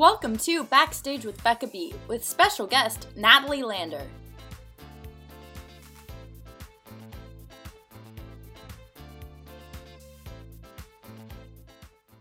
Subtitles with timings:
[0.00, 4.00] Welcome to Backstage with Becca B with special guest Natalie Lander.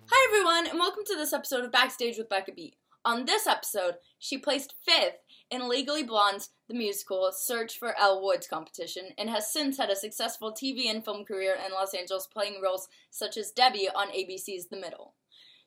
[0.07, 2.73] Hi everyone, and welcome to this episode of Backstage with Becca B.
[3.05, 5.19] On this episode, she placed fifth
[5.49, 9.95] in Legally Blonde's The Musical Search for Elle Woods competition and has since had a
[9.95, 14.67] successful TV and film career in Los Angeles playing roles such as Debbie on ABC's
[14.67, 15.13] The Middle.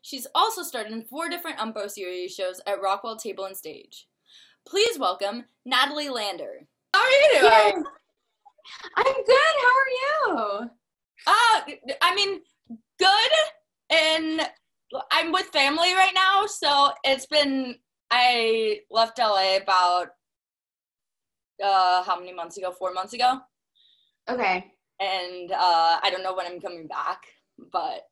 [0.02, 4.08] She's also starred in four different Umpo series shows at Rockwell Table and Stage.
[4.66, 6.66] Please welcome Natalie Lander.
[6.94, 7.84] How are you doing?
[8.96, 9.54] I'm good.
[9.62, 10.70] How are you?
[11.26, 12.40] Uh, I mean,
[12.98, 13.30] good.
[13.90, 14.42] And
[15.12, 17.76] I'm with family right now, so it's been.
[18.10, 20.08] I left LA about
[21.64, 22.72] uh, how many months ago?
[22.72, 23.38] Four months ago.
[24.28, 24.66] Okay.
[25.00, 27.22] And uh, I don't know when I'm coming back,
[27.72, 28.02] but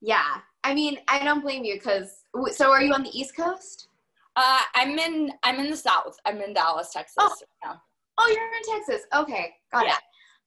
[0.00, 0.38] Yeah.
[0.64, 2.24] I mean, I don't blame you because.
[2.52, 3.88] So, are you on the East Coast?
[4.36, 5.32] uh, I'm in.
[5.42, 6.16] I'm in the South.
[6.24, 7.16] I'm in Dallas, Texas.
[7.18, 7.34] Oh.
[7.64, 7.76] right.
[8.18, 9.06] Oh, you're in Texas.
[9.14, 9.92] Okay, got Yeah.
[9.94, 10.00] it.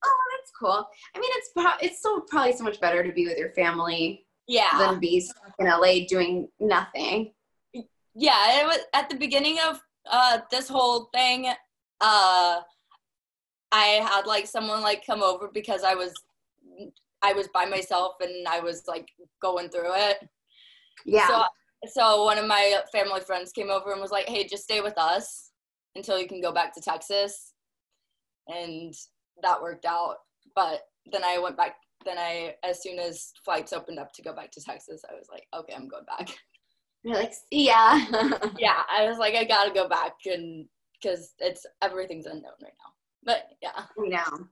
[0.04, 0.86] Oh, that's cool.
[1.14, 4.26] I mean, it's pro- it's still probably so much better to be with your family
[4.46, 4.78] Yeah.
[4.78, 7.32] than be stuck in LA doing nothing.
[8.18, 9.78] yeah it was at the beginning of
[10.10, 11.48] uh this whole thing
[12.00, 12.60] uh
[13.72, 16.14] i had like someone like come over because i was
[17.22, 19.08] i was by myself and i was like
[19.42, 20.18] going through it
[21.04, 21.28] Yeah.
[21.28, 21.42] so
[21.86, 24.98] so one of my family friends came over and was like hey just stay with
[24.98, 25.50] us
[25.94, 27.52] until you can go back to texas
[28.48, 28.94] and
[29.42, 30.16] that worked out
[30.54, 34.32] but then i went back then i as soon as flights opened up to go
[34.32, 36.36] back to texas i was like okay i'm going back
[37.06, 38.00] you're like, ya.
[38.58, 40.66] yeah, I was like, I gotta go back and
[41.00, 42.92] because it's everything's unknown right now.
[43.22, 44.46] But yeah, I know.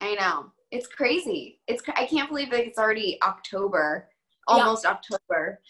[0.00, 0.52] I know.
[0.76, 1.58] It's crazy.
[1.68, 4.10] It's I can't believe that it's already October,
[4.46, 4.56] Yeah.
[4.56, 5.62] almost October,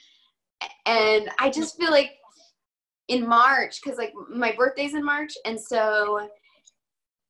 [0.85, 2.11] and I just feel like
[3.07, 6.29] in March because like my birthday's in March, and so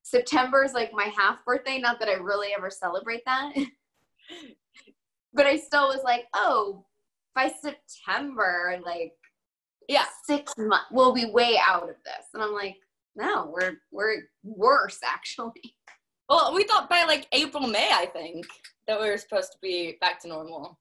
[0.02, 1.78] September is like my half birthday.
[1.78, 3.52] Not that I really ever celebrate that,
[5.34, 6.86] but I still was like, oh,
[7.34, 9.12] by September, like
[9.86, 12.76] yeah, six months, we'll be way out of this, and I'm like,
[13.16, 15.75] no, we're we're worse actually.
[16.28, 18.46] Well, we thought by like April, May, I think
[18.86, 20.78] that we were supposed to be back to normal.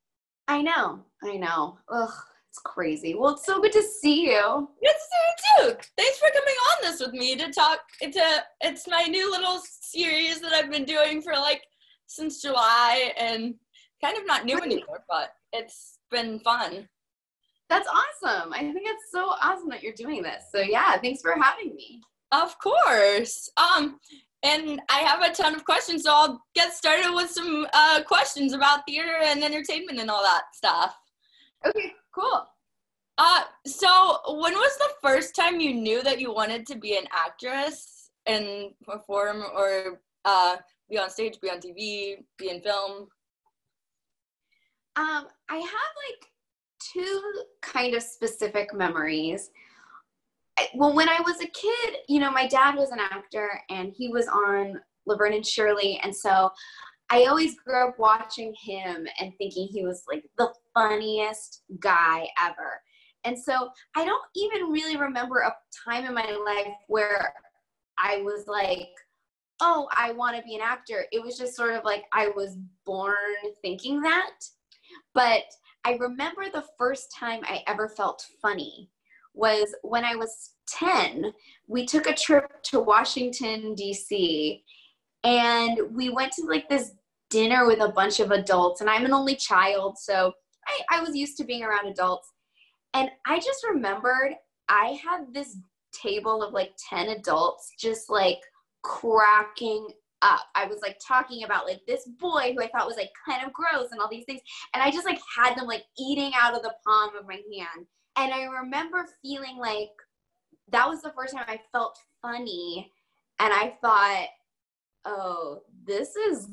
[0.48, 1.78] I know, I know.
[1.90, 2.14] Ugh,
[2.50, 3.16] it's crazy.
[3.16, 4.70] Well, it's so good to see you.
[4.82, 5.78] Good to see you too.
[5.98, 7.80] Thanks for coming on this with me to talk.
[8.02, 11.64] It's a, it's my new little series that I've been doing for like
[12.08, 13.56] since July and
[14.04, 16.88] kind of not new anymore, but it's been fun.
[17.70, 18.54] That's awesome.
[18.54, 20.44] I think it's so awesome that you're doing this.
[20.52, 22.02] So yeah, thanks for having me.
[22.32, 23.50] Of course.
[23.58, 24.00] Um,
[24.46, 28.54] and I have a ton of questions, so I'll get started with some uh, questions
[28.54, 30.96] about theater and entertainment and all that stuff.
[31.66, 32.46] Okay, cool.
[33.18, 37.06] Uh, so when was the first time you knew that you wanted to be an
[37.12, 40.58] actress and perform or uh,
[40.90, 43.08] be on stage, be on TV, be in film?
[44.98, 46.30] Um, I have like
[46.94, 49.50] two kind of specific memories.
[50.74, 54.10] Well, when I was a kid, you know, my dad was an actor and he
[54.10, 56.00] was on Laverne and Shirley.
[56.04, 56.50] And so
[57.10, 62.82] I always grew up watching him and thinking he was like the funniest guy ever.
[63.26, 65.56] And so I don't even really remember a
[65.88, 67.34] time in my life where
[67.98, 68.90] I was like,
[69.62, 71.06] oh, I want to be an actor.
[71.12, 73.16] It was just sort of like I was born
[73.62, 74.32] thinking that.
[75.14, 75.44] But
[75.86, 78.90] I remember the first time I ever felt funny
[79.36, 81.32] was when I was 10.
[81.68, 84.64] We took a trip to Washington, D.C.,
[85.24, 86.92] and we went to like this
[87.30, 88.82] dinner with a bunch of adults.
[88.82, 90.32] And I'm an only child, so
[90.68, 92.32] I, I was used to being around adults.
[92.94, 94.36] And I just remembered
[94.70, 95.58] I had this
[95.92, 98.40] table of like 10 adults just like
[98.84, 99.88] cracking
[100.22, 100.42] up.
[100.56, 103.54] I was like talking about like this boy who I thought was like kind of
[103.54, 104.42] gross and all these things.
[104.74, 107.88] And I just like had them like eating out of the palm of my hand.
[108.18, 109.92] And I remember feeling like
[110.70, 112.92] that was the first time I felt funny.
[113.40, 114.28] And I thought,
[115.06, 116.48] oh, this is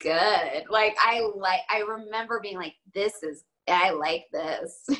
[0.00, 0.64] good.
[0.68, 4.84] Like I like I remember being like, this is I like this.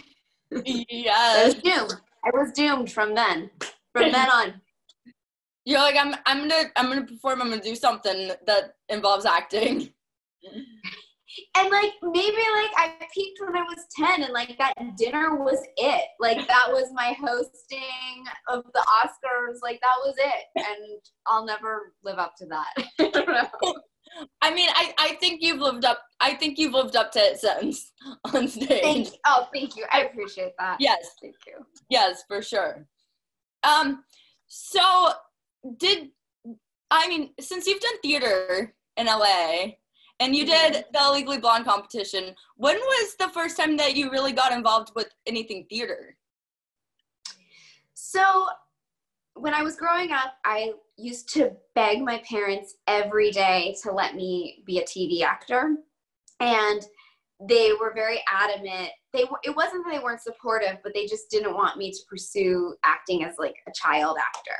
[0.53, 1.55] I Yes.
[1.55, 2.00] was doomed.
[2.25, 3.50] I was doomed from then.
[3.93, 4.61] From then on.
[5.64, 7.43] You're like, I'm, I'm gonna, I'm gonna perform.
[7.43, 9.93] I'm gonna do something that involves acting.
[11.56, 15.65] And like maybe like I peaked when I was 10 and like that dinner was
[15.77, 16.05] it.
[16.19, 19.59] Like that was my hosting of the Oscars.
[19.62, 20.44] Like that was it.
[20.56, 22.88] And I'll never live up to that.
[23.00, 23.75] I don't know.
[24.43, 26.03] I mean, I, I think you've lived up.
[26.19, 27.93] I think you've lived up to it since
[28.35, 28.83] on stage.
[28.83, 29.85] Thank, oh, thank you.
[29.93, 30.79] I appreciate that.
[30.81, 31.65] Yes, Thank you.
[31.91, 32.87] yes, for sure.
[33.62, 34.03] Um,
[34.49, 35.11] so
[35.76, 36.09] did
[36.91, 39.73] I mean since you've done theater in LA
[40.20, 44.32] and you did the Legally Blonde competition, when was the first time that you really
[44.32, 46.17] got involved with anything theater?
[47.94, 48.46] So,
[49.34, 54.14] when I was growing up, I used to beg my parents every day to let
[54.14, 55.76] me be a TV actor.
[56.40, 56.82] And
[57.49, 58.90] they were very adamant.
[59.14, 62.75] They it wasn't that they weren't supportive, but they just didn't want me to pursue
[62.84, 64.56] acting as like a child actor.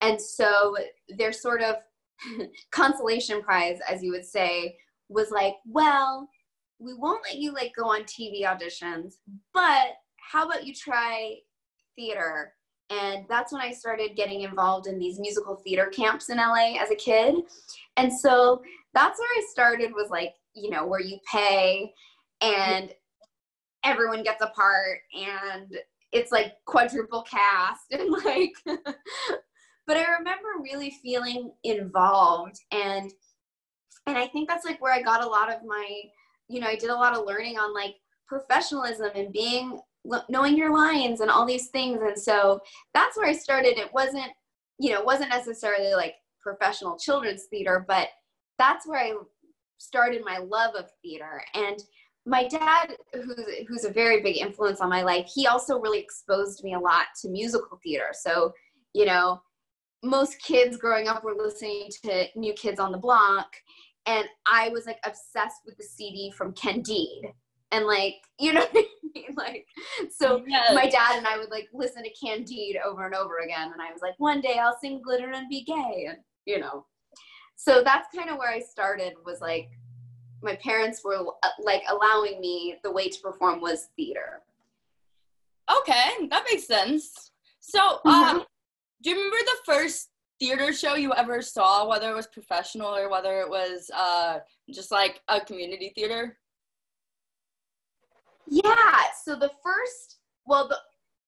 [0.00, 0.76] And so
[1.08, 1.76] their sort of
[2.70, 4.76] consolation prize, as you would say,
[5.12, 6.28] was like, well,
[6.78, 9.14] we won't let you like go on TV auditions,
[9.54, 11.36] but how about you try
[11.96, 12.54] theater?
[12.90, 16.90] And that's when I started getting involved in these musical theater camps in LA as
[16.90, 17.36] a kid.
[17.96, 18.62] And so
[18.94, 21.92] that's where I started was like, you know, where you pay
[22.42, 22.92] and
[23.84, 25.76] everyone gets a part and
[26.12, 28.52] it's like quadruple cast and like
[29.86, 33.10] but I remember really feeling involved and
[34.06, 36.02] and I think that's like where I got a lot of my
[36.48, 37.94] you know, I did a lot of learning on like
[38.26, 39.78] professionalism and being
[40.28, 42.00] knowing your lines and all these things.
[42.02, 42.60] And so
[42.92, 43.78] that's where i started.
[43.78, 44.30] It wasn't
[44.78, 48.08] you know it wasn't necessarily like professional children's theater but
[48.58, 49.12] that's where i
[49.78, 51.42] started my love of theater.
[51.54, 51.82] And
[52.24, 56.62] my dad who's, who's a very big influence on my life he also really exposed
[56.64, 58.08] me a lot to musical theater.
[58.12, 58.52] So
[58.94, 59.40] you know
[60.04, 63.52] most kids growing up were listening to new kids on the block
[64.06, 67.32] and i was like obsessed with the cd from candide
[67.72, 69.34] and like you know what I mean?
[69.36, 69.66] Like
[70.10, 70.74] so Yes.
[70.74, 73.92] my dad and I would like listen to Candide over and over again and I
[73.92, 76.86] was like one day I'll sing glitter and be gay and you know
[77.56, 79.70] so that's kind of where I started was like
[80.42, 84.42] my parents were uh, like allowing me the way to perform was theater
[85.80, 87.30] Okay, that makes sense.
[87.60, 88.10] So, Mhm.
[88.12, 88.46] um,
[89.02, 90.10] do you remember the first
[90.42, 94.38] theater show you ever saw, whether it was professional or whether it was uh,
[94.72, 96.36] just like a community theater?
[98.48, 100.76] yeah so the first well the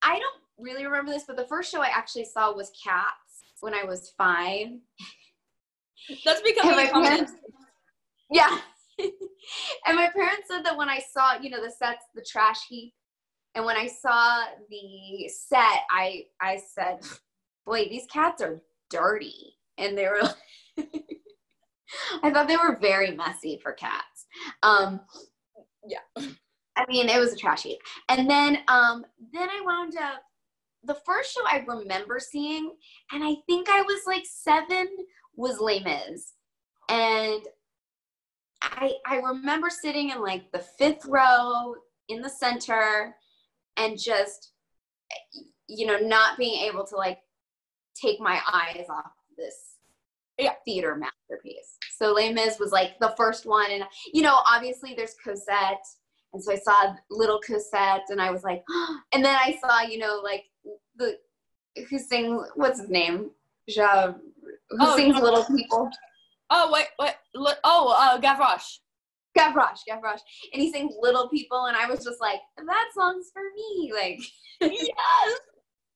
[0.02, 3.72] I don't really remember this but the first show I actually saw was Cats when
[3.72, 4.66] I was 5
[6.24, 7.08] That's becoming a common.
[7.10, 7.32] parents-
[8.30, 8.58] Yeah.
[9.86, 12.92] and my parents said that when I saw, you know, the sets, the trash heap,
[13.54, 16.98] and when I saw the set, I I said,
[17.64, 18.60] "Boy, these cats are
[18.94, 20.22] dirty," and they were.
[22.22, 24.26] I thought they were very messy for cats.
[24.62, 25.00] Um,
[25.86, 26.24] Yeah.
[26.76, 30.20] I mean, it was a trash heap, and then um, then I wound up.
[30.86, 32.72] The first show I remember seeing,
[33.12, 34.88] and I think I was like seven,
[35.36, 36.32] was Les Mis,
[36.88, 37.42] and
[38.62, 41.74] I I remember sitting in like the fifth row
[42.08, 43.14] in the center,
[43.76, 44.52] and just
[45.68, 47.18] you know not being able to like
[47.94, 49.76] take my eyes off this
[50.38, 50.54] Yeah.
[50.64, 51.78] theater masterpiece.
[51.96, 55.84] So Les Mis was like the first one, and you know obviously there's Cosette,
[56.32, 58.64] and so I saw little Cosette, and I was like,
[59.12, 60.44] and then I saw you know like
[60.96, 61.18] the
[61.88, 63.30] who sings what's his name,
[63.66, 64.12] ja,
[64.70, 65.90] who Oh, sings Jean- Little People.
[66.50, 67.14] Oh wait, wait.
[67.34, 68.78] li- Oh, uh, Gavroche.
[69.36, 70.20] Gavroche, Gavroche.
[70.52, 73.92] And he sings Little People, and I was just like, that song's for me.
[73.92, 74.20] Like,
[74.60, 75.38] yes.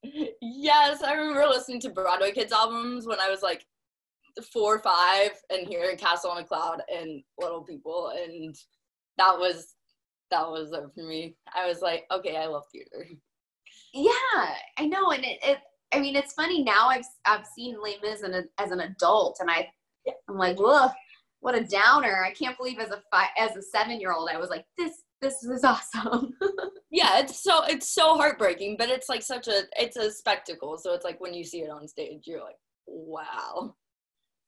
[0.03, 3.65] Yes, I remember listening to Broadway Kids albums when I was like
[4.53, 8.55] four or five, and hearing Castle on a Cloud and Little People, and
[9.17, 9.75] that was
[10.31, 11.37] that was it for me.
[11.55, 13.07] I was like, okay, I love theater.
[13.95, 15.11] yeah, I know.
[15.11, 15.59] And it, it
[15.93, 19.39] I mean, it's funny now I've, I've seen Les Mis as an, as an adult,
[19.41, 19.69] and I,
[20.29, 20.89] I'm like, whoa,
[21.41, 22.25] what a downer.
[22.25, 25.03] I can't believe as a five, as a seven year old, I was like, this,
[25.21, 26.35] this is awesome.
[26.91, 30.79] Yeah, it's so it's so heartbreaking, but it's like such a it's a spectacle.
[30.79, 32.57] So it's like when you see it on stage, you're like,
[32.87, 33.75] wow.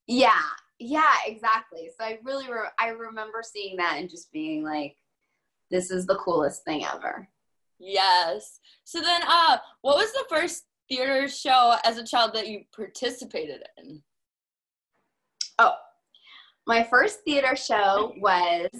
[0.06, 0.40] yeah,
[0.78, 1.90] yeah, exactly.
[1.96, 4.96] So I really, re- I remember seeing that and just being like,
[5.70, 7.28] this is the coolest thing ever.
[7.78, 8.58] Yes.
[8.84, 13.62] So then, uh, what was the first theater show as a child that you participated
[13.76, 14.02] in?
[15.58, 15.74] Oh,
[16.66, 18.70] my first theater show was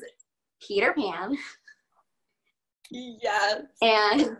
[0.66, 1.36] Peter Pan.
[2.90, 3.62] Yes.
[3.82, 4.38] And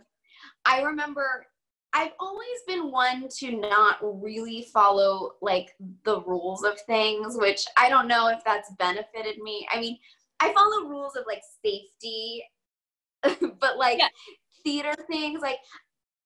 [0.65, 1.45] I remember
[1.93, 7.89] I've always been one to not really follow like the rules of things, which I
[7.89, 9.67] don't know if that's benefited me.
[9.71, 9.97] I mean,
[10.39, 12.43] I follow rules of like safety,
[13.23, 14.07] but like Yeah.
[14.63, 15.59] theater things, like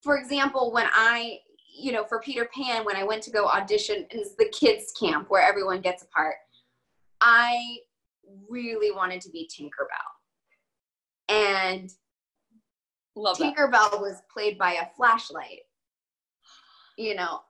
[0.04, 1.40] for example, when I,
[1.78, 5.30] you know, for Peter Pan, when I went to go audition, it's the kids' camp
[5.30, 6.36] where everyone gets a part.
[7.22, 7.78] I
[8.48, 10.14] really wanted to be Tinkerbell.
[11.28, 11.90] And
[13.16, 13.56] Love that.
[13.56, 15.62] Tinkerbell was played by a flashlight.
[16.98, 17.42] You know,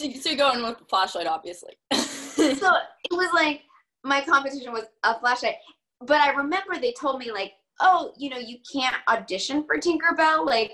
[0.00, 1.74] So you're going with the flashlight, obviously.
[1.92, 1.98] so
[2.40, 3.62] it was like
[4.02, 5.56] my competition was a flashlight.
[6.00, 10.46] But I remember they told me like, oh, you know, you can't audition for Tinkerbell.
[10.46, 10.72] Like,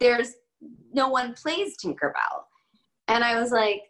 [0.00, 0.32] there's
[0.92, 2.42] no one plays Tinkerbell.
[3.06, 3.82] And I was like,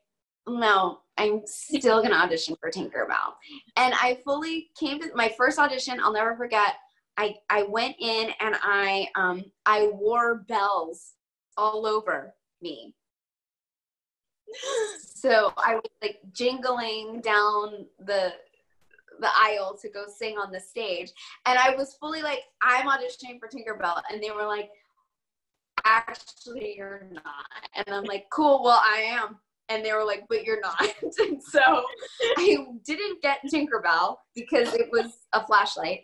[0.47, 3.35] no, I'm still gonna audition for Tinkerbell.
[3.77, 6.01] And I fully came to my first audition.
[6.01, 6.75] I'll never forget.
[7.17, 11.15] I I went in and I um I wore bells
[11.57, 12.95] all over me.
[15.21, 18.33] So I was like jingling down the
[19.21, 21.13] the aisle to go sing on the stage.
[21.47, 24.01] And I was fully like, I'm auditioning for Tinkerbell.
[24.11, 24.71] And they were like,
[25.85, 27.25] actually, you're not.
[27.75, 29.39] And I'm like, cool, well, I am.
[29.69, 30.81] And they were like, but you're not.
[31.19, 31.61] and so
[32.39, 36.01] I didn't get Tinkerbell because it was a flashlight.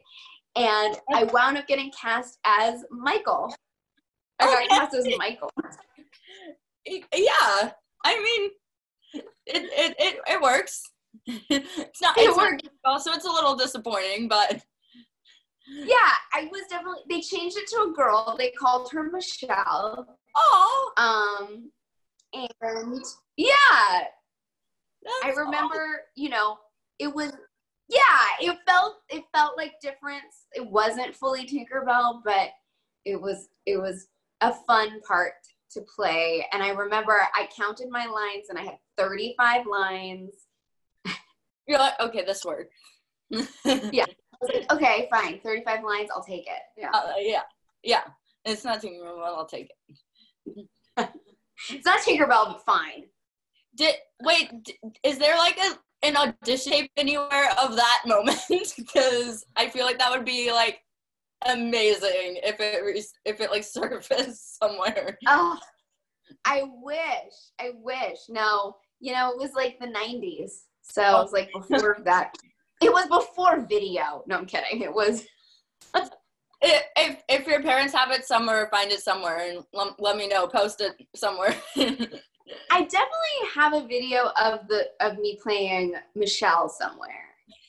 [0.57, 3.55] And I wound up getting cast as Michael.
[4.41, 4.69] I got Okay.
[4.69, 5.51] cast as Michael.
[6.87, 7.71] yeah.
[8.05, 8.51] I mean,
[9.15, 10.83] it it it, it works.
[11.27, 12.17] it's not.
[12.19, 12.69] It It's not worked.
[13.05, 14.63] so it's a little disappointing, but
[15.69, 18.37] Yeah, I was definitely, they changed it to a girl.
[18.39, 20.19] They called her Michelle.
[20.37, 21.71] oh, Um,
[22.33, 23.05] and
[23.37, 23.49] yeah,
[25.03, 26.59] that's I remember, you know,
[26.99, 27.33] it was
[27.89, 27.99] yeah,
[28.41, 30.47] it felt it felt like difference.
[30.55, 32.51] It wasn't fully Tinkerbell, but
[33.05, 34.09] it was it was
[34.41, 35.35] a fun part
[35.73, 36.47] to play.
[36.53, 40.31] And I remember I counted my lines and I had 35 lines.
[41.69, 42.73] You're like, okay, this worked.
[43.65, 44.05] Yeah.
[44.05, 46.63] I was like, okay, fine, 35 lines, I'll take it.
[46.77, 46.91] Yeah.
[46.93, 47.41] Uh, yeah,
[47.83, 48.03] yeah.
[48.45, 49.35] It's not well.
[49.37, 50.69] I'll take it.
[51.71, 53.05] It's not Tinkerbell, but fine.
[53.75, 54.63] Did wait?
[54.63, 58.39] d- Is there like a an audition tape anywhere of that moment?
[58.77, 60.81] because I feel like that would be like
[61.47, 65.19] amazing if it re- if it like surfaced somewhere.
[65.27, 65.59] Oh,
[66.45, 67.35] I wish.
[67.61, 68.19] I wish.
[68.29, 70.51] No, you know, it was like the 90s.
[70.83, 72.35] So it was like before that.
[72.83, 74.23] It was before video.
[74.27, 74.83] No, I'm kidding.
[74.83, 75.25] It was.
[75.95, 76.09] I-
[76.63, 80.47] If if your parents have it somewhere, find it somewhere and let, let me know.
[80.47, 81.55] Post it somewhere.
[82.71, 87.11] I definitely have a video of the of me playing Michelle somewhere.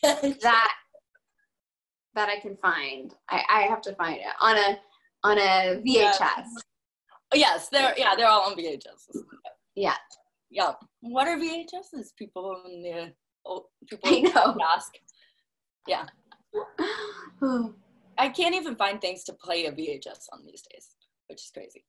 [0.42, 0.74] That
[2.16, 3.14] that I can find.
[3.30, 4.80] I, I have to find it on a
[5.24, 6.46] on a VHS.
[7.34, 9.22] yes, they're yeah they're all on VHS.
[9.76, 9.96] Yeah.
[10.50, 10.74] Yeah.
[11.02, 12.16] What are VHSs?
[12.18, 13.14] People in the
[13.46, 14.58] oh, people I know.
[14.74, 14.94] ask.
[18.18, 20.96] I can't even find things to play a VHS on these days,
[21.28, 21.84] which is crazy.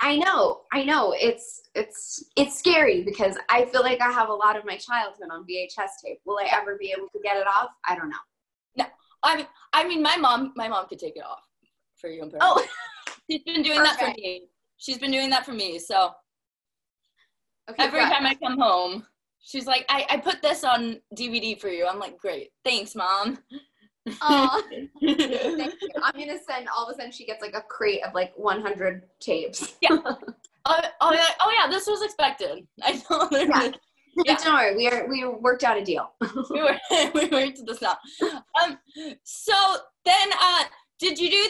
[0.00, 1.14] I know, I know.
[1.18, 5.28] It's it's it's scary because I feel like I have a lot of my childhood
[5.30, 6.20] on VHS tape.
[6.24, 7.70] Will I ever be able to get it off?
[7.88, 8.16] I don't know.
[8.76, 8.84] No,
[9.22, 11.42] I mean, I mean, my mom, my mom could take it off
[12.00, 12.64] for you and Oh,
[13.30, 14.44] she's been doing that for me.
[14.78, 15.78] She's been doing that for me.
[15.78, 16.12] So
[17.70, 17.82] okay.
[17.82, 19.06] every time I come home,
[19.42, 21.86] she's like, I, I put this on DVD for you.
[21.86, 23.38] I'm like, great, thanks, mom.
[25.00, 25.12] You.
[26.02, 26.68] I'm gonna send.
[26.74, 29.74] All of a sudden, she gets like a crate of like 100 tapes.
[29.90, 30.16] oh,
[30.66, 32.66] oh, yeah, oh yeah, this was expected.
[32.82, 33.28] I know.
[33.30, 33.70] Yeah.
[34.24, 34.36] Yeah.
[34.42, 36.12] Don't worry, we are we worked out a deal.
[36.50, 36.78] we were
[37.14, 37.96] we were to this now.
[38.62, 38.78] Um,
[39.22, 39.54] so
[40.04, 40.64] then, uh,
[40.98, 41.46] did you do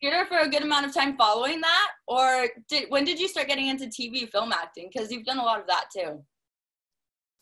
[0.00, 3.48] theater for a good amount of time following that, or did when did you start
[3.48, 4.90] getting into TV film acting?
[4.92, 6.22] Because you've done a lot of that too.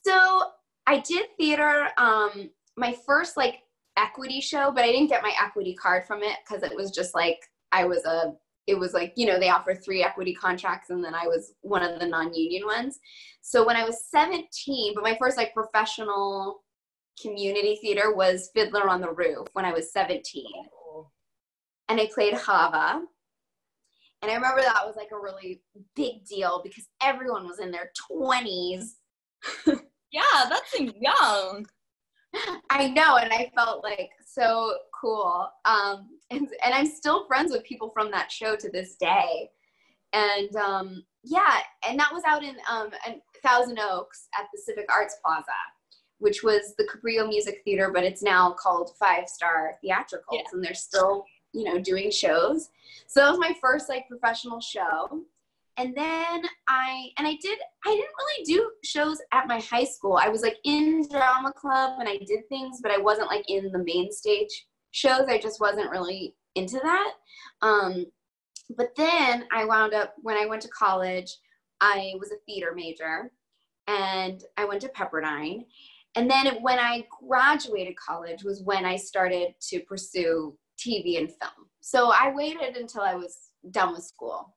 [0.07, 0.45] So
[0.87, 1.89] I did theater.
[1.99, 3.57] Um, my first like
[4.01, 7.15] equity show, but I didn't get my equity card from it because it was just
[7.15, 7.39] like
[7.73, 8.35] I was a.
[8.67, 11.83] It was like you know they offer three equity contracts, and then I was one
[11.83, 12.99] of the non-union ones.
[13.43, 16.63] So when I was 17, but my first like professional
[17.21, 20.45] community theater was Fiddler on the Roof when I was 17,
[21.89, 23.03] and I played Hava.
[24.23, 25.63] And I remember that was like a really
[25.97, 28.85] big deal because everyone was in their 20s
[30.13, 31.67] Yeah, that seems young.
[32.71, 35.49] I know, and I felt like so cool.
[35.65, 39.51] Um, and and I'm still friends with people from that show to this day.
[40.13, 41.59] And um, yeah,
[41.89, 45.47] and that was out in um, in Thousand Oaks at the Civic Arts Plaza,
[46.19, 50.43] which was the Cabrillo Music Theater, but it's now called Five Star Theatricals, Yeah.
[50.53, 52.69] and they're still you know doing shows.
[53.07, 55.23] So that was my first like professional show.
[55.81, 60.19] And then I and I did I didn't really do shows at my high school.
[60.23, 63.73] I was like in drama club and I did things, but I wasn't like in
[63.73, 65.23] the main stage shows.
[65.27, 67.13] I just wasn't really into that.
[67.63, 68.05] Um,
[68.77, 71.35] but then I wound up when I went to college,
[71.81, 73.33] I was a theater major
[73.87, 75.65] and I went to Pepperdine.
[76.15, 81.71] and then when I graduated college was when I started to pursue TV and film.
[81.81, 84.55] So I waited until I was done with school.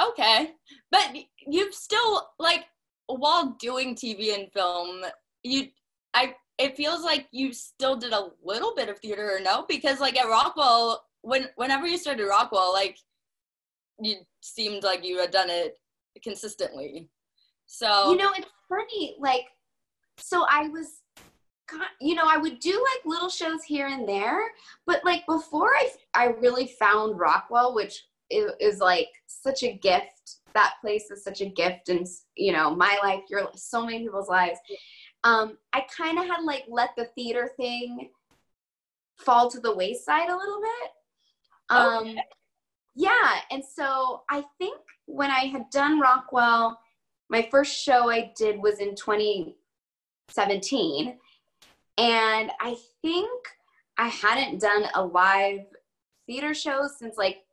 [0.00, 0.52] Okay.
[0.90, 1.14] But
[1.46, 2.64] you've still like
[3.06, 5.04] while doing TV and film,
[5.42, 5.68] you
[6.14, 10.00] I it feels like you still did a little bit of theater or no because
[10.00, 12.98] like at Rockwell when whenever you started Rockwell like
[14.00, 15.78] you seemed like you had done it
[16.22, 17.08] consistently.
[17.66, 19.46] So You know, it's funny like
[20.18, 21.02] so I was
[22.00, 24.40] you know, I would do like little shows here and there,
[24.86, 30.36] but like before I I really found Rockwell, which is, is like such a gift.
[30.54, 32.06] That place is such a gift, and
[32.36, 34.58] you know, my life, your so many people's lives.
[35.22, 38.10] Um, I kind of had like let the theater thing
[39.16, 40.90] fall to the wayside a little bit.
[41.68, 42.20] Um, okay.
[42.96, 46.78] Yeah, and so I think when I had done Rockwell,
[47.28, 51.16] my first show I did was in 2017
[51.96, 53.30] and I think
[53.96, 55.66] I hadn't done a live
[56.26, 57.44] theater show since like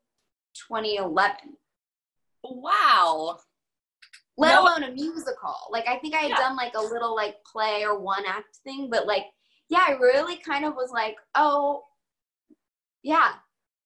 [0.67, 1.35] 2011.
[2.43, 3.37] Wow.
[4.37, 4.63] Let no.
[4.63, 5.55] alone a musical.
[5.71, 6.37] Like I think I had yeah.
[6.37, 9.25] done like a little like play or one act thing, but like
[9.69, 11.83] yeah, I really kind of was like, oh,
[13.03, 13.33] yeah.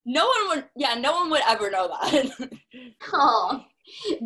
[0.06, 2.50] No one would, yeah, no one would ever know that.
[3.14, 3.64] oh,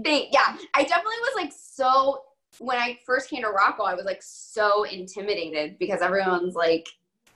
[0.04, 2.22] they, yeah, I definitely was like so
[2.60, 6.88] when I first came to Rockwell, I was like so intimidated because everyone's like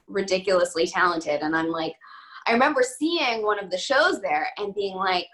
[0.08, 1.42] ridiculously talented.
[1.42, 1.96] And I'm like,
[2.48, 5.26] I remember seeing one of the shows there and being like,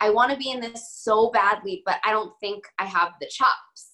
[0.00, 3.26] I want to be in this so badly, but I don't think I have the
[3.26, 3.92] chops.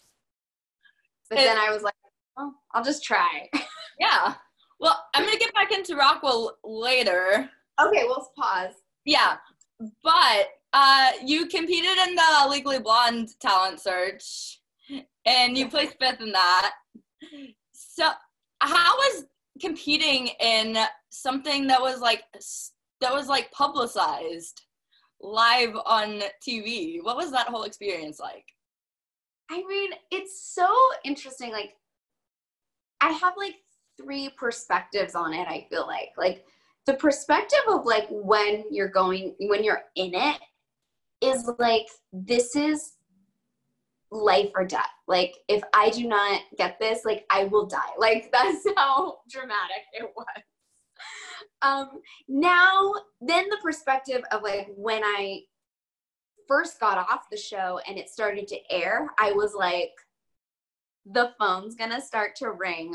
[1.30, 1.94] But it, then I was like,
[2.38, 3.48] oh, I'll just try.
[4.00, 4.34] yeah.
[4.80, 7.48] Well, I'm going to get back into Rockwell later.
[7.80, 8.74] Okay, we'll pause.
[9.04, 9.36] Yeah.
[10.02, 14.60] But uh, you competed in the Legally Blonde talent search
[15.24, 16.72] and you placed fifth in that.
[17.72, 18.08] So,
[18.60, 19.24] how was
[19.62, 20.76] competing in
[21.10, 22.24] something that was like
[23.00, 24.62] that was like publicized
[25.20, 27.02] live on TV?
[27.02, 28.44] What was that whole experience like?
[29.50, 30.66] I mean, it's so
[31.04, 31.52] interesting.
[31.52, 31.76] Like,
[33.00, 33.56] I have like
[34.00, 35.46] three perspectives on it.
[35.46, 36.44] I feel like, like
[36.86, 40.40] the perspective of like when you're going, when you're in it,
[41.20, 42.94] is like this is
[44.12, 44.90] life or death.
[45.08, 47.78] Like if I do not get this, like I will die.
[47.98, 50.26] Like that's how dramatic it was.
[51.62, 55.40] Um now then the perspective of like when I
[56.46, 59.92] first got off the show and it started to air, I was like
[61.06, 62.94] the phone's to start to ring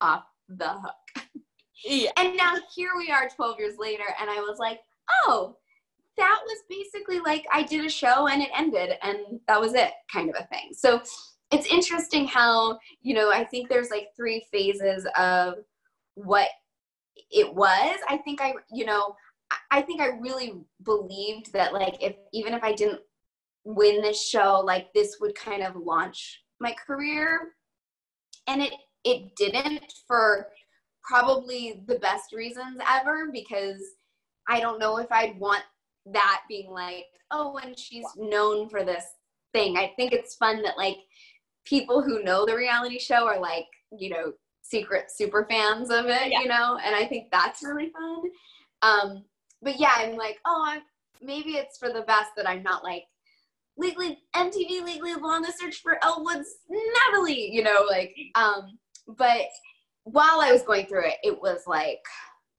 [0.00, 1.26] off the hook.
[1.84, 2.10] Yeah.
[2.16, 4.80] And now here we are 12 years later and I was like,
[5.26, 5.56] "Oh,
[6.16, 9.90] that was basically like I did a show and it ended and that was it
[10.12, 10.70] kind of a thing.
[10.72, 11.00] So
[11.50, 15.54] it's interesting how, you know, I think there's like three phases of
[16.14, 16.48] what
[17.30, 17.98] it was.
[18.08, 19.14] I think I, you know,
[19.70, 23.00] I think I really believed that like if even if I didn't
[23.64, 27.52] win this show, like this would kind of launch my career.
[28.48, 28.72] And it
[29.04, 30.48] it didn't for
[31.04, 33.80] probably the best reasons ever because
[34.48, 35.62] I don't know if I'd want
[36.12, 39.04] that being like, oh, and she's known for this
[39.52, 39.76] thing.
[39.76, 40.98] I think it's fun that like
[41.64, 43.66] people who know the reality show are like,
[43.96, 46.40] you know, secret super fans of it, yeah.
[46.40, 48.22] you know, and I think that's really fun.
[48.82, 49.24] Um,
[49.62, 50.82] but yeah, I'm like, oh, I'm
[51.22, 53.04] maybe it's for the best that I'm not like
[53.78, 58.78] legally MTV legally on the search for Elle Woods Natalie, you know, like um,
[59.16, 59.46] but
[60.04, 62.02] while I was going through it, it was like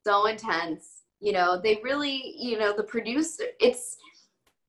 [0.05, 3.97] so intense you know they really you know the producer it's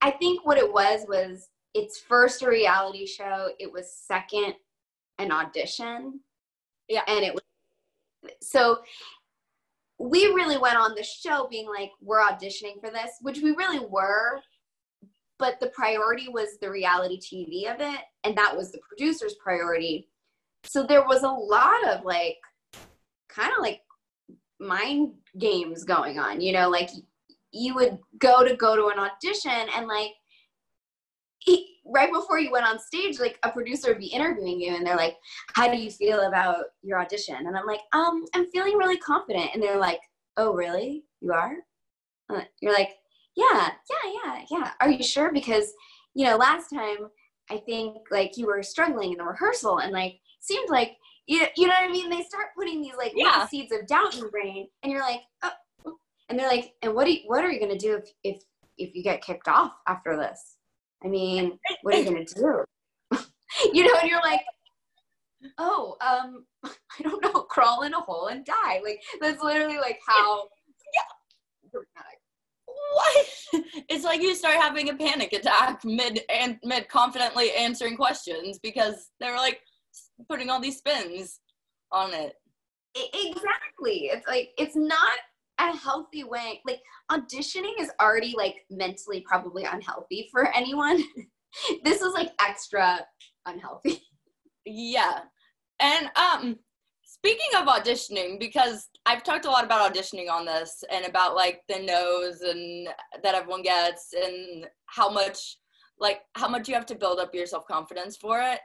[0.01, 4.55] i think what it was was it's first a reality show it was second
[5.19, 6.21] an audition.
[6.89, 7.03] Yeah.
[7.07, 7.43] And it was
[8.41, 8.79] so
[9.99, 13.85] we really went on the show being like we're auditioning for this which we really
[13.87, 14.41] were
[15.39, 20.09] but the priority was the reality tv of it and that was the producer's priority.
[20.65, 22.37] So there was a lot of like
[23.29, 23.81] kind of like
[24.61, 26.91] mind games going on you know like
[27.53, 30.13] you would go to go to an audition and like
[31.89, 34.97] right before you went on stage like a producer would be interviewing you and they're
[34.97, 35.17] like
[35.55, 37.37] how do you feel about your audition?
[37.37, 39.51] And i'm like um i'm feeling really confident.
[39.55, 40.01] And they're like
[40.37, 41.05] oh really?
[41.21, 41.57] You are?
[42.31, 42.97] Uh, you're like
[43.37, 44.71] yeah yeah yeah yeah.
[44.81, 45.33] Are you sure?
[45.33, 45.73] Because
[46.15, 47.09] you know last time
[47.51, 50.97] i think like you were struggling in the rehearsal and like seemed like
[51.29, 52.09] you, you know what I mean?
[52.09, 53.47] They start putting these like yeah.
[53.47, 55.93] seeds of doubt in your brain, and you're like, oh.
[56.29, 58.43] and they're like, and what do you, what are you gonna do if if
[58.79, 60.57] if you get kicked off after this?
[61.05, 62.65] I mean, what are you gonna do?
[63.75, 64.41] you know, and you're like,
[65.59, 68.81] oh, um, I don't know, crawl in a hole and die.
[68.83, 70.49] Like that's literally like how.
[70.95, 71.81] yeah.
[72.95, 73.27] What?
[73.91, 79.11] It's like you start having a panic attack mid and mid confidently answering questions because
[79.21, 79.61] they're like
[80.29, 81.41] putting all these spins
[81.93, 82.35] on it.
[82.95, 84.11] Exactly.
[84.13, 85.19] It's like it's not
[85.59, 86.61] a healthy way.
[86.67, 91.03] Like auditioning is already like mentally probably unhealthy for anyone.
[91.85, 93.01] this is like extra
[93.47, 94.03] unhealthy.
[94.71, 95.21] Yeah.
[95.81, 96.59] And um
[97.03, 101.63] speaking of auditioning because I've talked a lot about auditioning on this and about like
[101.71, 102.89] the no's and
[103.23, 105.57] that everyone gets and how much
[105.99, 108.61] like how much you have to build up your self-confidence for it.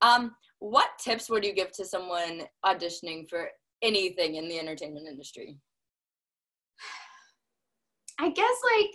[0.00, 0.30] Um
[0.62, 3.48] what tips would you give to someone auditioning for
[3.82, 5.58] anything in the entertainment industry?
[8.20, 8.90] I guess like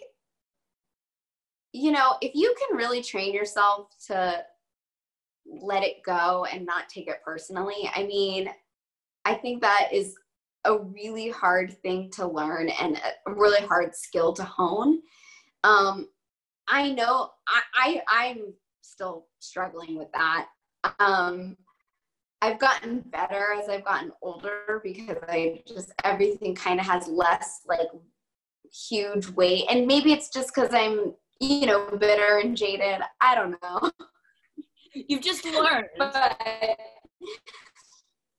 [1.74, 4.42] you know, if you can really train yourself to
[5.46, 8.50] let it go and not take it personally, I mean,
[9.26, 10.16] I think that is
[10.64, 15.02] a really hard thing to learn and a really hard skill to hone.
[15.66, 16.08] Um,
[16.70, 20.48] I know I, I I'm still struggling with that.
[21.00, 21.58] Um,
[22.42, 27.62] I've gotten better as I've gotten older because I just everything kind of has less
[27.68, 27.88] like
[28.72, 33.02] huge weight, and maybe it's just because I'm you know bitter and jaded.
[33.22, 33.92] I don't know.
[34.94, 36.40] You've just learned, but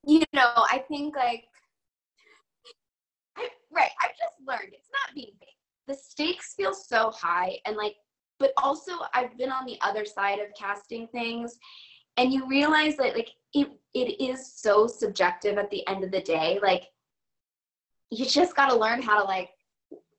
[0.07, 1.45] you know, I think like
[3.37, 3.91] I, right.
[4.03, 5.49] I've just learned it's not being big.
[5.87, 7.97] The stakes feel so high, and like,
[8.39, 11.59] but also I've been on the other side of casting things,
[12.19, 16.21] and you realize that like it it is so subjective at the end of the
[16.21, 16.59] day.
[16.61, 16.85] Like
[18.11, 19.51] you just got to learn how to like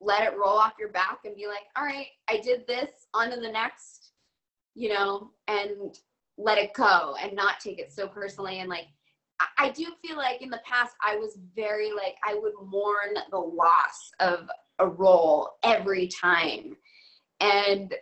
[0.02, 3.32] let it roll off your back and be like, all right, I did this, on
[3.32, 4.12] to the next,
[4.74, 6.00] you know, and
[6.38, 8.60] let it go and not take it so personally.
[8.60, 8.88] And like,
[9.58, 13.38] I do feel like in the past I was very like, I would mourn the
[13.38, 16.78] loss of a role every time.
[17.42, 17.94] And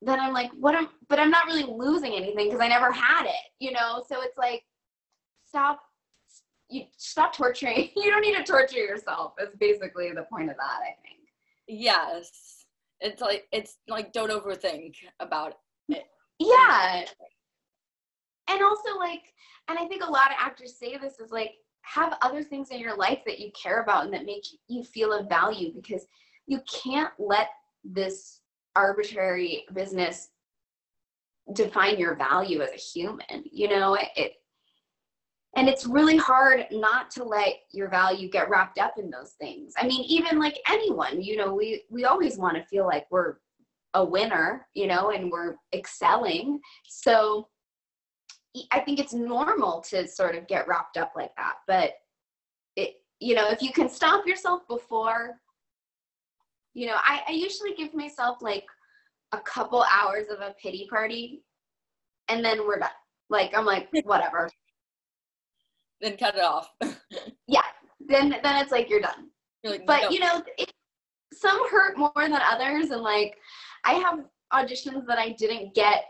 [0.00, 3.26] then I'm like, what am, but I'm not really losing anything because I never had
[3.26, 4.04] it, you know?
[4.08, 4.62] So it's like,
[5.44, 5.80] stop,
[6.70, 7.90] you stop torturing.
[7.96, 9.32] you don't need to torture yourself.
[9.40, 11.28] Is basically the point of that, I think.
[11.66, 12.64] Yes.
[13.00, 15.54] It's like, it's like, don't overthink about
[15.88, 16.04] it.
[16.38, 17.04] Yeah.
[18.48, 19.22] And also, like,
[19.68, 22.78] and I think a lot of actors say this is like, have other things in
[22.78, 26.06] your life that you care about and that make you feel of value because
[26.46, 27.48] you can't let
[27.84, 28.37] this
[28.78, 30.28] arbitrary business
[31.54, 33.96] define your value as a human you know?
[34.16, 34.32] It,
[35.56, 39.72] and it's really hard not to let your value get wrapped up in those things.
[39.78, 43.36] I mean even like anyone you know we we always want to feel like we're
[43.94, 46.60] a winner you know and we're excelling.
[46.86, 47.48] So
[48.72, 51.92] i think it's normal to sort of get wrapped up like that but
[52.76, 55.38] it you know if you can stop yourself before
[56.78, 58.64] you know, I, I usually give myself like
[59.32, 61.42] a couple hours of a pity party
[62.28, 62.90] and then we're done.
[63.28, 64.48] Like I'm like, whatever.
[66.00, 66.70] then cut it off.
[67.48, 67.62] yeah.
[68.06, 69.30] Then then it's like you're done.
[69.64, 70.10] You're like, but no.
[70.10, 70.72] you know, it,
[71.32, 73.36] some hurt more than others and like
[73.84, 74.20] I have
[74.52, 76.04] auditions that I didn't get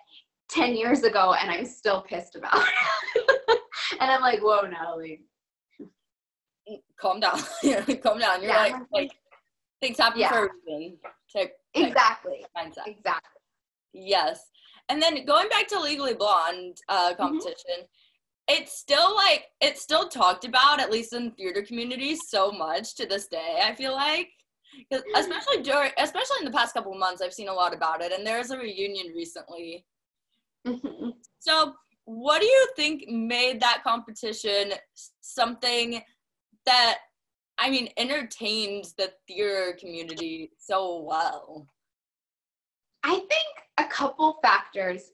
[0.51, 2.63] 10 years ago and I'm still pissed about.
[4.01, 5.23] and I'm like, whoa, Natalie.
[5.81, 7.39] Mm, calm down.
[8.03, 8.43] calm down.
[8.43, 8.63] You're yeah.
[8.63, 9.11] like, like
[9.81, 10.31] things happen yeah.
[10.31, 10.99] for a reason.
[11.75, 12.45] Exactly.
[12.57, 12.87] Mindset.
[12.87, 13.41] Exactly.
[13.93, 14.51] Yes.
[14.89, 17.23] And then going back to Legally Blonde uh, mm-hmm.
[17.23, 18.55] competition, mm-hmm.
[18.55, 23.07] it's still like it's still talked about at least in theater communities so much to
[23.07, 23.61] this day.
[23.63, 24.29] I feel like,
[25.17, 28.13] especially during, especially in the past couple of months, I've seen a lot about it.
[28.13, 29.85] And there's a reunion recently.
[30.67, 31.11] Mm-hmm.
[31.39, 34.73] So, what do you think made that competition
[35.21, 36.01] something
[36.65, 36.99] that
[37.59, 41.67] I mean, entertained the theater community so well?
[43.03, 45.11] I think a couple factors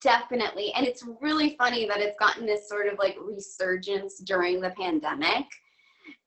[0.00, 4.70] definitely and it's really funny that it's gotten this sort of like resurgence during the
[4.70, 5.44] pandemic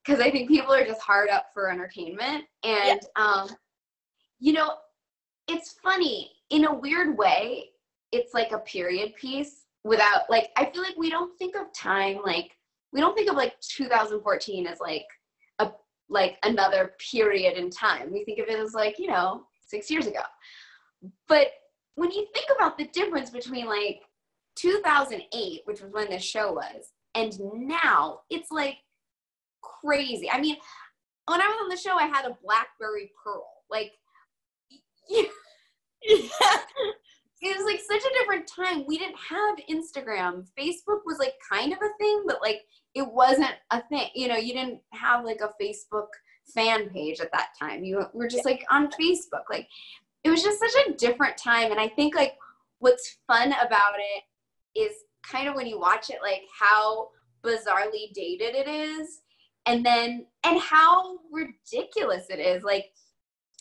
[0.05, 3.23] because i think people are just hard up for entertainment and yeah.
[3.23, 3.49] um
[4.39, 4.73] you know
[5.47, 7.65] it's funny in a weird way
[8.12, 12.19] it's like a period piece without like i feel like we don't think of time
[12.23, 12.51] like
[12.93, 15.05] we don't think of like 2014 as like
[16.09, 18.11] like another period in time.
[18.11, 20.21] We think of it as like, you know, six years ago.
[21.27, 21.47] But
[21.95, 24.01] when you think about the difference between like
[24.55, 28.77] 2008, which was when this show was, and now, it's like
[29.61, 30.29] crazy.
[30.29, 30.57] I mean,
[31.25, 33.47] when I was on the show, I had a Blackberry Pearl.
[33.69, 33.91] Like,
[35.09, 35.23] yeah.
[37.41, 38.86] It was like such a different time.
[38.86, 40.45] we didn't have Instagram.
[40.60, 42.62] Facebook was like kind of a thing, but like
[42.95, 44.10] it wasn't a thing.
[44.13, 46.08] You know, you didn't have like a Facebook
[46.54, 47.84] fan page at that time.
[47.84, 49.43] You were just like on Facebook.
[49.49, 49.67] Like
[50.23, 51.71] it was just such a different time.
[51.71, 52.36] And I think like
[52.80, 54.91] what's fun about it is
[55.23, 57.10] kind of when you watch it, like how
[57.43, 59.21] bizarrely dated it is.
[59.65, 62.63] And then, and how ridiculous it is.
[62.63, 62.86] Like,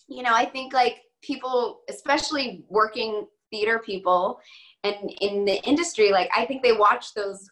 [0.08, 4.40] you know, I think like people, especially working theater people
[4.84, 7.48] and in the industry, like I think they watch those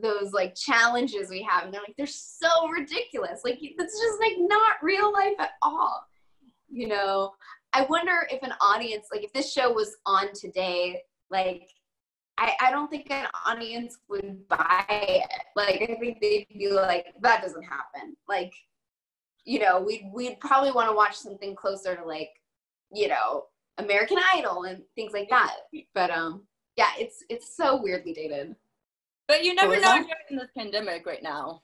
[0.00, 4.34] those like challenges we have and they're like they're so ridiculous like it's just like
[4.38, 6.06] not real life at all
[6.70, 7.32] you know
[7.72, 11.68] i wonder if an audience like if this show was on today like
[12.40, 15.30] I, I don't think an audience would buy it.
[15.54, 18.16] Like I think they'd be like, that doesn't happen.
[18.28, 18.54] Like,
[19.44, 22.30] you know, we'd we'd probably want to watch something closer to like,
[22.94, 23.44] you know,
[23.84, 25.56] American Idol and things like that.
[25.94, 26.44] But um,
[26.76, 28.54] yeah, it's it's so weirdly dated.
[29.28, 30.06] But you never know that?
[30.28, 31.62] during this pandemic right now.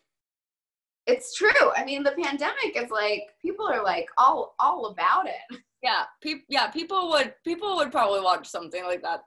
[1.06, 1.72] It's true.
[1.76, 5.58] I mean, the pandemic is like people are like all all about it.
[5.82, 9.20] Yeah, pe- yeah, people would people would probably watch something like that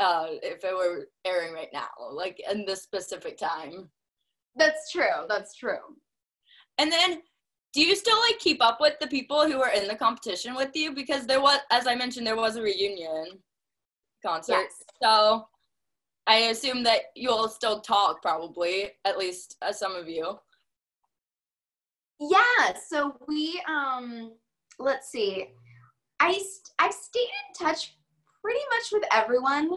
[0.00, 3.90] uh, if it were airing right now, like in this specific time.
[4.56, 5.26] That's true.
[5.28, 5.78] That's true.
[6.78, 7.20] And then
[7.74, 10.70] do you still like keep up with the people who were in the competition with
[10.74, 10.94] you?
[10.94, 13.26] Because there was as i mentioned there was a reunion
[14.24, 14.52] concert.
[14.52, 14.82] Yes.
[15.02, 15.46] so
[16.26, 20.38] i assume that you'll still talk probably at least uh, some of you.
[22.20, 24.32] Yeah so we um
[24.78, 25.48] let's see.
[26.20, 27.96] I st- i've stayed in touch
[28.40, 29.72] pretty much with everyone.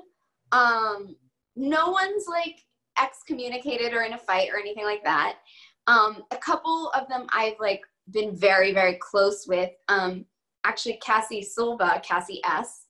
[0.51, 1.15] Um
[1.55, 2.63] no one's like
[3.01, 5.37] excommunicated or in a fight or anything like that
[5.87, 9.71] um, a couple of them I've like been very, very close with.
[9.87, 10.25] Um,
[10.65, 12.85] actually, Cassie Silva, Cassie S.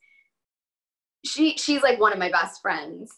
[1.26, 3.12] She she's like one of my best friends,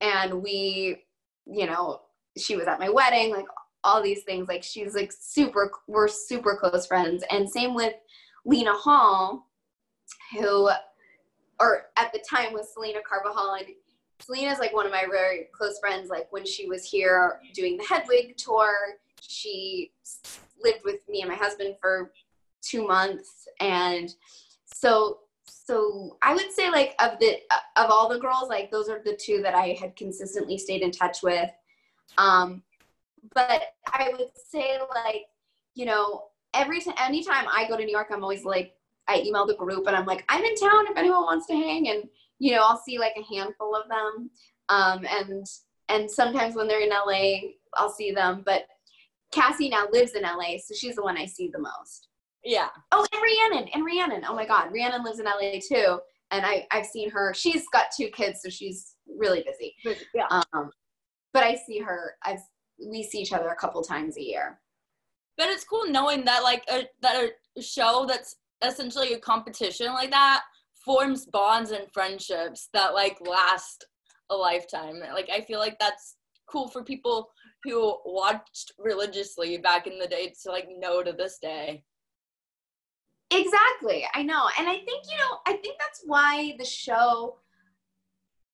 [0.00, 1.04] and we,
[1.46, 2.02] you know,
[2.36, 3.46] she was at my wedding, like
[3.82, 4.48] all these things.
[4.48, 7.22] Like she's like super, we're super close friends.
[7.30, 7.94] And same with
[8.44, 9.48] Lena Hall,
[10.32, 10.70] who,
[11.60, 13.68] or at the time was Selena Carvajal, and
[14.20, 16.10] Selena's like one of my very close friends.
[16.10, 18.74] Like when she was here doing the Hedwig tour,
[19.28, 19.92] she
[20.62, 22.12] lived with me and my husband for
[22.62, 23.46] two months.
[23.60, 24.12] And
[24.64, 27.36] so so i would say like of the
[27.76, 30.90] of all the girls like those are the two that i had consistently stayed in
[30.90, 31.50] touch with.
[32.18, 32.62] Um
[33.34, 35.26] but i would say like
[35.74, 38.74] you know every time anytime i go to new york i'm always like
[39.08, 41.88] i email the group and i'm like i'm in town if anyone wants to hang
[41.88, 42.04] and
[42.38, 44.30] you know i'll see like a handful of them.
[44.68, 45.46] Um and
[45.88, 48.42] and sometimes when they're in la i'll see them.
[48.44, 48.66] But
[49.34, 52.08] Cassie now lives in LA, so she's the one I see the most.
[52.44, 52.68] Yeah.
[52.92, 54.24] Oh, and Rhiannon, and Rhiannon.
[54.28, 55.98] Oh my God, Rhiannon lives in LA too,
[56.30, 57.34] and I I've seen her.
[57.34, 59.74] She's got two kids, so she's really busy.
[60.14, 60.26] Yeah.
[60.30, 60.70] Um,
[61.32, 62.14] but I see her.
[62.24, 62.40] I've
[62.78, 64.60] we see each other a couple times a year.
[65.36, 70.10] But it's cool knowing that like a, that a show that's essentially a competition like
[70.10, 70.42] that
[70.84, 73.86] forms bonds and friendships that like last
[74.30, 75.00] a lifetime.
[75.12, 76.16] Like I feel like that's
[76.48, 77.30] cool for people
[77.64, 81.82] who watched religiously back in the day to like know to this day.
[83.30, 84.06] Exactly.
[84.14, 84.48] I know.
[84.58, 87.38] And I think, you know, I think that's why the show,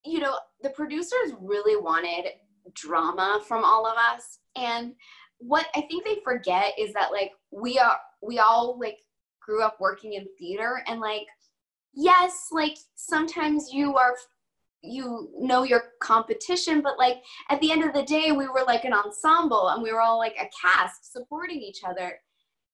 [0.05, 2.31] you know, the producers really wanted
[2.75, 4.39] drama from all of us.
[4.57, 4.95] And
[5.39, 8.99] what I think they forget is that like we are we all like
[9.43, 11.27] grew up working in theater and like
[11.95, 14.15] yes, like sometimes you are
[14.83, 17.19] you know your competition but like
[17.51, 20.19] at the end of the day we were like an ensemble and we were all
[20.19, 22.19] like a cast supporting each other.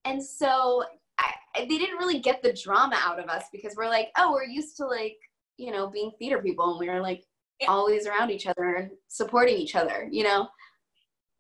[0.05, 0.85] And so
[1.19, 4.45] I, they didn't really get the drama out of us because we're like oh we're
[4.45, 5.17] used to like
[5.57, 7.25] you know being theater people and we were like
[7.61, 7.69] yeah.
[7.69, 10.49] always around each other and supporting each other you know?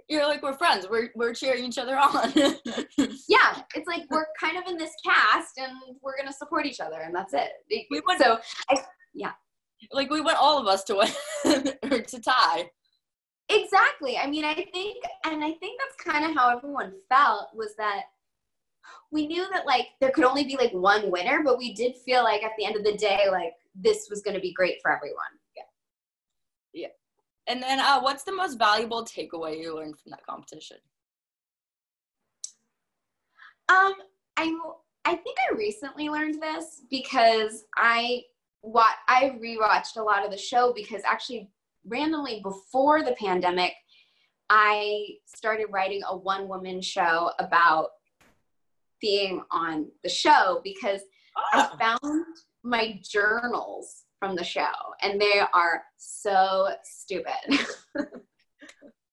[0.08, 0.86] You're like we're friends.
[0.88, 2.32] We're, we're cheering each other on.
[3.28, 3.62] Yeah.
[3.74, 7.14] It's like we're kind of in this cast and we're gonna support each other and
[7.14, 7.50] that's it.
[7.68, 8.38] We went, so
[8.70, 8.76] I,
[9.14, 9.32] yeah
[9.92, 12.70] like we want all of us to win or to tie.
[13.48, 14.18] Exactly.
[14.18, 18.02] I mean, I think, and I think that's kind of how everyone felt was that
[19.12, 22.24] we knew that like there could only be like one winner, but we did feel
[22.24, 24.90] like at the end of the day, like this was going to be great for
[24.90, 25.24] everyone.
[25.56, 25.62] Yeah.
[26.72, 26.88] Yeah.
[27.46, 30.78] And then, uh, what's the most valuable takeaway you learned from that competition?
[33.68, 33.94] Um,
[34.36, 34.58] I
[35.04, 38.22] I think I recently learned this because I
[38.66, 41.48] what I rewatched a lot of the show because actually
[41.86, 43.72] randomly before the pandemic,
[44.50, 47.90] I started writing a one woman show about
[49.00, 51.00] being on the show because
[51.52, 51.98] I ah.
[52.02, 52.24] found
[52.64, 57.60] my journals from the show, and they are so stupid.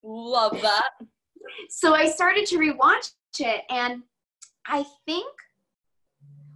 [0.04, 0.90] Love that.
[1.70, 4.02] So I started to rewatch it, and
[4.66, 5.28] I think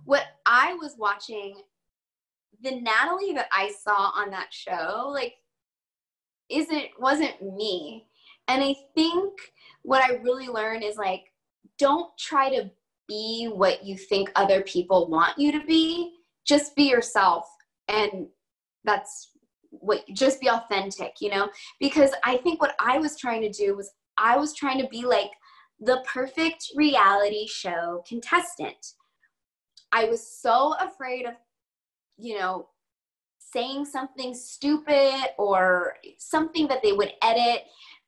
[0.06, 1.56] what I was watching,
[2.64, 5.34] the Natalie that I saw on that show, like,
[6.50, 8.08] isn't wasn't me.
[8.48, 9.34] And I think
[9.84, 11.26] what I really learned is like,
[11.78, 12.70] don't try to
[13.08, 16.14] be what you think other people want you to be.
[16.46, 17.46] Just be yourself.
[17.88, 18.28] And
[18.84, 19.32] that's
[19.70, 21.50] what, just be authentic, you know?
[21.80, 25.04] Because I think what I was trying to do was I was trying to be
[25.04, 25.32] like
[25.80, 28.94] the perfect reality show contestant.
[29.92, 31.34] I was so afraid of,
[32.18, 32.70] you know,
[33.40, 37.64] saying something stupid or something that they would edit.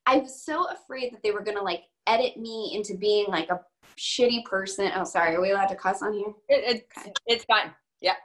[0.05, 3.49] I was so afraid that they were going to like edit me into being like
[3.49, 3.61] a
[3.97, 4.91] shitty person.
[4.95, 5.35] Oh, sorry.
[5.35, 6.33] Are we allowed to cuss on here?
[6.49, 7.71] It, it, it's fine.
[8.01, 8.15] Yeah.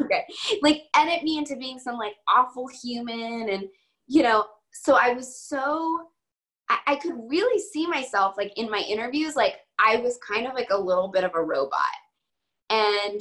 [0.00, 0.24] Okay.
[0.62, 3.48] Like edit me into being some like awful human.
[3.50, 3.64] And,
[4.06, 6.08] you know, so I was so,
[6.68, 10.54] I, I could really see myself like in my interviews, like I was kind of
[10.54, 11.80] like a little bit of a robot.
[12.70, 13.20] And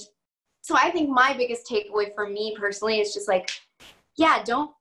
[0.66, 3.52] so I think my biggest takeaway for me personally is just like,
[4.18, 4.72] yeah, don't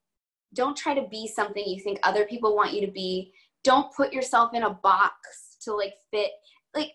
[0.55, 3.35] don't try to be something you think other people want you to be.
[3.65, 6.31] Don't put yourself in a box to like fit.
[6.75, 6.93] Like,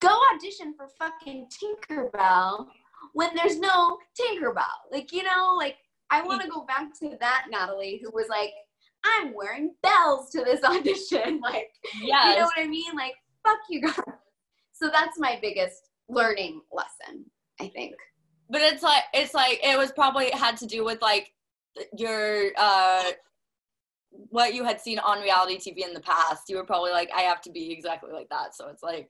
[0.00, 2.66] go audition for fucking Tinkerbell
[3.12, 4.90] when there's no Tinkerbell.
[4.90, 5.76] Like, you know, like
[6.10, 8.50] I want to go back to that Natalie who was like,
[9.04, 11.40] I'm wearing bells to this audition.
[11.40, 11.70] Like,
[12.02, 12.34] yes.
[12.34, 12.92] you know what I mean?
[12.96, 13.14] Like,
[13.46, 14.00] fuck you guys.
[14.72, 17.24] So that's my biggest learning lesson,
[17.60, 17.94] I think.
[18.52, 21.32] But it's like it's like it was probably had to do with like
[21.96, 23.02] your uh
[24.28, 26.50] what you had seen on reality TV in the past.
[26.50, 28.54] You were probably like, I have to be exactly like that.
[28.54, 29.08] So it's like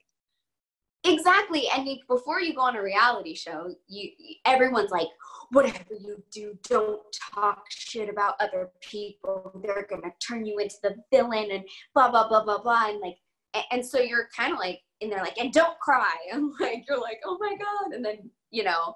[1.03, 1.65] exactly.
[1.75, 4.11] And you, before you go on a reality show you
[4.45, 5.09] everyone's like
[5.51, 7.01] whatever you do don't
[7.33, 9.59] talk shit about other people.
[9.61, 12.87] They're gonna turn you into the villain and blah blah blah blah blah.
[12.87, 13.17] And like
[13.53, 16.15] and, and so you're kind of like in there like and don't cry.
[16.31, 17.93] And like you're like oh my god.
[17.93, 18.95] And then you know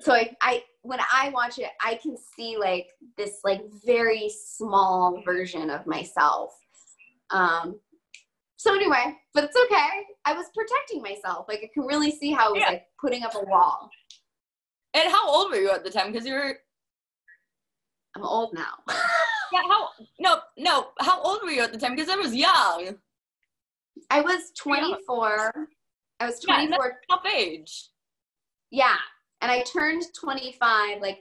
[0.00, 5.22] so I, I when i watch it i can see like this like very small
[5.24, 6.52] version of myself.
[7.30, 7.80] Um
[8.56, 9.88] so anyway but it's okay.
[10.24, 11.46] I was protecting myself.
[11.48, 12.70] Like i can really see how it was yeah.
[12.70, 13.90] like putting up a wall.
[14.94, 16.12] And how old were you at the time?
[16.12, 16.58] Because you were
[18.16, 18.74] i'm old now.
[19.52, 21.94] Yeah how no no how old were you at the time?
[21.94, 22.96] Because i was young.
[24.10, 25.64] I was 24 yeah.
[26.18, 27.90] i was 24 yeah, age.
[28.72, 28.96] Yeah
[29.40, 31.00] and I turned 25.
[31.00, 31.20] Like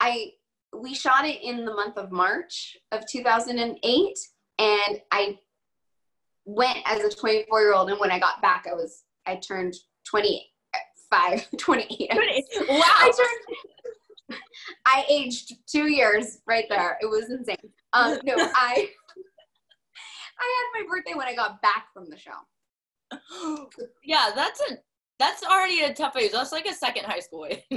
[0.00, 0.32] I,
[0.76, 4.18] we shot it in the month of March of 2008,
[4.58, 5.38] and I
[6.44, 7.90] went as a 24 year old.
[7.90, 9.74] And when I got back, I was I turned
[10.08, 12.10] 25, 28.
[12.10, 12.82] Wow!
[12.82, 14.40] I turned.
[14.86, 16.96] I aged two years right there.
[17.00, 17.56] It was insane.
[17.92, 18.88] Um, no, I.
[20.36, 22.32] I had my birthday when I got back from the show.
[24.04, 24.76] Yeah, that's a
[25.18, 26.32] that's already a tough age.
[26.32, 27.62] That's like a second high school age.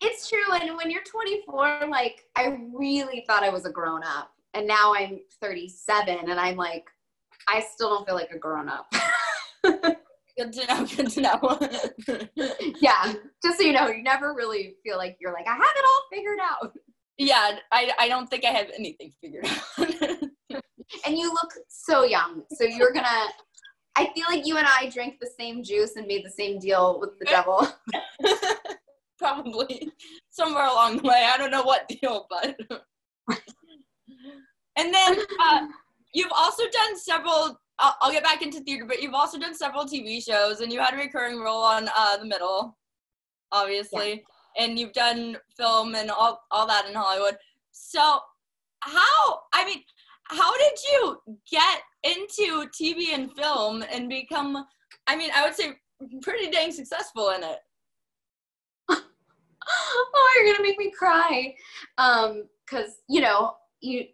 [0.00, 0.52] it's true.
[0.54, 4.30] And when you're 24, like I really thought I was a grown up.
[4.54, 6.84] And now I'm 37 and I'm like,
[7.48, 8.92] I still don't feel like a grown up.
[9.62, 10.86] good to know.
[10.86, 11.58] Good to know.
[12.80, 13.14] yeah.
[13.42, 16.02] Just so you know, you never really feel like you're like, I have it all
[16.12, 16.72] figured out.
[17.18, 17.58] Yeah.
[17.70, 19.88] I, I don't think I have anything figured out.
[21.06, 22.42] and you look so young.
[22.52, 23.32] So you're going to,
[23.96, 26.98] I feel like you and I drank the same juice and made the same deal
[26.98, 27.68] with the devil.
[29.18, 29.92] Probably
[30.30, 31.28] somewhere along the way.
[31.32, 32.58] I don't know what deal, but.
[34.76, 35.66] and then uh,
[36.14, 37.60] you've also done several.
[37.78, 40.80] I'll, I'll, get back into theater, but you've also done several TV shows, and you
[40.80, 42.76] had a recurring role on uh, The Middle,
[43.50, 44.24] obviously,
[44.56, 44.64] yeah.
[44.64, 47.36] and you've done film and all all that in Hollywood.
[47.72, 48.20] So,
[48.80, 49.40] how?
[49.52, 49.82] I mean,
[50.32, 51.18] how did you
[51.50, 54.64] get into TV and film and become,
[55.06, 55.72] I mean, I would say
[56.22, 57.58] pretty dang successful in it?
[58.90, 61.54] oh, you're gonna make me cry.
[61.98, 64.06] Um, cause you know, you,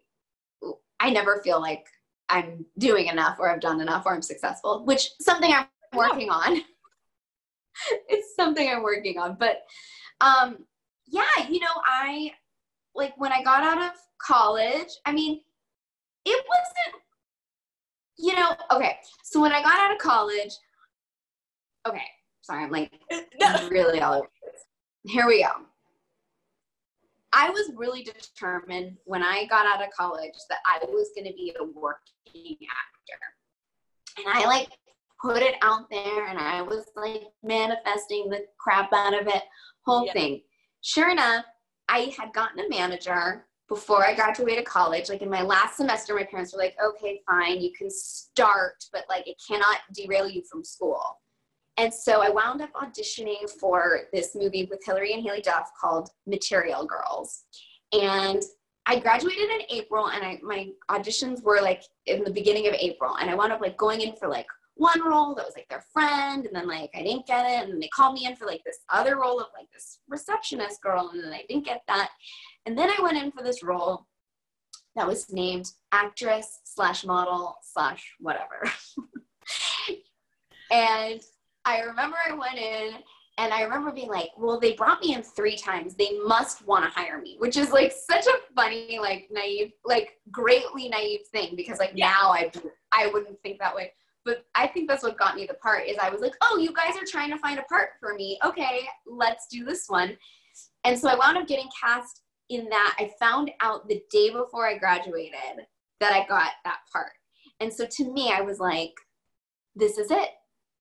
[1.00, 1.86] I never feel like
[2.28, 6.60] I'm doing enough or I've done enough or I'm successful, which something I'm working on.
[8.08, 9.62] it's something I'm working on, but
[10.20, 10.58] um,
[11.06, 12.32] yeah, you know, I
[12.94, 14.88] like when I got out of college.
[15.06, 15.40] I mean,
[16.28, 17.02] it wasn't,
[18.18, 18.96] you know, okay.
[19.24, 20.52] So when I got out of college,
[21.86, 22.02] okay,
[22.42, 24.62] sorry, I'm like uh, really all over this.
[25.12, 25.50] Here we go.
[27.32, 31.34] I was really determined when I got out of college that I was going to
[31.34, 33.20] be a working actor.
[34.16, 34.68] And I like
[35.20, 39.42] put it out there and I was like manifesting the crap out of it,
[39.84, 40.12] whole yeah.
[40.12, 40.42] thing.
[40.80, 41.44] Sure enough,
[41.88, 45.08] I had gotten a manager before I graduated college.
[45.08, 49.04] Like in my last semester, my parents were like, okay, fine, you can start, but
[49.08, 51.02] like it cannot derail you from school.
[51.76, 56.10] And so I wound up auditioning for this movie with Hilary and Haley Duff called
[56.26, 57.44] Material Girls.
[57.92, 58.42] And
[58.86, 63.16] I graduated in April and I my auditions were like in the beginning of April
[63.18, 64.46] and I wound up like going in for like
[64.78, 67.72] one role that was like their friend and then like I didn't get it and
[67.72, 71.10] then they called me in for like this other role of like this receptionist girl
[71.12, 72.10] and then I didn't get that.
[72.64, 74.06] And then I went in for this role
[74.94, 78.62] that was named actress slash model slash whatever.
[80.70, 81.20] and
[81.64, 82.92] I remember I went in
[83.38, 85.94] and I remember being like, well, they brought me in three times.
[85.94, 90.18] They must want to hire me, which is like such a funny, like naive, like
[90.32, 92.10] greatly naive thing because like yeah.
[92.10, 92.50] now I
[92.92, 93.92] I wouldn't think that way.
[94.24, 96.72] But I think that's what got me the part is I was like, oh, you
[96.72, 98.38] guys are trying to find a part for me.
[98.44, 100.16] Okay, let's do this one.
[100.84, 102.96] And so I wound up getting cast in that.
[102.98, 105.66] I found out the day before I graduated
[106.00, 107.12] that I got that part.
[107.60, 108.94] And so to me, I was like,
[109.74, 110.30] this is it.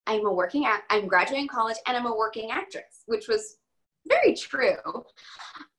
[0.05, 0.83] I'm a working act.
[0.89, 3.57] I'm graduating college and I'm a working actress, which was
[4.07, 5.03] very true.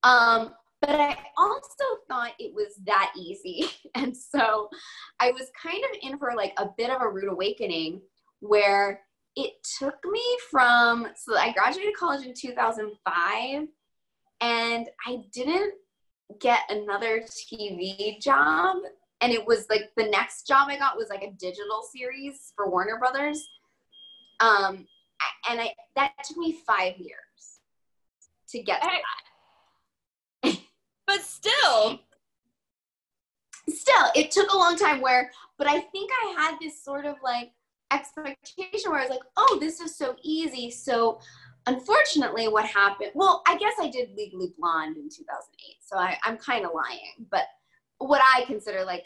[0.02, 3.66] Um, but I also thought it was that easy.
[3.94, 4.68] And so
[5.18, 8.00] I was kind of in for like a bit of a rude awakening
[8.40, 9.00] where
[9.34, 13.66] it took me from, so I graduated college in 2005
[14.40, 15.74] and I didn't
[16.40, 18.76] get another TV job.
[19.20, 22.70] And it was like the next job I got was like a digital series for
[22.70, 23.44] Warner Brothers.
[24.40, 24.86] Um,
[25.50, 27.60] and I that took me five years
[28.50, 29.27] to get to that.
[31.08, 32.00] But still,
[33.66, 35.00] still, it took a long time.
[35.00, 37.50] Where, but I think I had this sort of like
[37.90, 40.70] expectation where I was like, oh, this is so easy.
[40.70, 41.18] So,
[41.66, 43.12] unfortunately, what happened?
[43.14, 47.26] Well, I guess I did Legally Blonde in 2008, so I, I'm kind of lying.
[47.30, 47.44] But
[47.96, 49.04] what I consider like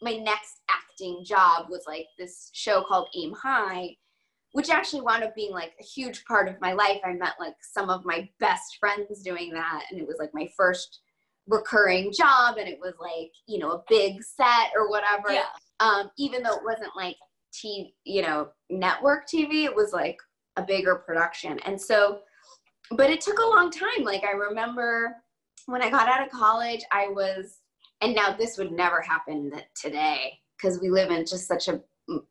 [0.00, 3.96] my next acting job was like this show called Aim High
[4.52, 7.00] which actually wound up being like a huge part of my life.
[7.04, 10.46] I met like some of my best friends doing that, and it was like my
[10.56, 11.00] first
[11.48, 15.32] recurring job, and it was like you know a big set or whatever.
[15.32, 15.44] Yeah.
[15.80, 17.16] Um, even though it wasn't like
[17.52, 20.16] TV, you know, network TV, it was like
[20.56, 22.20] a bigger production, and so,
[22.92, 24.04] but it took a long time.
[24.04, 25.16] Like I remember
[25.66, 27.58] when I got out of college, I was,
[28.00, 31.80] and now this would never happen today because we live in just such a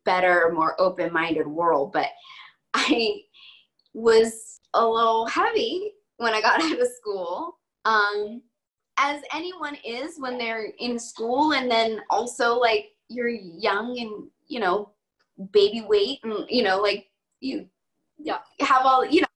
[0.04, 1.92] better, more open minded world.
[1.92, 2.08] But
[2.74, 3.20] I
[3.94, 7.58] was a little heavy when I got out of school.
[7.84, 8.42] Um,
[9.02, 14.60] as anyone is when they're in school, and then also like you're young and you
[14.60, 14.92] know,
[15.52, 17.06] baby weight, and you know, like
[17.40, 17.66] you
[18.18, 18.38] yeah.
[18.60, 19.26] have all you know,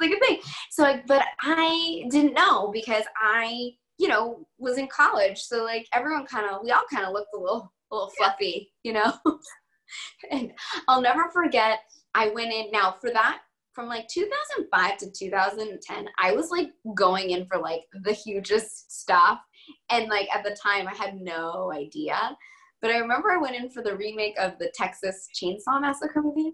[0.00, 0.38] like, a thing.
[0.70, 5.40] So, like, but I didn't know because I, you know, was in college.
[5.40, 8.72] So like everyone kind of, we all kind of looked a little, a little fluffy,
[8.82, 9.12] you know.
[10.30, 10.52] and
[10.88, 11.80] I'll never forget,
[12.14, 13.40] I went in now for that
[13.74, 19.40] from like 2005 to 2010, I was like going in for like the hugest stuff.
[19.90, 22.36] And like at the time, I had no idea.
[22.80, 26.52] But I remember I went in for the remake of the Texas Chainsaw Massacre movie.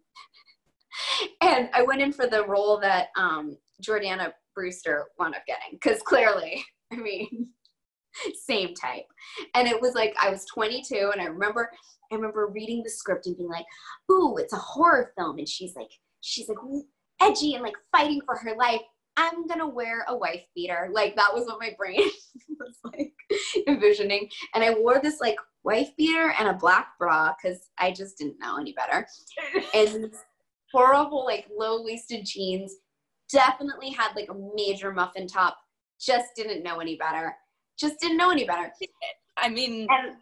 [1.41, 5.73] and I went in for the role that um, Jordana Brewster wound up getting.
[5.73, 7.49] Because clearly, I mean,
[8.47, 9.07] same type.
[9.55, 11.71] And it was like I was 22, and I remember
[12.13, 13.67] I remember reading the script and being like,
[14.11, 15.91] "Ooh, it's a horror film," and she's like,
[16.21, 16.59] she's like
[17.21, 18.81] edgy and like fighting for her life.
[19.17, 20.89] I'm gonna wear a wife beater.
[20.93, 22.01] Like that was what my brain
[22.59, 23.13] was like
[23.67, 24.29] envisioning.
[24.55, 28.39] And I wore this like wife beater and a black bra because I just didn't
[28.41, 29.07] know any better.
[29.75, 30.13] and
[30.73, 32.75] horrible like low waisted jeans.
[33.31, 35.57] Definitely had like a major muffin top.
[36.01, 37.37] Just didn't know any better.
[37.79, 38.73] Just didn't know any better.
[39.37, 40.17] I mean, and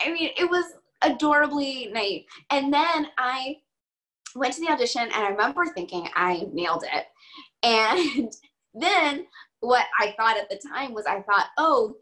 [0.00, 0.64] I mean, it was
[1.02, 2.24] adorably naive.
[2.50, 3.56] And then I
[4.34, 7.06] went to the audition and I remember thinking I nailed it.
[7.62, 8.30] And
[8.74, 9.26] then
[9.60, 11.94] what I thought at the time was I thought, oh,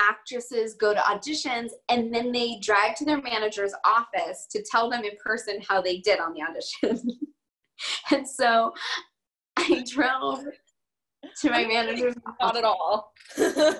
[0.00, 5.04] actresses go to auditions and then they drive to their manager's office to tell them
[5.04, 7.08] in person how they did on the audition.
[8.10, 8.72] and so
[9.56, 10.44] I drove
[11.40, 12.38] to my manager's office.
[12.40, 13.12] not at all.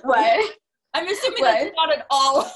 [0.05, 0.55] what?
[0.95, 1.59] I'm assuming what?
[1.59, 2.53] that's not at all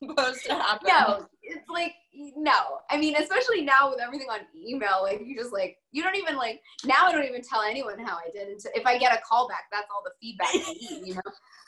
[0.00, 0.88] supposed to happen.
[0.88, 1.92] No, it's like
[2.36, 2.80] no.
[2.90, 6.36] I mean, especially now with everything on email, like you just like you don't even
[6.36, 7.06] like now.
[7.06, 8.48] I don't even tell anyone how I did.
[8.74, 11.20] If I get a call back, that's all the feedback I need, you know.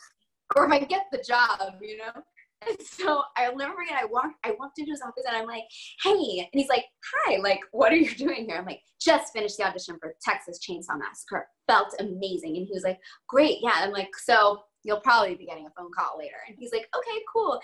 [0.57, 2.23] or if I get the job, you know.
[2.69, 3.99] And so I'll never forget.
[3.99, 4.35] I walked.
[4.45, 5.65] I walked into his office and I'm like,
[6.03, 6.85] "Hey," and he's like,
[7.15, 8.57] "Hi." Like, what are you doing here?
[8.59, 11.47] I'm like, "Just finished the audition for Texas Chainsaw Massacre.
[11.71, 12.57] felt amazing.
[12.57, 12.99] And he was like,
[13.29, 13.59] great.
[13.63, 13.75] Yeah.
[13.77, 16.37] I'm like, so you'll probably be getting a phone call later.
[16.47, 17.61] And he's like, okay, cool.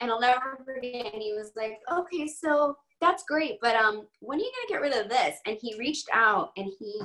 [0.00, 1.12] And I'll never forget.
[1.12, 3.58] And he was like, okay, so that's great.
[3.60, 5.36] But um, when are you going to get rid of this?
[5.46, 7.00] And he reached out and he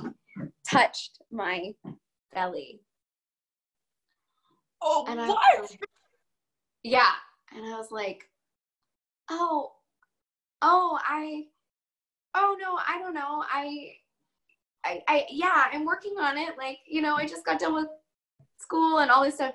[0.68, 1.72] touched my
[2.34, 2.80] belly.
[4.82, 5.76] Oh, And I- what?
[6.82, 7.12] Yeah.
[7.54, 8.24] And I was like,
[9.30, 9.72] oh,
[10.62, 11.44] oh, I,
[12.34, 13.42] oh no, I don't know.
[13.52, 13.92] I,
[14.84, 16.56] I, I, yeah, I'm working on it.
[16.58, 17.86] Like, you know, I just got done with
[18.66, 19.54] school and all this stuff.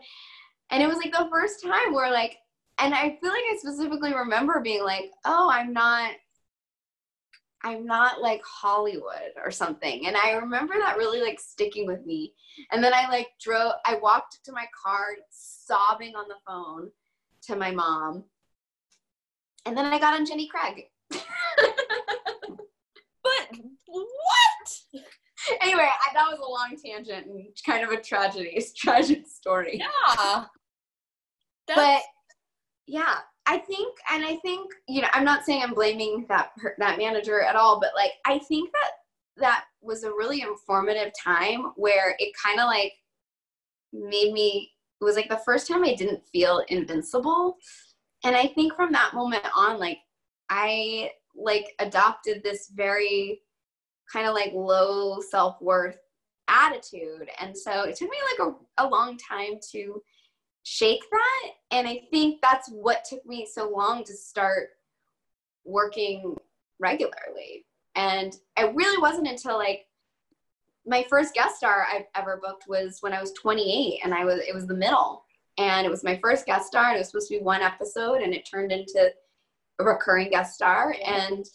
[0.70, 2.38] And it was like the first time where like,
[2.80, 6.12] and I feel like I specifically remember being like, oh, I'm not,
[7.64, 10.08] I'm not like Hollywood or something.
[10.08, 12.34] And I remember that really like sticking with me.
[12.72, 16.90] And then I like drove, I walked to my car sobbing on the phone
[17.48, 18.24] to my mom.
[19.66, 20.86] And then I got on Jenny Craig.
[23.24, 23.68] But mm-hmm.
[23.94, 24.51] what?
[25.62, 29.80] anyway, I, that was a long tangent and kind of a tragedy, tragic story.
[29.80, 30.46] Yeah.
[31.76, 32.02] but
[32.88, 33.16] yeah
[33.48, 37.42] i think and i think you know i'm not saying i'm blaming that that manager
[37.42, 38.92] at all but like i think that
[39.38, 42.92] that was a really informative time where it kind of like
[43.94, 44.70] made me
[45.00, 47.56] it was like the first time i didn't feel invincible
[48.26, 50.00] and i think from that moment on like
[50.50, 53.42] i like adopted this very
[54.12, 55.98] kind of like low self-worth
[56.48, 57.30] attitude.
[57.40, 60.02] And so it took me like a, a long time to
[60.64, 61.52] shake that.
[61.72, 64.70] And i think that's what took me so long to start
[65.66, 66.36] working
[66.80, 67.66] regularly.
[67.96, 69.86] And it really wasn't until like
[70.86, 74.40] my first guest star i've ever booked was when i was 28 and i was
[74.40, 75.24] it was the middle.
[75.58, 76.88] And it was my first guest star.
[76.88, 79.12] And it was supposed to be one episode and it turned into
[79.80, 80.96] a recurring guest star.
[81.06, 81.46] And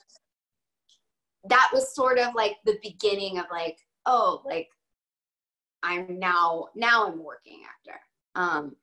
[1.49, 4.69] that was sort of like the beginning of like oh like
[5.83, 8.01] i'm now now i'm working actor.
[8.35, 8.77] Um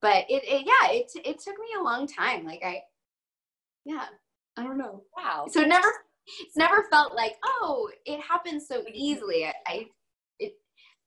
[0.00, 2.44] but it, it yeah it, it took me a long time.
[2.44, 2.82] Like i
[3.84, 4.06] yeah
[4.56, 5.02] i don't know.
[5.16, 5.46] Wow.
[5.50, 5.88] so it never
[6.40, 9.46] it's never felt like oh it happens so easily.
[9.46, 9.86] I, I
[10.38, 10.52] it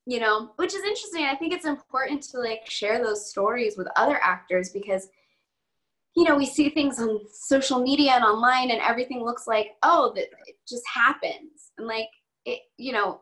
[0.05, 1.25] you know which is interesting.
[1.25, 5.07] I think it's important to like share those stories with other actors because
[6.15, 10.11] you know we see things on social media and online and everything looks like oh
[10.15, 12.09] that it just happens and like
[12.45, 13.21] it you know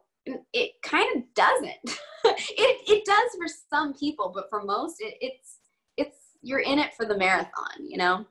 [0.54, 1.70] it kind of doesn't
[2.26, 5.58] it, it does for some people but for most it, it's
[5.98, 8.26] it's you're in it for the marathon you know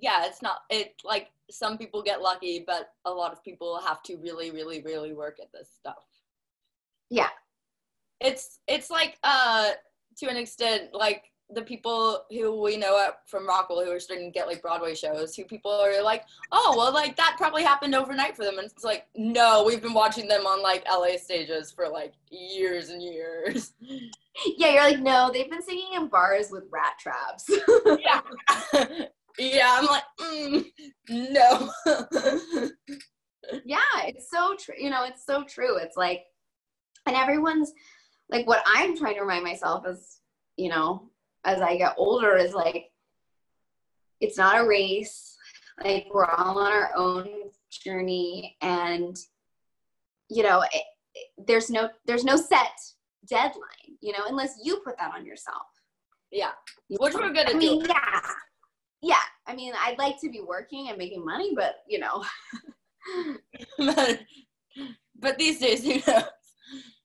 [0.00, 4.02] yeah, it's not it like some people get lucky, but a lot of people have
[4.04, 6.04] to really, really, really work at this stuff.
[7.10, 7.28] Yeah.
[8.20, 9.70] It's it's like uh
[10.18, 11.24] to an extent like
[11.54, 14.94] the people who we know at, from Rockwell who are starting to get like Broadway
[14.94, 18.70] shows, who people are like, oh well, like that probably happened overnight for them, and
[18.70, 23.02] it's like, no, we've been watching them on like LA stages for like years and
[23.02, 23.74] years.
[24.56, 27.48] yeah you're like no they've been singing in bars with rat traps
[27.98, 28.20] yeah,
[29.38, 30.64] yeah, I'm like, mm,
[31.10, 31.70] no.
[33.64, 36.24] yeah it's so true you know it's so true it's like
[37.06, 37.72] and everyone's
[38.30, 40.20] like what i'm trying to remind myself is,
[40.56, 41.10] you know
[41.44, 42.90] as i get older is like
[44.20, 45.36] it's not a race
[45.82, 47.28] like we're all on our own
[47.70, 49.16] journey and
[50.28, 52.72] you know it, it- there's no there's no set
[53.28, 55.66] deadline you know unless you put that on yourself
[56.30, 56.52] yeah,
[56.88, 57.20] you which know?
[57.20, 57.86] we're gonna I mean, do.
[57.88, 58.20] yeah
[59.02, 59.16] yeah
[59.46, 62.24] i mean i'd like to be working and making money but you know
[65.18, 66.24] but these days, who knows?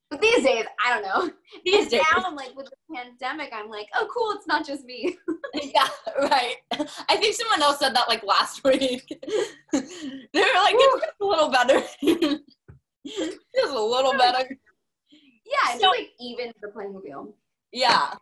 [0.09, 1.33] But these days, I don't know.
[1.65, 4.85] These days, now I'm like with the pandemic, I'm like, oh cool, it's not just
[4.85, 5.17] me.
[5.53, 5.87] yeah,
[6.21, 6.55] right.
[7.09, 9.05] I think someone else said that like last week.
[9.09, 11.81] they were like, it's a little better.
[13.05, 14.57] just a little better.
[15.45, 17.33] Yeah, it's So- like even the playing field.
[17.73, 18.13] Yeah.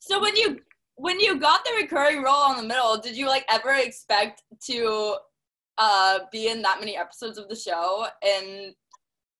[0.00, 0.60] So when you
[0.96, 5.16] when you got the recurring role on the middle, did you like ever expect to
[5.78, 8.06] uh be in that many episodes of the show?
[8.22, 8.74] And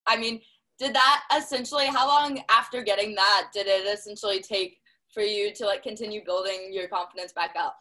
[0.07, 0.41] I mean,
[0.83, 4.79] did that essentially how long after getting that did it essentially take
[5.15, 7.77] for you to like continue building your confidence back up?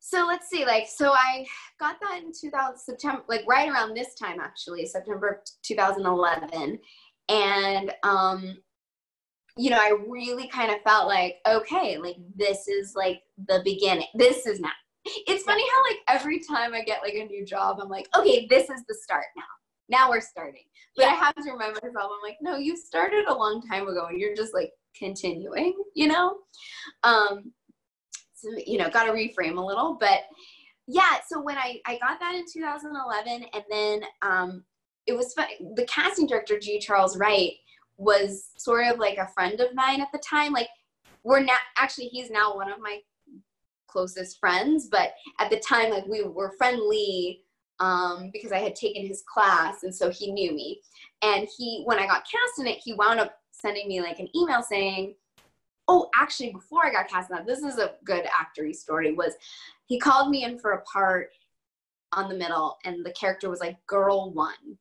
[0.00, 1.46] So let's see, like, so I
[1.80, 6.78] got that in 2000 September, like right around this time actually, September 2011,
[7.28, 8.56] and um,
[9.56, 14.06] you know, I really kind of felt like, okay, like this is like the beginning.
[14.14, 14.70] This is now.
[15.04, 18.46] It's funny how like every time I get like a new job, I'm like, okay,
[18.50, 19.44] this is the start now.
[19.88, 20.64] Now we're starting.
[20.96, 24.06] But I have to remind myself, I'm like, no, you started a long time ago,
[24.06, 26.38] and you're just like continuing, you know.
[27.04, 27.52] Um,
[28.34, 30.20] so you know, got to reframe a little, but
[30.86, 31.18] yeah.
[31.28, 34.64] So when I I got that in 2011, and then um,
[35.06, 35.46] it was fun.
[35.74, 36.78] The casting director G.
[36.78, 37.52] Charles Wright
[37.98, 40.52] was sort of like a friend of mine at the time.
[40.52, 40.68] Like
[41.24, 43.00] we're now actually he's now one of my
[43.86, 47.42] closest friends, but at the time like we were friendly
[47.80, 50.80] um, because I had taken his class and so he knew me.
[51.22, 54.28] And he when I got cast in it, he wound up sending me like an
[54.36, 55.14] email saying,
[55.88, 59.34] "Oh, actually, before I got cast in that, this is a good actory story." Was
[59.86, 61.30] he called me in for a part
[62.12, 64.78] on the middle, and the character was like girl one,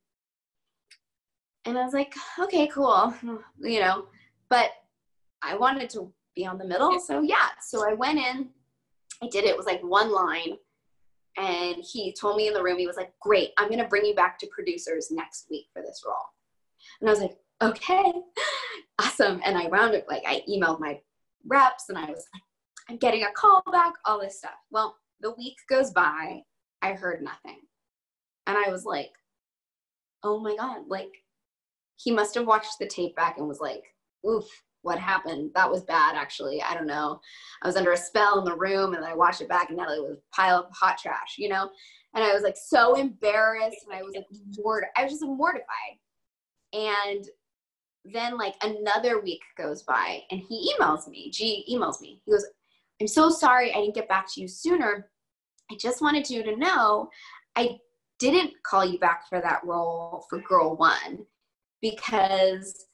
[1.65, 3.13] and I was like, "Okay, cool,"
[3.59, 4.07] you know,
[4.49, 4.71] but
[5.41, 8.49] I wanted to be on the middle, so yeah, so I went in.
[9.23, 9.51] I did it.
[9.51, 10.57] it was like one line
[11.37, 14.05] and he told me in the room he was like great i'm going to bring
[14.05, 16.15] you back to producers next week for this role
[17.01, 18.13] and i was like okay,
[18.99, 19.41] awesome.
[19.45, 20.99] And I wound up like, I emailed my
[21.45, 22.43] reps and I was like,
[22.89, 24.51] I'm getting a call back, all this stuff.
[24.71, 26.41] Well, the week goes by,
[26.81, 27.59] I heard nothing.
[28.47, 29.11] And I was like,
[30.23, 31.11] oh my God, like
[31.97, 33.83] he must have watched the tape back and was like,
[34.27, 34.45] oof,
[34.85, 35.49] what happened?
[35.55, 36.61] That was bad, actually.
[36.61, 37.19] I don't know.
[37.63, 39.83] I was under a spell in the room and I watched it back and it
[39.83, 41.71] was a pile of hot trash, you know?
[42.13, 44.25] And I was like so embarrassed and I was like,
[44.59, 45.97] mort- I was just mortified.
[46.73, 47.25] And
[48.13, 52.45] then like another week goes by and he emails me g emails me he goes
[53.01, 55.09] i'm so sorry i didn't get back to you sooner
[55.71, 57.09] i just wanted you to know
[57.55, 57.75] i
[58.19, 61.25] didn't call you back for that role for girl one
[61.81, 62.85] because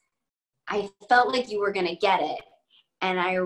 [0.68, 2.40] i felt like you were going to get it.
[3.00, 3.38] And i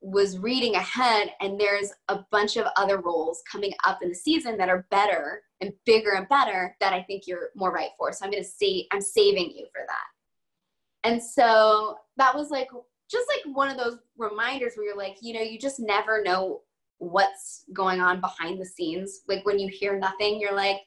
[0.00, 4.58] was reading ahead and there's a bunch of other roles coming up in the season
[4.58, 8.12] that are better and bigger and better that i think you're more right for.
[8.12, 11.08] So i'm going to say i'm saving you for that.
[11.10, 12.68] And so that was like
[13.10, 16.62] just like one of those reminders where you're like, you know, you just never know
[16.98, 19.20] what's going on behind the scenes.
[19.28, 20.78] Like when you hear nothing, you're like,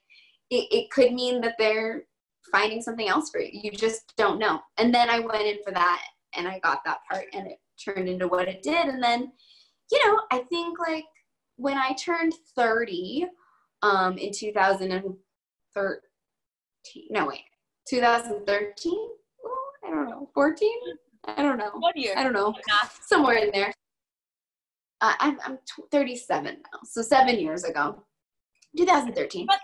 [0.50, 2.06] it, it could mean that they're
[2.52, 3.50] finding something else for you.
[3.54, 4.60] You just don't know.
[4.78, 6.02] And then I went in for that
[6.36, 8.88] and I got that part and it turned into what it did.
[8.88, 9.32] And then,
[9.92, 11.06] you know, I think like
[11.58, 13.28] when I turned 30
[13.82, 16.00] um, in 2013,
[17.10, 17.42] no, wait,
[17.90, 18.94] 2013,
[19.86, 20.70] I don't know, 14?
[21.26, 21.72] I don't know.
[21.74, 22.14] What year?
[22.16, 22.54] I don't know.
[23.06, 23.74] Somewhere in there.
[25.02, 25.60] Uh, I'm, I'm
[25.92, 28.04] 37 now, so seven years ago,
[28.78, 29.46] 2013.
[29.46, 29.60] But,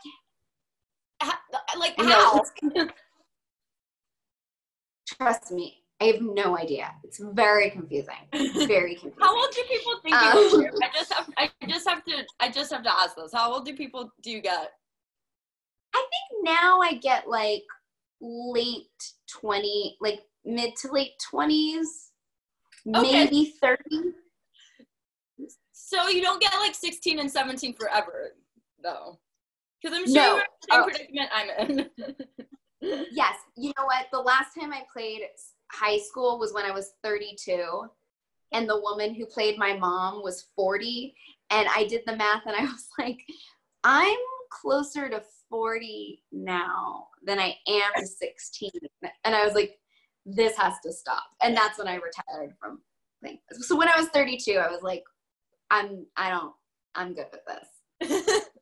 [1.77, 2.41] like, how?
[5.05, 6.91] Trust me, I have no idea.
[7.03, 8.15] It's very confusing.
[8.67, 9.19] Very confusing.
[9.19, 12.49] How old do people think um, you I just have I just have to I
[12.49, 13.31] just have to ask this.
[13.33, 14.71] How old do people do you get?
[15.95, 17.63] I think now I get like
[18.21, 18.87] late
[19.29, 21.85] 20 like mid to late 20s
[22.95, 23.11] okay.
[23.11, 23.79] maybe 30
[25.73, 28.31] so you don't get like 16 and 17 forever
[28.81, 29.19] though
[29.83, 30.35] because i'm sure no.
[30.35, 30.83] you're in the oh.
[30.83, 35.21] predicament i'm in yes you know what the last time i played
[35.71, 37.83] high school was when i was 32
[38.51, 41.13] and the woman who played my mom was 40
[41.49, 43.19] and i did the math and i was like
[43.83, 44.17] i'm
[44.49, 48.71] closer to 40 now than I am to 16.
[49.23, 49.77] And I was like,
[50.25, 51.23] this has to stop.
[51.41, 52.81] And that's when I retired from
[53.21, 53.39] things.
[53.61, 55.03] So when I was 32, I was like,
[55.69, 56.53] I'm, I don't,
[56.95, 58.49] I'm good with this.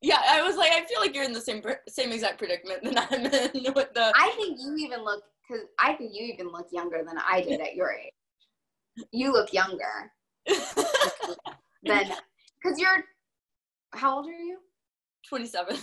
[0.00, 3.08] yeah, I was like, I feel like you're in the same same exact predicament that
[3.10, 4.12] I'm in with the.
[4.16, 7.60] I think you even look, because I think you even look younger than I did
[7.60, 8.12] at your age.
[9.12, 10.12] You look younger
[10.46, 10.56] than,
[11.82, 13.04] because you're,
[13.92, 14.58] how old are you?
[15.28, 15.78] 27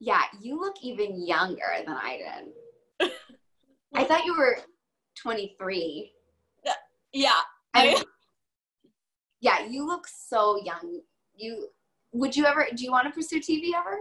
[0.00, 2.42] yeah, you look even younger than I
[2.98, 3.10] did.
[3.94, 4.58] I thought you were
[5.20, 6.12] 23.
[7.12, 7.30] Yeah.
[7.72, 8.02] I,
[9.40, 11.00] yeah, you look so young.
[11.36, 11.68] You
[12.12, 13.98] would you ever do you want to pursue TV ever?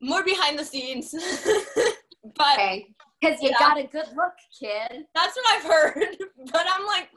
[0.00, 1.10] More behind the scenes.
[2.36, 2.86] but okay.
[3.20, 3.58] Because you yeah.
[3.58, 5.04] got a good look, kid.
[5.14, 6.16] That's what I've heard.
[6.52, 7.08] But I'm like,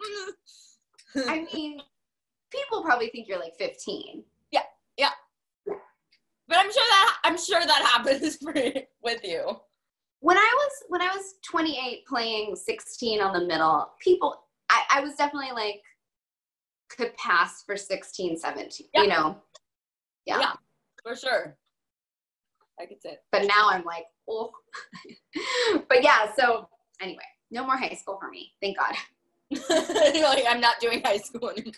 [1.15, 1.29] mm.
[1.29, 1.79] I mean,
[2.51, 4.23] people probably think you're like 15.
[4.51, 4.61] Yeah,
[4.97, 5.11] yeah.
[5.65, 8.53] But I'm sure that I'm sure that happens for,
[9.01, 9.59] with you.
[10.19, 15.01] When I was when I was 28 playing 16 on the middle, people I, I
[15.01, 15.81] was definitely like
[16.95, 18.87] could pass for 16, 17.
[18.93, 19.37] You know?
[20.25, 20.39] Yeah.
[20.39, 20.53] yeah.
[21.03, 21.57] For sure.
[22.79, 23.17] I could say.
[23.31, 24.51] But now I'm like, oh.
[25.89, 26.67] but yeah, so
[27.01, 28.51] anyway, no more high school for me.
[28.61, 28.93] Thank God.
[30.23, 31.73] Like, I'm not doing high school anymore.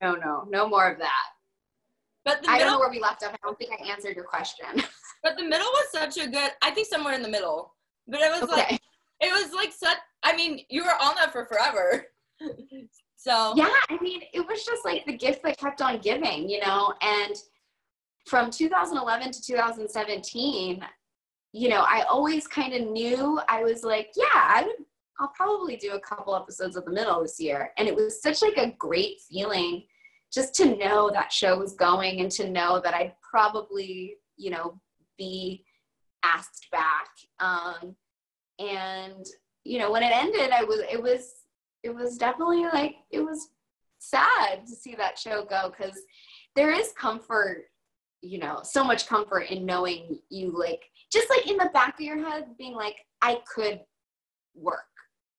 [0.00, 1.24] No, no, no more of that.
[2.24, 3.32] But the I don't know where we left off.
[3.32, 4.66] I don't think I answered your question.
[5.22, 6.50] but the middle was such a good.
[6.62, 7.74] I think somewhere in the middle.
[8.06, 8.66] But it was okay.
[8.70, 8.80] like
[9.20, 9.98] it was like such.
[10.22, 12.06] I mean, you were on that for forever.
[13.16, 16.60] so yeah, I mean, it was just like the gift that kept on giving, you
[16.60, 16.92] know.
[17.02, 17.34] And
[18.26, 20.84] from 2011 to 2017,
[21.52, 24.84] you know, I always kind of knew I was like, yeah, I would
[25.20, 27.72] I'll probably do a couple episodes of the middle this year.
[27.76, 29.84] And it was such like a great feeling
[30.32, 34.78] just to know that show was going and to know that I'd probably, you know,
[35.16, 35.64] be
[36.22, 37.08] asked back.
[37.40, 37.96] Um,
[38.58, 39.24] and
[39.64, 41.32] you know, when it ended, I was it was
[41.82, 43.48] it was definitely like it was
[43.98, 45.98] sad to see that show go because
[46.54, 47.64] there is comfort
[48.20, 50.82] you know so much comfort in knowing you like
[51.12, 53.80] just like in the back of your head being like i could
[54.54, 54.80] work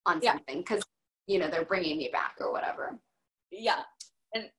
[0.05, 0.33] on Yeah.
[0.33, 0.81] something because
[1.27, 2.97] you know they're bringing me back or whatever
[3.51, 3.81] Yeah.
[4.33, 4.49] And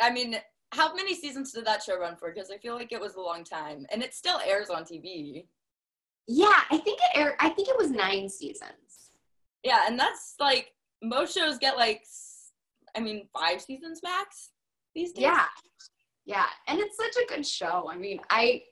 [0.00, 0.36] I mean,
[0.72, 2.32] how many seasons did that show run for?
[2.32, 3.86] Because I feel like it was a long time.
[3.90, 5.46] And it still airs on TV.
[6.26, 8.70] Yeah i think it aired i think it was nine seasons.
[9.64, 10.72] Yeah, and that's like
[11.02, 12.02] most shows get like
[12.96, 14.50] I mean, five seasons max
[14.94, 15.22] these days.
[15.22, 15.46] yeah.
[16.26, 17.90] Yeah and it's such a good show.
[17.90, 18.62] I mean i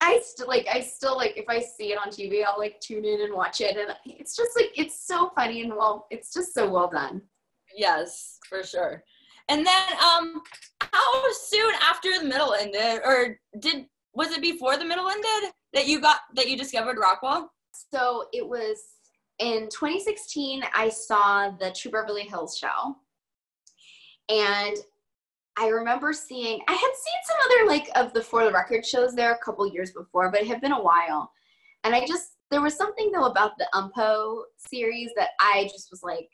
[0.00, 3.04] i still like i still like if i see it on tv i'll like tune
[3.04, 6.52] in and watch it and it's just like it's so funny and well it's just
[6.52, 7.22] so well done.
[7.76, 9.02] Yes, for sure.
[9.48, 10.42] And then um
[10.92, 15.86] how soon after the middle ended or did was it before the middle ended that
[15.86, 17.50] you got that you discovered Rockwell?
[17.92, 18.78] so it was
[19.40, 22.96] in 2016 i saw the true beverly hills show.
[24.28, 24.76] And
[25.58, 29.14] i remember seeing i had seen some other like of the for the record shows
[29.14, 31.30] there a couple years before but it had been a while.
[31.82, 36.02] And i just there was something though about the umpo series that i just was
[36.02, 36.28] like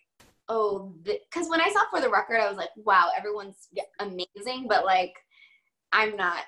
[0.49, 3.69] oh because when i saw for the record i was like wow everyone's
[4.01, 5.15] amazing but like
[5.93, 6.43] i'm not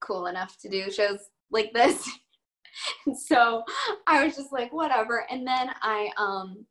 [0.00, 1.18] cool enough to do shows
[1.50, 2.08] like this
[3.06, 3.62] and so
[4.06, 5.26] I was just like, whatever.
[5.30, 6.64] And then I um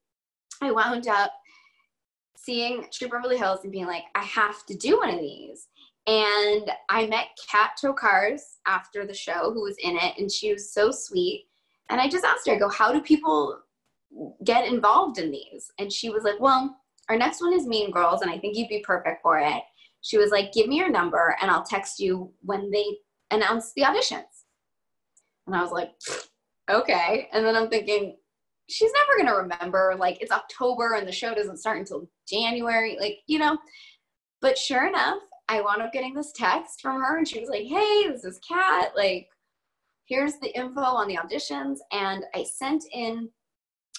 [0.62, 1.32] I wound up
[2.38, 5.68] seeing True Beverly Hills and being like, I have to do one of these.
[6.08, 10.72] And I met Kat Tokars after the show, who was in it, and she was
[10.72, 11.48] so sweet.
[11.90, 13.60] And I just asked her, I go, how do people
[14.44, 15.72] get involved in these?
[15.80, 16.78] And she was like, well,
[17.10, 19.64] our next one is Mean Girls, and I think you'd be perfect for it.
[20.02, 22.86] She was like, give me your number, and I'll text you when they
[23.32, 24.35] announce the auditions.
[25.48, 25.92] And I was like,
[26.70, 27.28] okay.
[27.34, 28.16] And then I'm thinking,
[28.70, 29.96] she's never going to remember.
[29.98, 32.98] Like, it's October and the show doesn't start until January.
[33.00, 33.58] Like, you know.
[34.42, 37.64] But sure enough, I wound up getting this text from her, and she was like,
[37.64, 38.92] hey, this is Kat.
[38.96, 39.28] Like,
[40.06, 41.78] here's the info on the auditions.
[41.92, 43.30] And I sent in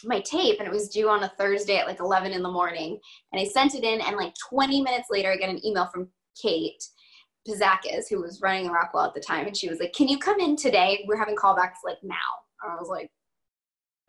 [0.05, 2.99] my tape, and it was due on a Thursday at like 11 in the morning.
[3.33, 6.09] And I sent it in, and like 20 minutes later, I get an email from
[6.41, 6.83] Kate
[7.47, 10.41] Pazakis, who was running Rockwell at the time, and she was like, "Can you come
[10.41, 11.05] in today?
[11.07, 12.17] We're having callbacks like now."
[12.63, 13.11] And I was like,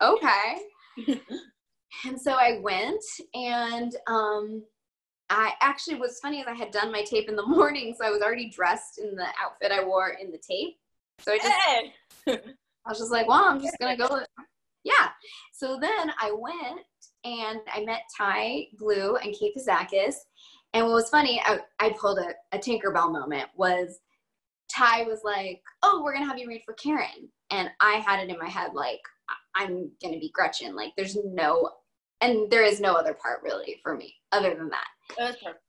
[0.02, 1.20] "Okay."
[2.06, 4.62] and so I went, and um,
[5.30, 8.10] I actually was funny as I had done my tape in the morning, so I
[8.10, 10.76] was already dressed in the outfit I wore in the tape.
[11.20, 11.92] So I just Hey.
[12.86, 14.20] I was just like, well, I'm just gonna go.
[14.84, 15.08] Yeah.
[15.52, 16.80] So then I went
[17.24, 20.14] and I met Ty Blue and Kate Pazakis.
[20.74, 23.98] And what was funny, I, I pulled a, a Tinkerbell moment was
[24.70, 27.30] Ty was like, oh, we're gonna have you read for Karen.
[27.50, 29.00] And I had it in my head like,
[29.54, 30.76] I'm gonna be Gretchen.
[30.76, 31.70] Like there's no,
[32.20, 34.86] and there is no other part really for me other than that.
[35.16, 35.62] That was perfect.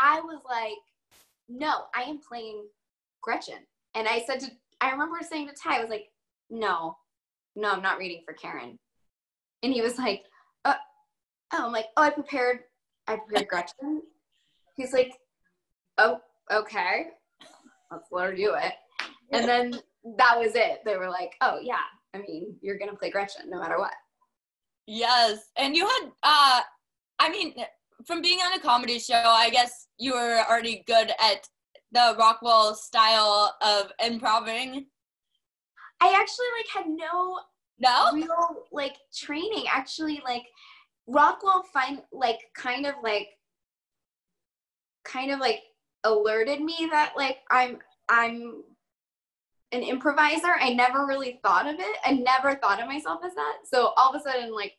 [0.00, 0.78] I was like,
[1.48, 2.64] no, I am playing
[3.22, 3.66] Gretchen.
[3.94, 4.50] And I said to,
[4.80, 6.10] I remember saying to Ty, I was like,
[6.48, 6.96] no,
[7.56, 8.78] no, I'm not reading for Karen.
[9.62, 10.24] And he was like,
[10.64, 10.74] uh,
[11.52, 12.60] oh, I'm like, oh, I prepared,
[13.06, 14.02] I prepared Gretchen.
[14.76, 15.12] He's like,
[15.98, 16.18] oh,
[16.50, 17.06] okay,
[17.90, 18.72] let's let her do it.
[19.32, 19.72] And then
[20.18, 20.80] that was it.
[20.84, 21.76] They were like, oh, yeah,
[22.14, 23.92] I mean, you're going to play Gretchen no matter what.
[24.86, 26.60] Yes, and you had uh
[27.20, 27.54] I mean
[28.06, 31.46] from being on a comedy show, I guess you were already good at
[31.92, 34.86] the Rockwell style of improving.
[36.00, 37.38] I actually like had no
[37.78, 38.10] No?
[38.14, 40.44] real like training actually like
[41.06, 43.28] rockwell find like kind of like
[45.04, 45.62] kind of like
[46.04, 47.78] alerted me that like i'm
[48.08, 48.62] i'm
[49.72, 50.56] an improviser.
[50.60, 51.96] I never really thought of it.
[52.04, 53.58] I never thought of myself as that.
[53.64, 54.74] So all of a sudden like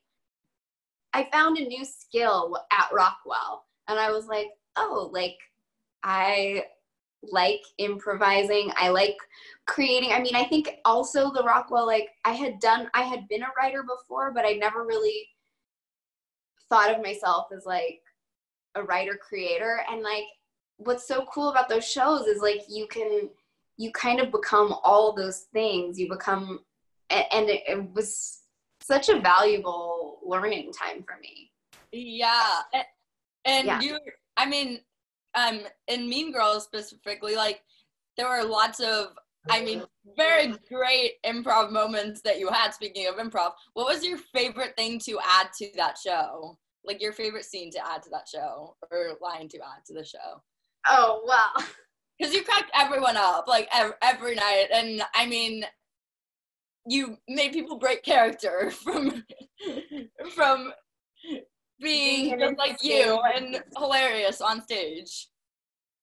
[1.13, 3.65] i found a new skill at rockwell.
[3.87, 5.37] And i was like oh like
[6.03, 6.65] i
[7.23, 8.71] like improvising.
[8.75, 9.17] I like
[9.67, 10.11] creating.
[10.11, 13.53] I mean i think also the rockwell like i had done i had been a
[13.57, 15.27] writer before but i never really
[16.69, 18.01] thought of myself as like
[18.75, 20.23] a writer creator and like
[20.77, 23.29] what's so cool about those shows is like you can
[23.77, 26.59] you kind of become all those things you become
[27.09, 28.39] and it, it was
[28.81, 31.51] such a valuable learning time for me
[31.91, 32.61] Yeah.
[33.45, 33.81] And Yeah.
[33.81, 33.97] you
[34.37, 34.79] I mean,
[35.35, 37.61] um in Mean Girls specifically, like
[38.17, 39.17] there were lots of,
[39.49, 39.83] I mean,
[40.17, 42.73] very great improv moments that you had.
[42.73, 46.57] Speaking of improv, what was your favorite thing to add to that show?
[46.83, 50.03] Like your favorite scene to add to that show or line to add to the
[50.03, 50.41] show?
[50.87, 51.63] Oh wow.
[52.17, 55.65] Because you cracked everyone up like every, every night, and I mean,
[56.87, 59.23] you made people break character from
[60.33, 60.73] from
[61.79, 65.27] being just like you and hilarious on stage.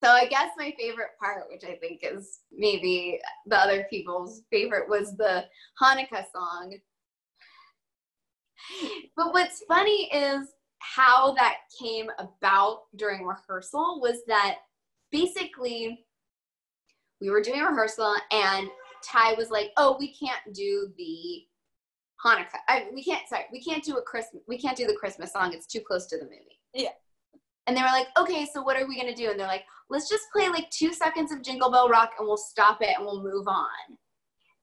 [0.03, 4.89] So I guess my favorite part, which I think is maybe the other people's favorite,
[4.89, 5.45] was the
[5.83, 6.77] Hanukkah song.
[9.17, 10.49] But what's funny is
[10.79, 14.59] how that came about during rehearsal was that
[15.11, 16.05] basically
[17.21, 18.69] we were doing rehearsal and
[19.05, 21.45] Ty was like, "Oh, we can't do the
[22.25, 22.59] Hanukkah.
[22.69, 23.29] I, we can't.
[23.29, 24.43] Sorry, we can't do a Christmas.
[24.49, 25.53] We can't do the Christmas song.
[25.53, 26.91] It's too close to the movie." Yeah.
[27.67, 30.09] And they were like, "Okay, so what are we gonna do?" And they're like, "Let's
[30.09, 33.23] just play like two seconds of Jingle Bell Rock, and we'll stop it, and we'll
[33.23, 33.99] move on."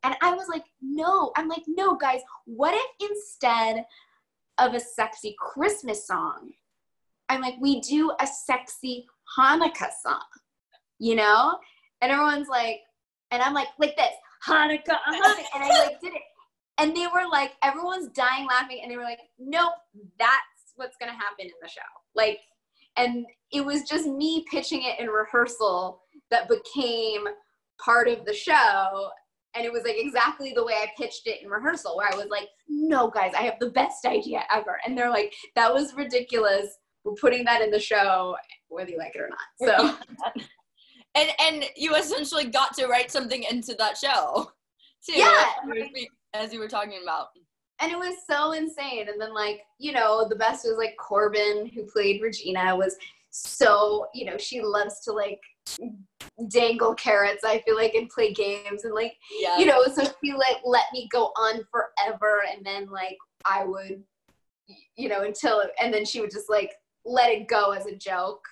[0.04, 2.22] And I was like, "No." I'm like, "No, guys.
[2.46, 3.86] What if instead
[4.58, 6.52] of a sexy Christmas song,
[7.30, 9.06] I'm like, we do a sexy
[9.38, 10.22] Hanukkah song,
[11.00, 11.58] you know?"
[12.02, 12.82] And everyone's like,
[13.32, 14.14] and I'm like, like this,
[14.48, 15.44] Hanukkah, Hanukkah.
[15.56, 16.22] And I like did it.
[16.78, 18.80] And they were like, everyone's dying laughing.
[18.82, 19.74] And they were like, nope,
[20.20, 21.82] that's what's going to happen in the show.
[22.16, 22.40] Like,
[22.98, 26.02] and it was just me pitching it in rehearsal
[26.32, 27.24] that became
[27.84, 29.10] part of the show.
[29.56, 32.28] And it was like exactly the way I pitched it in rehearsal, where I was
[32.30, 34.80] like, no, guys, I have the best idea ever.
[34.86, 36.78] And they're like, that was ridiculous.
[37.04, 38.36] We're putting that in the show,
[38.68, 39.70] whether you like it or not.
[39.70, 40.42] So.
[41.16, 44.52] and and you essentially got to write something into that show
[45.06, 45.46] too yeah
[46.34, 47.28] as you were talking about
[47.82, 51.70] and it was so insane and then like you know the best was like corbin
[51.74, 52.96] who played regina was
[53.32, 55.40] so you know she loves to like
[56.50, 59.58] dangle carrots i feel like and play games and like yeah.
[59.58, 64.04] you know so she like let me go on forever and then like i would
[64.96, 66.74] you know until and then she would just like
[67.06, 68.46] let it go as a joke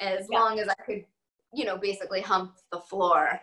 [0.00, 0.38] as yeah.
[0.38, 1.04] long as i could
[1.52, 3.40] you know, basically hump the floor.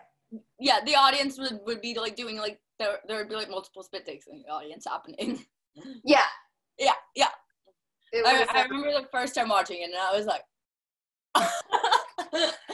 [0.58, 3.82] Yeah, the audience would, would be like doing like there there would be like multiple
[3.82, 5.44] spit takes in the audience happening.
[6.04, 6.24] Yeah.
[6.76, 7.28] Yeah, yeah.
[8.12, 10.42] I, I remember the first time watching it and I was like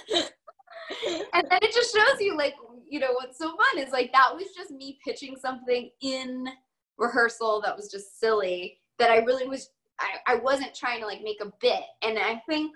[1.35, 2.55] and then it just shows you like
[2.89, 6.49] you know what's so fun is like that was just me pitching something in
[6.99, 11.23] rehearsal that was just silly that I really was I, I wasn't trying to like
[11.23, 12.73] make a bit and I think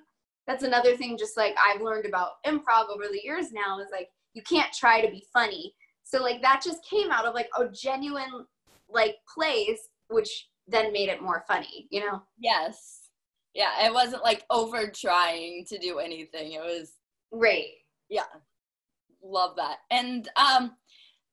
[0.47, 4.09] that's another thing just like I've learned about improv over the years now is like
[4.35, 5.74] you can't try to be funny.
[6.05, 8.47] So like that just came out of like a genuine
[8.89, 12.22] like place which then made it more funny, you know?
[12.39, 13.11] Yes.
[13.55, 16.53] Yeah, it wasn't like over trying to do anything.
[16.53, 16.93] It was
[17.31, 17.72] Right.
[18.09, 18.24] Yeah.
[19.22, 19.78] Love that.
[19.90, 20.72] And um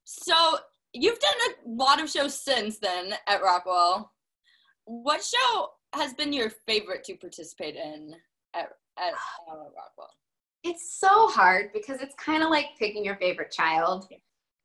[0.04, 0.58] so
[0.94, 1.34] you've done
[1.66, 4.12] a lot of shows since then at Rockwell.
[4.86, 8.14] What show has been your favorite to participate in
[8.54, 9.14] at at
[9.50, 10.12] uh, Rockwell?
[10.64, 14.08] It's so hard because it's kind of like picking your favorite child.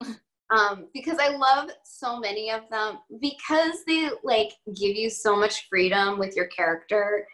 [0.51, 5.69] um, because I love so many of them because they like give you so much
[5.69, 7.27] freedom with your character,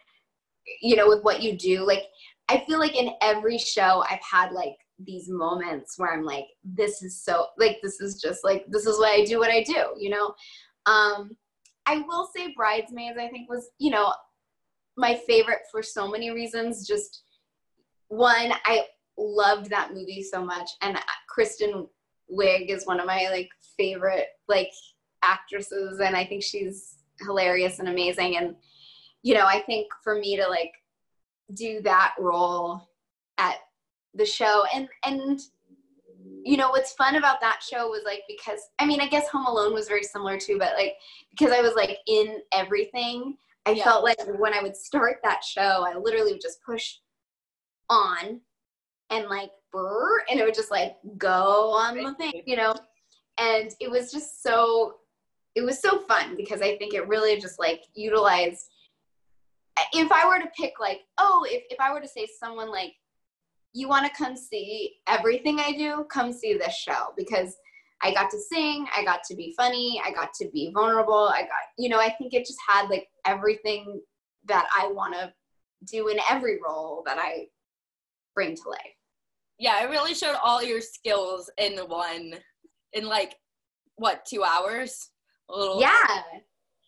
[0.80, 1.86] you know, with what you do.
[1.86, 2.04] Like,
[2.48, 7.02] I feel like in every show I've had like these moments where I'm like, this
[7.02, 9.94] is so like this is just like this is why I do what I do,
[9.98, 10.34] you know.
[10.86, 11.36] Um,
[11.86, 14.12] I will say Bridesmaids, I think was, you know,
[14.96, 16.86] my favorite for so many reasons.
[16.86, 17.22] Just
[18.08, 18.84] one, I
[19.18, 21.86] loved that movie so much, and Kristen
[22.30, 24.70] Wiig is one of my like favorite like
[25.22, 28.36] actresses, and I think she's hilarious and amazing.
[28.36, 28.56] And
[29.22, 30.72] you know, I think for me to like
[31.54, 32.88] do that role
[33.38, 33.56] at
[34.14, 35.40] the show, and and
[36.44, 39.46] you know what's fun about that show was like because I mean I guess Home
[39.46, 40.94] Alone was very similar too, but like
[41.30, 43.36] because I was like in everything
[43.66, 43.84] I yeah.
[43.84, 46.94] felt like when I would start that show, I literally would just push
[47.90, 48.40] on
[49.10, 52.74] and like brr, and it would just like go on the thing, you know.
[53.38, 54.94] And it was just so
[55.56, 58.66] it was so fun because I think it really just like utilized
[59.92, 62.92] if I were to pick like, oh, if, if I were to say someone like
[63.72, 67.56] you want to come see everything I do, come see this show because
[68.02, 71.30] I got to sing, I got to be funny, I got to be vulnerable.
[71.32, 74.00] I got, you know, I think it just had like everything
[74.46, 75.32] that I want to
[75.90, 77.46] do in every role that I
[78.34, 78.80] bring to life.
[79.58, 82.34] Yeah, it really showed all your skills in one,
[82.92, 83.34] in like,
[83.96, 85.10] what, two hours?
[85.50, 85.80] A little.
[85.80, 85.96] Yeah.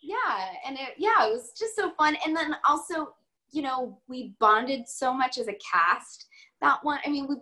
[0.09, 0.47] Yeah.
[0.67, 2.17] And it, yeah, it was just so fun.
[2.25, 3.15] And then also,
[3.51, 6.27] you know, we bonded so much as a cast
[6.63, 6.99] that one.
[7.05, 7.37] I mean, we,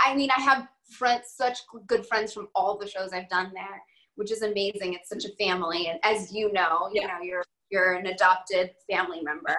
[0.00, 3.82] I mean, I have friends, such good friends from all the shows I've done there,
[4.16, 4.94] which is amazing.
[4.94, 9.22] It's such a family, and as you know, you know, you're you're an adopted family
[9.22, 9.56] member,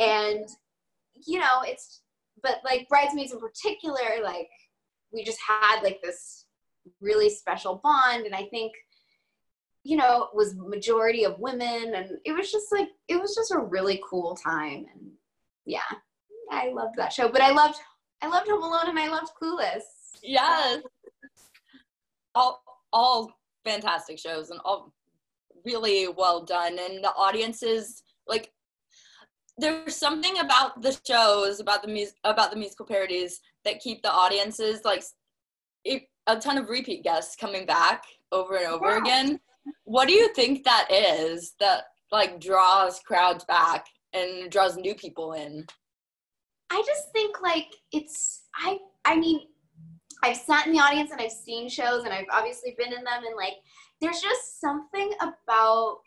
[0.00, 0.44] and
[1.26, 2.02] you know, it's
[2.42, 4.48] but like bridesmaids in particular, like
[5.12, 6.46] we just had like this
[7.00, 8.72] really special bond, and I think
[9.84, 13.52] you know it was majority of women, and it was just like it was just
[13.52, 15.10] a really cool time, and
[15.66, 15.80] yeah,
[16.50, 17.28] I loved that show.
[17.28, 17.78] But I loved
[18.22, 19.82] I loved Home Alone, and I loved Clueless.
[20.22, 20.82] Yes.
[22.34, 22.62] All
[22.92, 23.32] all
[23.64, 24.92] fantastic shows and all
[25.64, 28.50] really well done and the audiences like
[29.58, 34.10] there's something about the shows about the mus- about the musical parodies that keep the
[34.10, 35.04] audiences like
[35.86, 38.98] a ton of repeat guests coming back over and over yeah.
[38.98, 39.40] again
[39.84, 45.32] what do you think that is that like draws crowds back and draws new people
[45.32, 45.66] in?
[46.70, 49.40] I just think like it's i i mean
[50.22, 53.24] I've sat in the audience and I've seen shows and I've obviously been in them
[53.26, 53.54] and like
[54.00, 55.98] there's just something about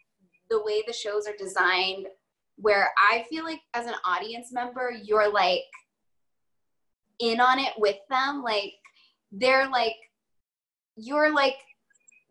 [0.49, 2.07] the way the shows are designed
[2.57, 5.63] where I feel like as an audience member you're like
[7.19, 8.41] in on it with them.
[8.41, 8.73] Like
[9.31, 9.95] they're like
[10.95, 11.55] you're like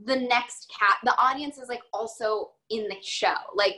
[0.00, 3.76] the next cat the audience is like also in the show like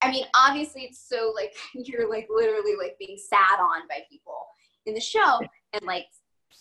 [0.00, 4.46] I mean obviously it's so like you're like literally like being sat on by people
[4.86, 5.40] in the show
[5.74, 6.06] and like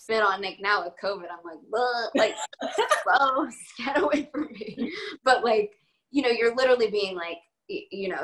[0.07, 1.26] spit on like now with COVID.
[1.32, 2.36] I'm like, like,
[3.03, 4.91] gross, get away from me.
[5.24, 5.72] But like,
[6.11, 7.38] you know, you're literally being like,
[7.68, 8.24] you know,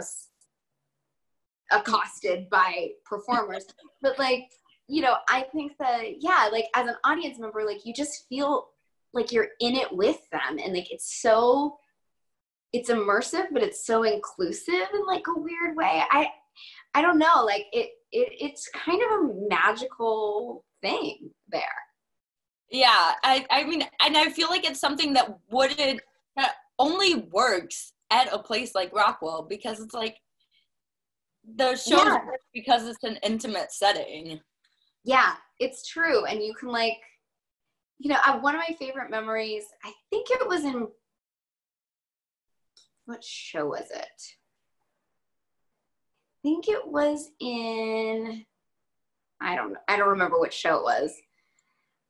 [1.72, 3.66] accosted by performers.
[4.02, 4.50] but like,
[4.88, 8.70] you know, I think that yeah, like as an audience member, like you just feel
[9.14, 11.78] like you're in it with them, and like it's so,
[12.72, 16.04] it's immersive, but it's so inclusive in like a weird way.
[16.12, 16.28] I,
[16.94, 21.64] I don't know, like it, it, it's kind of a magical thing there.
[22.70, 26.02] Yeah, I, I mean, and I feel like it's something that wouldn't
[26.36, 30.18] that only works at a place like Rockwell because it's like
[31.56, 32.20] the show yeah.
[32.54, 34.40] because it's an intimate setting.
[35.04, 36.98] Yeah, it's true, and you can like,
[38.04, 39.64] you know, I, one of my favorite memories.
[39.82, 40.90] I think it was in
[43.06, 44.22] what show was it?
[46.30, 48.46] I think it was in
[49.42, 51.14] I don't know, I don't remember which show it was.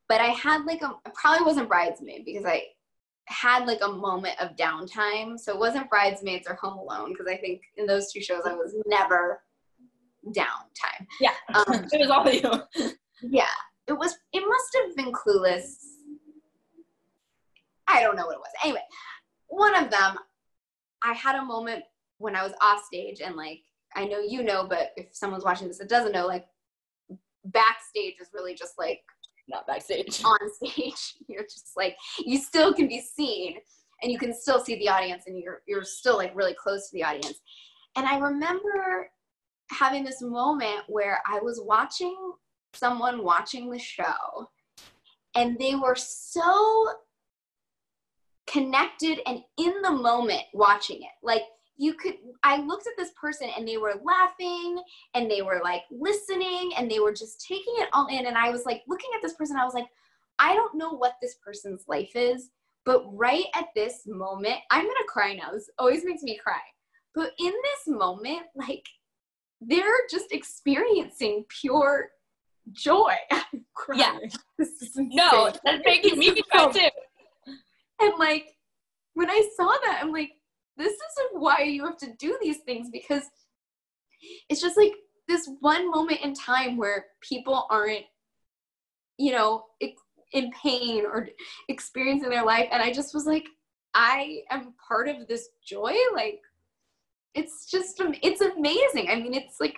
[0.09, 2.63] But I had like a probably wasn't bridesmaid because I
[3.27, 5.39] had like a moment of downtime.
[5.39, 8.55] So it wasn't bridesmaids or home alone because I think in those two shows I
[8.55, 9.43] was never
[10.25, 11.05] downtime.
[11.21, 11.35] Yeah.
[11.53, 12.91] Um, it was all you.
[13.21, 13.45] yeah.
[13.88, 15.75] It was it must have been clueless.
[17.88, 18.51] I don't know what it was.
[18.63, 18.81] Anyway,
[19.47, 20.17] one of them,
[21.03, 21.84] I had a moment
[22.17, 23.59] when I was off stage and like
[23.95, 26.45] I know you know, but if someone's watching this that doesn't know, like
[27.45, 29.01] backstage is really just like
[29.47, 33.55] not backstage on stage you're just like you still can be seen
[34.01, 36.95] and you can still see the audience and you're you're still like really close to
[36.95, 37.39] the audience
[37.95, 39.09] and i remember
[39.71, 42.15] having this moment where i was watching
[42.74, 44.49] someone watching the show
[45.36, 46.88] and they were so
[48.47, 51.11] connected and in the moment watching it.
[51.21, 51.43] Like
[51.78, 54.82] you could i looked at this person and they were laughing
[55.13, 58.49] and they were like listening and they were just taking it all in and i
[58.49, 59.88] was like looking at this person i was like
[60.39, 62.49] i don't know what this person's life is
[62.86, 66.61] but right at this moment i'm gonna cry now this always makes me cry
[67.15, 68.86] but in this moment like
[69.61, 72.09] they're just experiencing pure
[72.72, 73.14] joy.
[73.95, 74.18] Yeah.
[74.95, 76.89] No that's making me cry too.
[77.99, 78.45] And like
[79.14, 80.32] when i saw that i'm like
[80.78, 83.24] this isn't why you have to do these things because
[84.49, 84.93] it's just like
[85.28, 88.05] this one moment in time where people aren't
[89.18, 89.66] you know
[90.34, 91.30] in pain or
[91.70, 92.68] experiencing their life.
[92.72, 93.45] And i just was like
[93.93, 95.93] i am part of this joy.
[96.14, 96.41] Like
[97.36, 99.09] it's just it's amazing.
[99.09, 99.78] I mean it's like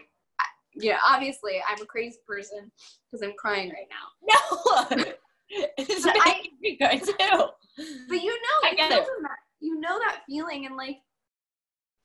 [0.76, 2.71] yeah obviously i'm a crazy person
[3.11, 4.95] because i'm crying right now.
[4.97, 5.03] No!
[5.78, 7.13] It's making me cry too
[8.07, 9.07] but you know I get it.
[9.59, 10.97] you know that feeling and like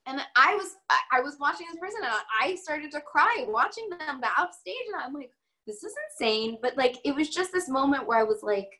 [0.07, 0.77] and I was
[1.13, 5.03] I was watching this person and I started to cry watching them off stage and
[5.03, 5.31] I'm like
[5.67, 6.59] this is insane.
[6.63, 8.71] But like it was just this moment where I was like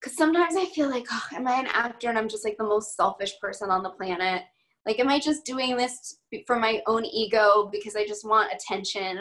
[0.00, 2.08] because sometimes I feel like oh, am I an actor?
[2.08, 4.42] And I'm just like the most selfish person on the planet
[4.86, 9.20] like am I just doing this for my own ego because I just want attention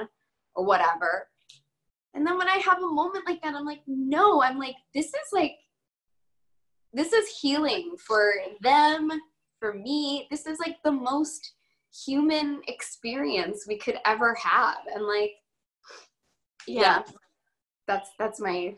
[0.55, 1.27] or whatever
[2.13, 5.07] and then when I have a moment like that I'm like no I'm like this
[5.07, 5.53] is like
[6.93, 9.09] this is healing for them,
[9.59, 10.27] for me.
[10.31, 11.53] This is like the most
[12.05, 14.77] human experience we could ever have.
[14.93, 15.31] And like,
[16.67, 16.81] yeah.
[16.81, 17.01] yeah.
[17.87, 18.75] that's that's my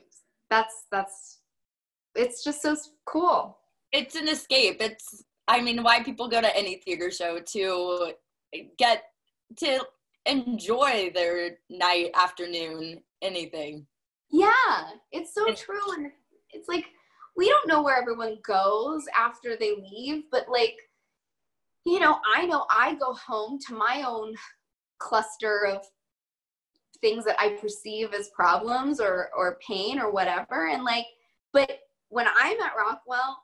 [0.49, 1.39] that's that's
[2.15, 2.75] it's just so
[3.05, 3.57] cool.
[3.91, 4.77] It's an escape.
[4.81, 8.13] It's I mean, why people go to any theater show to
[8.77, 9.03] get
[9.57, 9.79] to
[10.27, 13.87] enjoy their night, afternoon, anything.
[14.31, 15.93] Yeah, it's so true.
[15.97, 16.11] And
[16.51, 16.85] it's like,
[17.35, 20.75] we don't know where everyone goes after they leave, but like,
[21.83, 24.35] you know, I know I go home to my own
[24.99, 25.83] cluster of
[27.01, 30.67] things that I perceive as problems or or pain or whatever.
[30.67, 31.05] And like,
[31.53, 31.79] but
[32.09, 33.37] when I'm at Rockwell,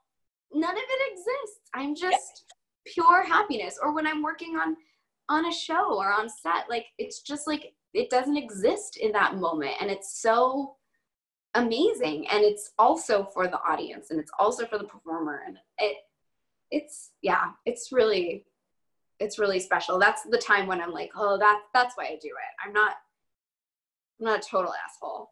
[0.55, 1.69] none of it exists.
[1.73, 2.45] I'm just
[2.85, 3.77] pure happiness.
[3.81, 4.75] Or when I'm working on
[5.27, 9.35] on a show or on set, like it's just like it doesn't exist in that
[9.35, 9.73] moment.
[9.79, 10.75] And it's so
[11.55, 12.27] amazing.
[12.29, 15.41] And it's also for the audience and it's also for the performer.
[15.45, 15.97] And it
[16.71, 18.45] it's yeah, it's really
[19.19, 19.99] it's really special.
[19.99, 22.65] That's the time when I'm like, oh that that's why I do it.
[22.65, 22.95] I'm not
[24.19, 25.31] I'm not a total asshole.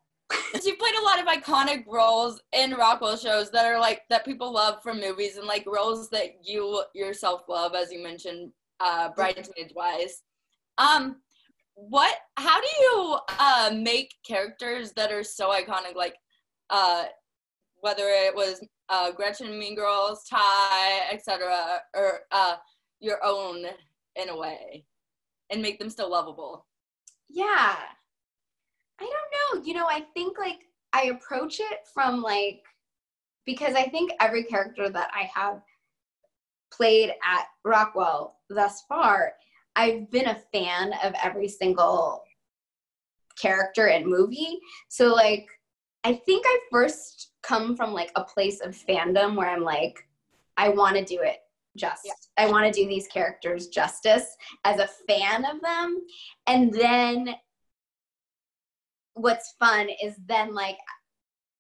[0.64, 4.54] You played a lot of iconic roles in Rockwell shows that are like that people
[4.54, 9.74] love from movies and like roles that you yourself love, as you mentioned, uh, bridesmaids
[9.76, 10.24] wise.
[10.78, 11.18] Um,
[11.76, 12.16] what?
[12.38, 16.16] How do you uh, make characters that are so iconic, like
[16.70, 17.06] uh,
[17.82, 22.56] whether it was uh, Gretchen, Mean Girls, Tai, etc., or uh,
[23.00, 23.66] your own
[24.16, 24.86] in a way,
[25.50, 26.66] and make them still lovable?
[27.30, 27.76] Yeah,
[29.04, 29.68] I don't know.
[29.68, 32.64] You know, I think like I approach it from like
[33.46, 35.62] because I think every character that I have
[36.72, 39.34] played at Rockwell thus far,
[39.76, 42.24] I've been a fan of every single
[43.40, 44.60] character and movie.
[44.90, 45.48] So like
[46.04, 50.08] I think I first come from like a place of fandom where I'm like
[50.56, 51.40] I want to do it
[51.76, 52.06] just.
[52.06, 52.14] Yeah.
[52.38, 56.02] I want to do these characters justice as a fan of them.
[56.48, 57.36] And then
[59.16, 60.78] what's fun is then like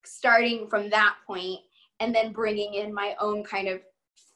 [0.05, 1.59] starting from that point
[1.99, 3.81] and then bringing in my own kind of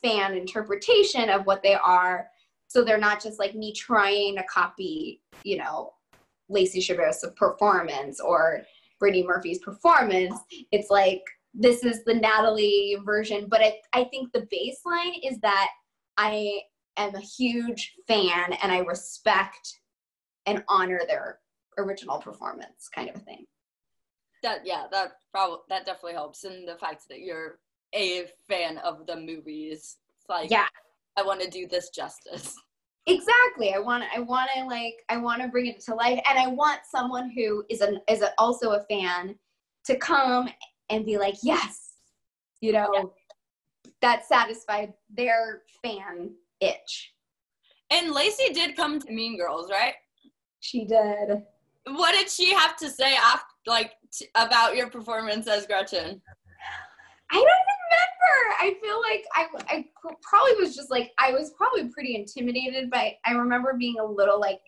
[0.03, 2.27] fan interpretation of what they are.
[2.67, 5.93] So they're not just like me trying to copy you know
[6.49, 8.61] lacey chabert's performance or
[8.99, 10.35] brittany murphy's performance.
[10.71, 11.21] It's like
[11.53, 13.47] this is the natalie version.
[13.49, 15.69] But I, I think the baseline is that
[16.17, 16.61] i
[16.97, 19.79] am a huge fan and i respect
[20.45, 21.39] and honor their
[21.77, 23.45] original performance kind of a thing.
[24.43, 26.43] That yeah that probably that definitely helps.
[26.43, 27.59] And the fact that you're
[27.93, 30.67] a fan of the movies it's like yeah.
[31.15, 32.55] I want to do this justice.
[33.07, 33.73] Exactly.
[33.73, 36.19] I want i want to like i want to bring it to life.
[36.29, 39.35] And i want someone who is an is a, also a fan
[39.85, 40.49] to come
[40.89, 41.93] and be like yes.
[42.59, 42.89] You know?
[42.93, 43.91] Yeah.
[44.01, 47.13] that satisfied their fan itch.
[47.89, 49.93] And lacey did come to mean girls right?
[50.59, 51.43] She did
[51.95, 56.21] what did she have to say after, like, t- about your performance as Gretchen?
[57.29, 58.07] I don't remember.
[58.59, 59.85] I feel like I, I
[60.21, 64.39] probably was just like, I was probably pretty intimidated, but I remember being a little
[64.39, 64.59] like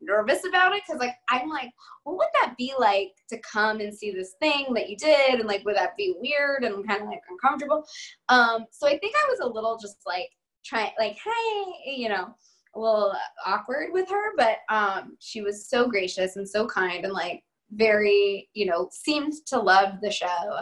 [0.00, 1.70] nervous about it because like I'm like,
[2.04, 5.48] what would that be like to come and see this thing that you did, and
[5.48, 7.84] like would that be weird and kind of like uncomfortable?
[8.28, 10.28] Um, so I think I was a little just like
[10.64, 12.34] trying, like, hey, you know,
[12.74, 13.14] a little
[13.44, 18.48] awkward with her, but um, she was so gracious and so kind and like very,
[18.54, 20.58] you know, seemed to love the show.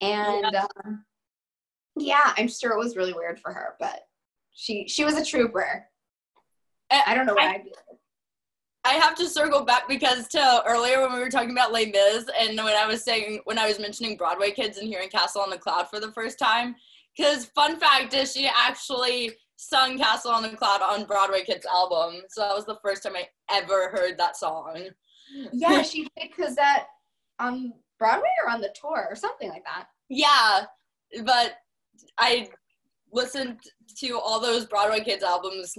[0.00, 0.66] And yeah.
[0.84, 1.04] Um,
[1.96, 4.02] yeah, I'm sure it was really weird for her, but
[4.52, 5.84] she she was a trooper.
[6.90, 7.62] I don't know what I, I'd
[8.84, 12.24] I have to circle back because to earlier when we were talking about Les Mis
[12.40, 15.50] and when I was saying when I was mentioning Broadway kids and hearing Castle on
[15.50, 16.74] the Cloud for the first time,
[17.16, 22.22] because fun fact is she actually sung Castle on the Cloud on Broadway Kids album.
[22.28, 24.88] So that was the first time I ever heard that song.
[25.52, 26.86] Yeah, she did Cosette
[27.40, 29.88] on Broadway or on the tour or something like that.
[30.08, 30.66] Yeah,
[31.24, 31.56] but
[32.18, 32.48] I
[33.12, 33.58] listened
[33.98, 35.74] to all those Broadway Kids albums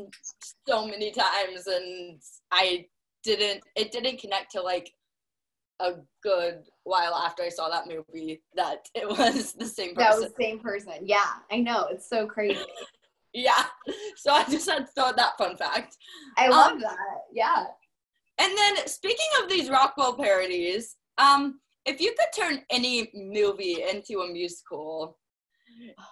[0.67, 2.85] so many times and I
[3.23, 4.91] didn't it didn't connect to like
[5.79, 10.09] a good while after I saw that movie that it was the same person.
[10.09, 10.93] That was the same person.
[11.03, 11.87] Yeah, I know.
[11.91, 12.59] It's so crazy.
[13.33, 13.65] Yeah.
[14.17, 15.95] So I just had to throw that fun fact.
[16.37, 16.97] I love um, that.
[17.31, 17.63] Yeah.
[18.37, 24.19] And then speaking of these Rockwell parodies, um, if you could turn any movie into
[24.19, 25.17] a musical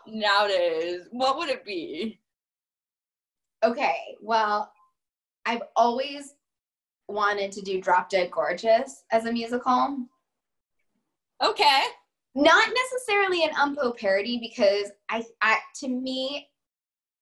[0.07, 2.19] nowadays, what would it be?
[3.63, 4.71] Okay, well,
[5.45, 6.35] I've always
[7.07, 9.97] wanted to do Drop Dead Gorgeous as a musical.
[11.43, 11.81] Okay.
[12.35, 16.47] Not necessarily an Umpo parody because I, I to me,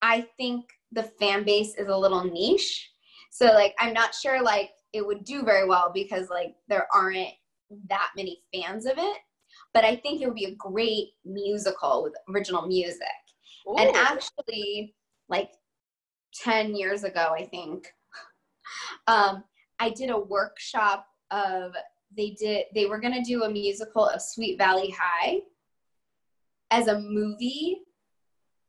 [0.01, 2.89] I think the fan base is a little niche.
[3.31, 7.33] So like I'm not sure like it would do very well because like there aren't
[7.89, 9.17] that many fans of it,
[9.73, 13.01] but I think it would be a great musical with original music.
[13.67, 13.75] Ooh.
[13.77, 14.95] And actually,
[15.27, 15.49] like
[16.43, 17.87] 10 years ago, I think,
[19.07, 19.43] um,
[19.79, 21.73] I did a workshop of
[22.15, 25.39] they did they were gonna do a musical of Sweet Valley High
[26.71, 27.79] as a movie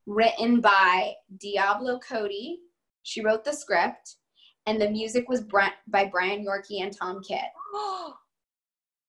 [0.07, 2.59] written by Diablo Cody.
[3.03, 4.17] She wrote the script,
[4.67, 7.41] and the music was by Brian Yorkey and Tom Kitt.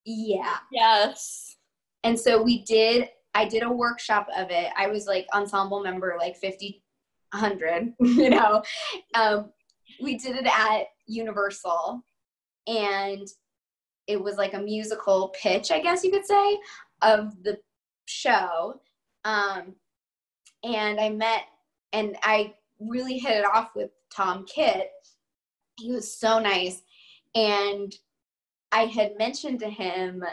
[0.10, 0.56] Yeah.
[0.72, 1.58] yes.
[2.06, 4.72] And so we did, I did a workshop of it.
[4.78, 6.82] I was like ensemble member, like 50,
[7.34, 8.64] 100, you know.
[9.14, 9.52] Um,
[10.02, 12.02] we did it at Universal,
[12.68, 13.28] and
[14.08, 16.58] it was like a musical pitch, I guess you could say,
[17.02, 17.58] of the
[18.06, 18.80] show.
[19.26, 19.76] Um,
[20.76, 21.44] and I met,
[21.94, 24.92] and I really hit it off with Tom Kitt.
[25.80, 26.82] He was so nice.
[27.36, 27.94] And
[28.72, 30.24] I had mentioned to him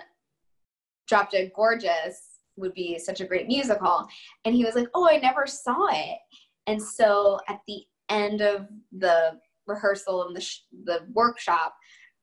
[1.06, 4.06] Drop Dead Gorgeous would be such a great musical.
[4.44, 6.18] And he was like, Oh, I never saw it.
[6.66, 11.74] And so at the end of the rehearsal and the, sh- the workshop,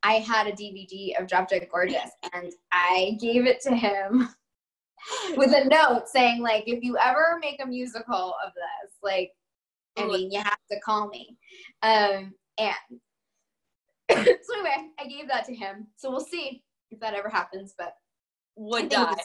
[0.03, 4.29] I had a DVD of Drop Dead Gorgeous and I gave it to him
[5.35, 9.31] with a note saying, like, if you ever make a musical of this, like,
[9.97, 11.37] I mean, you have to call me.
[11.83, 12.75] Um, and
[14.11, 15.87] so anyway, I gave that to him.
[15.97, 17.95] So we'll see if that ever happens, but
[18.55, 19.15] Would die.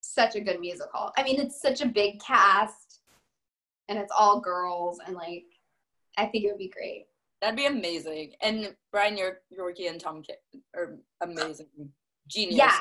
[0.00, 1.12] such a good musical.
[1.16, 3.00] I mean, it's such a big cast,
[3.88, 5.44] and it's all girls, and like,
[6.18, 7.06] I think it would be great.
[7.40, 8.32] That'd be amazing.
[8.40, 10.22] And Brian York, Yorkey and Tom
[10.74, 11.66] are amazing.
[12.28, 12.56] Genius.
[12.56, 12.78] Yeah,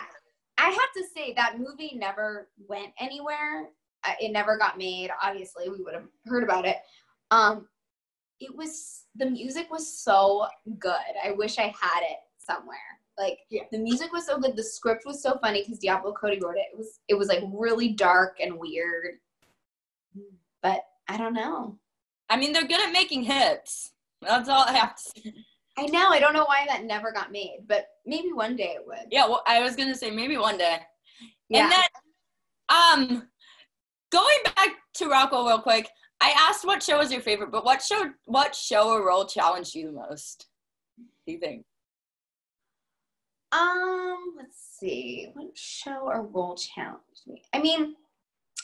[0.65, 3.69] I have to say that movie never went anywhere.
[4.19, 5.11] It never got made.
[5.21, 6.77] Obviously, we would have heard about it.
[7.29, 7.67] Um,
[8.39, 10.47] it was the music was so
[10.79, 11.11] good.
[11.23, 12.77] I wish I had it somewhere.
[13.17, 13.63] Like Yeah.
[13.71, 14.55] the music was so good.
[14.55, 16.65] The script was so funny because Diablo Cody wrote it.
[16.71, 19.19] It was it was like really dark and weird.
[20.63, 21.77] But I don't know.
[22.27, 23.91] I mean, they're good at making hits.
[24.23, 25.33] That's all I have to say.
[25.77, 26.09] I know.
[26.09, 29.07] I don't know why that never got made, but maybe one day it would.
[29.11, 30.79] Yeah, well, I was gonna say maybe one day.
[31.49, 31.63] Yeah.
[31.63, 33.27] And then, um,
[34.11, 35.89] going back to Rockwell real quick,
[36.21, 39.75] I asked what show was your favorite, but what show, what show or role challenged
[39.75, 40.47] you the most?
[40.97, 41.65] Do you think?
[43.51, 45.29] Um, let's see.
[45.33, 47.43] What show or role challenged me?
[47.53, 47.95] I mean,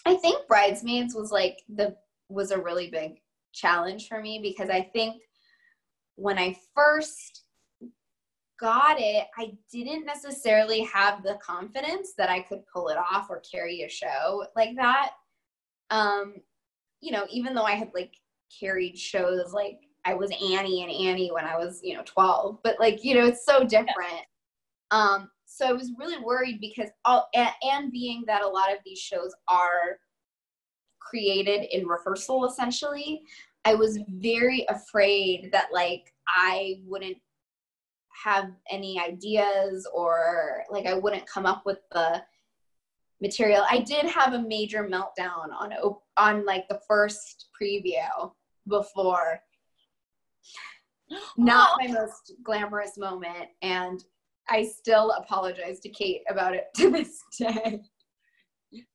[0.06, 1.96] I think Bridesmaids was like the
[2.30, 3.22] was a really big
[3.54, 5.22] challenge for me because I think
[6.22, 7.45] when I first
[8.60, 13.41] got it, I didn't necessarily have the confidence that I could pull it off or
[13.41, 15.14] carry a show like that.
[15.89, 16.35] Um,
[17.02, 18.14] you know, even though I had like
[18.60, 22.80] carried shows like I was Annie and Annie when I was, you know, 12, but
[22.80, 24.26] like, you know, it's so different.
[24.91, 28.77] Um, so I was really worried because all and, and being that a lot of
[28.85, 29.99] these shows are
[30.99, 33.23] created in rehearsal essentially,
[33.66, 37.18] I was very afraid that like I wouldn't
[38.24, 42.24] have any ideas or like I wouldn't come up with the
[43.22, 43.64] material.
[43.70, 45.74] I did have a major meltdown on
[46.18, 48.32] on like the first preview
[48.68, 49.40] before
[51.38, 54.04] not my most glamorous moment and
[54.50, 57.82] I still apologize to Kate about it to this day.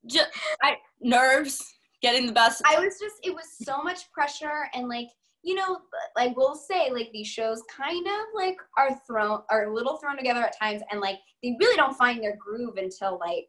[0.07, 0.29] Just,
[0.63, 1.65] I nerves,
[2.03, 2.63] getting the best.
[2.67, 5.09] I was just it was so much pressure and like
[5.43, 5.79] you know
[6.17, 10.17] like we'll say like these shows kind of like are thrown are a little thrown
[10.17, 13.49] together at times and like they really don't find their groove until like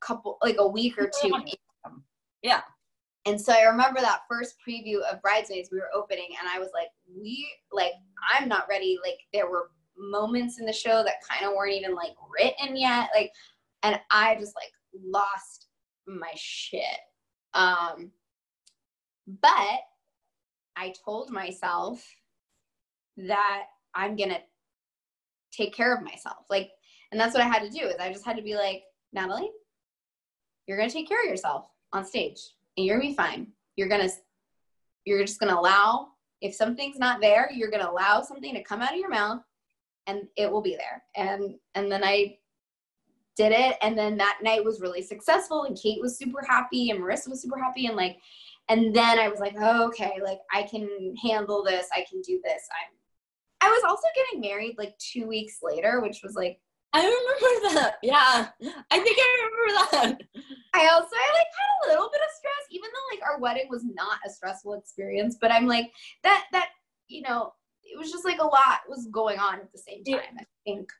[0.00, 1.32] couple like a week or two
[2.42, 2.60] Yeah.
[3.26, 6.70] And so I remember that first preview of Bridesmaids we were opening and I was
[6.72, 6.88] like,
[7.20, 7.92] we like
[8.32, 8.98] I'm not ready.
[9.02, 13.08] Like there were moments in the show that kind of weren't even like written yet.
[13.14, 13.32] Like
[13.82, 15.66] and I just like lost
[16.06, 16.82] my shit.
[17.56, 18.12] Um
[19.26, 19.80] but
[20.76, 22.06] I told myself
[23.16, 23.64] that
[23.94, 24.40] I'm gonna
[25.52, 26.44] take care of myself.
[26.50, 26.70] Like,
[27.10, 29.50] and that's what I had to do is I just had to be like, Natalie,
[30.66, 32.40] you're gonna take care of yourself on stage
[32.76, 33.48] and you're gonna be fine.
[33.76, 34.10] You're gonna
[35.04, 36.08] you're just gonna allow
[36.42, 39.40] if something's not there, you're gonna allow something to come out of your mouth
[40.06, 41.02] and it will be there.
[41.16, 42.38] And and then I
[43.36, 47.00] did it and then that night was really successful and Kate was super happy and
[47.00, 48.18] Marissa was super happy and like
[48.68, 51.86] and then I was like, oh, okay, like I can handle this.
[51.94, 52.62] I can do this.
[52.72, 52.92] I'm.
[53.60, 56.58] I was also getting married like two weeks later, which was like
[56.92, 57.96] I remember that.
[58.02, 58.48] Yeah,
[58.90, 60.22] I think I remember that.
[60.74, 63.68] I also I like had a little bit of stress, even though like our wedding
[63.70, 65.36] was not a stressful experience.
[65.40, 65.92] But I'm like
[66.24, 66.70] that that
[67.08, 67.52] you know
[67.84, 70.36] it was just like a lot was going on at the same time.
[70.40, 70.90] I think.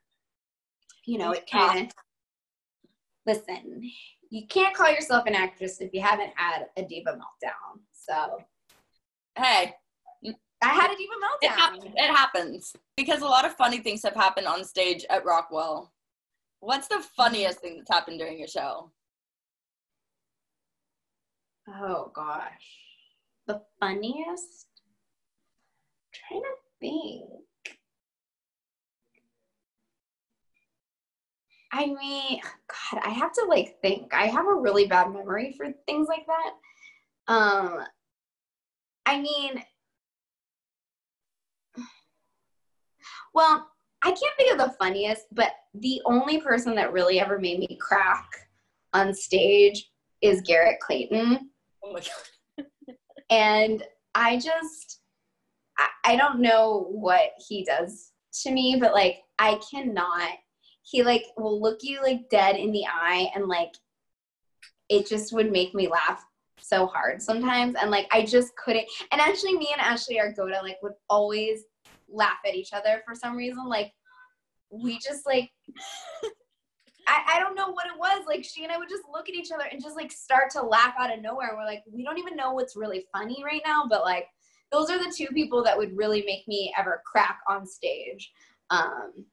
[1.05, 1.93] you know, it kind of
[3.27, 3.83] listen,
[4.31, 7.81] you can't call yourself an actress if you haven't had a diva meltdown.
[7.93, 8.39] So,
[9.37, 9.75] hey,
[10.63, 11.43] I had a diva meltdown.
[11.43, 11.57] it, meltdown.
[11.57, 15.93] hap- it happens because a lot of funny things have happened on stage at Rockwell.
[16.61, 18.91] What's the funniest thing that's happened during your show?
[21.69, 22.51] Oh gosh.
[23.47, 24.67] The funniest?
[26.29, 26.49] trying to
[26.81, 27.23] think.
[31.77, 34.15] I mean, God, I have to like think.
[34.15, 36.53] I have a really bad memory for things like that.
[37.29, 37.81] Um,
[39.05, 39.63] I mean,
[43.35, 43.69] well,
[44.03, 47.77] I can't think of the funniest, but the only person that really ever made me
[47.79, 48.27] crack
[48.95, 49.91] on stage
[50.23, 51.51] is Garrett Clayton
[51.85, 52.97] Oh my god.
[53.29, 53.83] and
[54.15, 55.01] I just
[55.77, 58.13] I, I don't know what he does
[58.45, 60.31] to me, but like I cannot.
[60.87, 63.75] He like will look you like dead in the eye, and like
[64.89, 66.25] it just would make me laugh
[66.61, 68.87] so hard sometimes, and like I just couldn't.
[69.11, 71.65] And actually, me and Ashley Argota like would always
[72.09, 73.67] laugh at each other for some reason.
[73.67, 73.93] Like
[74.71, 75.51] we just like
[77.09, 78.25] I, I don't know what it was.
[78.27, 80.63] Like she and I would just look at each other and just like start to
[80.63, 81.51] laugh out of nowhere.
[81.57, 84.27] We're like, we don't even know what's really funny right now, but like
[84.73, 88.33] those are the two people that would really make me ever crack on stage.
[88.71, 89.27] Um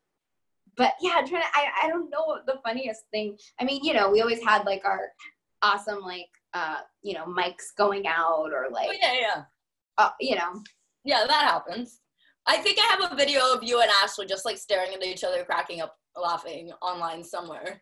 [0.78, 3.38] but yeah, I'm trying to I, I don't know what the funniest thing.
[3.60, 5.10] I mean, you know, we always had like our
[5.62, 9.44] awesome like uh, you know, mics going out or like Oh yeah, yeah.
[9.98, 10.62] uh, you know,
[11.04, 12.00] Yeah, that happens.
[12.45, 15.24] I think I have a video of you and Ashley just like staring at each
[15.24, 17.82] other, cracking up, laughing online somewhere.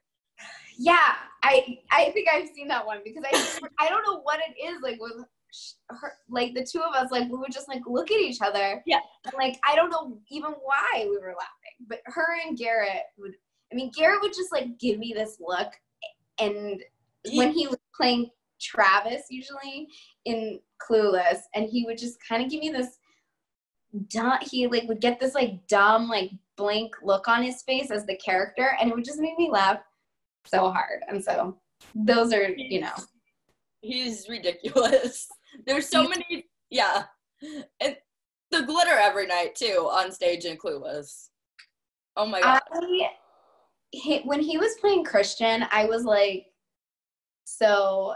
[0.77, 1.13] Yeah,
[1.43, 4.81] I I think I've seen that one because I I don't know what it is
[4.81, 5.13] like with
[5.89, 8.81] her like the two of us like we would just like look at each other.
[8.85, 8.99] Yeah.
[9.25, 13.33] And like I don't know even why we were laughing, but her and Garrett would.
[13.71, 15.71] I mean, Garrett would just like give me this look,
[16.39, 16.81] and
[17.33, 18.29] when he was playing
[18.61, 19.87] Travis usually
[20.25, 22.97] in Clueless, and he would just kind of give me this
[24.09, 24.39] dumb.
[24.41, 28.17] He like would get this like dumb like blank look on his face as the
[28.17, 29.79] character, and it would just make me laugh
[30.45, 31.01] so hard.
[31.07, 31.57] And so
[31.95, 32.93] those are you know
[33.81, 35.27] He's ridiculous.
[35.65, 37.03] There's so many, yeah.
[37.79, 37.97] And
[38.51, 41.29] the glitter every night too on stage in Clueless.
[42.17, 42.61] Oh my god.
[42.73, 43.09] I
[43.91, 46.45] he, when he was playing Christian, I was like
[47.43, 48.15] so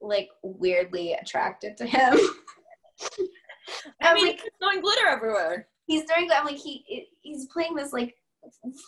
[0.00, 2.18] like weirdly attracted to him.
[4.02, 5.68] I mean, like, he's throwing glitter everywhere.
[5.86, 8.14] he's doing I'm like he he's playing this like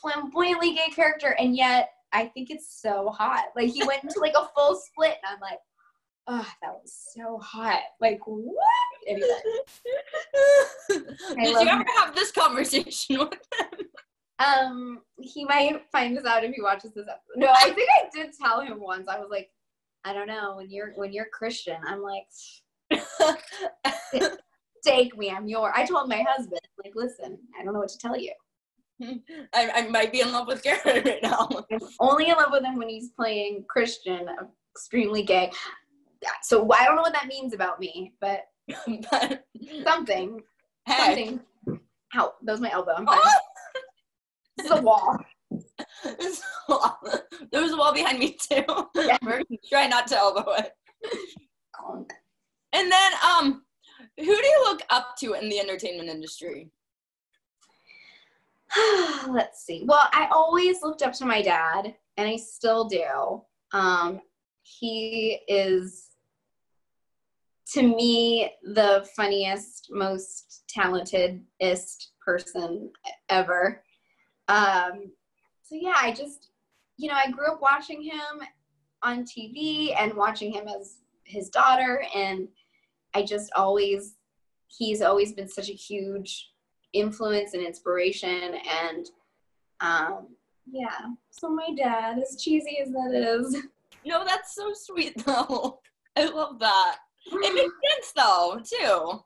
[0.00, 3.46] flamboyantly gay character and yet I think it's so hot.
[3.56, 5.58] Like he went into like a full split and I'm like,
[6.28, 7.80] oh that was so hot.
[8.00, 8.66] Like what?
[9.08, 9.28] Anyway,
[10.88, 11.06] Did
[11.36, 11.86] you ever him.
[11.96, 13.86] have this conversation with him?
[14.38, 17.36] Um he might find this out if he watches this episode.
[17.36, 19.08] No, I think I did tell him once.
[19.08, 19.50] I was like,
[20.04, 22.26] I don't know, when you're when you're Christian, I'm like
[24.84, 27.98] take me, I'm your I told my husband, like, listen, I don't know what to
[27.98, 28.32] tell you.
[29.54, 31.48] I, I might be in love with Garrett right now.
[31.70, 34.28] I'm only in love with him when he's playing Christian,
[34.74, 35.50] extremely gay.
[36.42, 38.42] So I don't know what that means about me, but
[39.10, 39.44] but
[39.84, 40.40] something,
[40.86, 41.40] hey, something.
[42.14, 42.94] Ow, that was my elbow.
[43.06, 43.38] Oh!
[44.62, 45.18] This is a wall.
[46.04, 47.00] There's a wall-
[47.50, 48.64] there was a wall behind me too.
[48.94, 49.18] Yeah.
[49.68, 50.72] Try not to elbow it.
[52.72, 53.64] And then, um,
[54.16, 56.70] who do you look up to in the entertainment industry?
[59.28, 59.84] Let's see.
[59.86, 63.42] Well, I always looked up to my dad, and I still do.
[63.72, 64.20] Um,
[64.62, 66.08] he is,
[67.74, 72.90] to me, the funniest, most talentedest person
[73.28, 73.82] ever.
[74.48, 75.10] Um,
[75.62, 76.50] so yeah, I just,
[76.96, 78.46] you know, I grew up watching him
[79.02, 82.48] on TV and watching him as his daughter, and
[83.14, 84.16] I just always,
[84.66, 86.50] he's always been such a huge
[86.92, 88.54] influence and inspiration
[88.84, 89.06] and
[89.80, 90.26] um
[90.70, 91.00] yeah
[91.30, 93.56] so my dad as cheesy as that is
[94.04, 95.78] No, that's so sweet though.
[96.16, 96.96] I love that.
[97.26, 99.20] It makes sense though, too.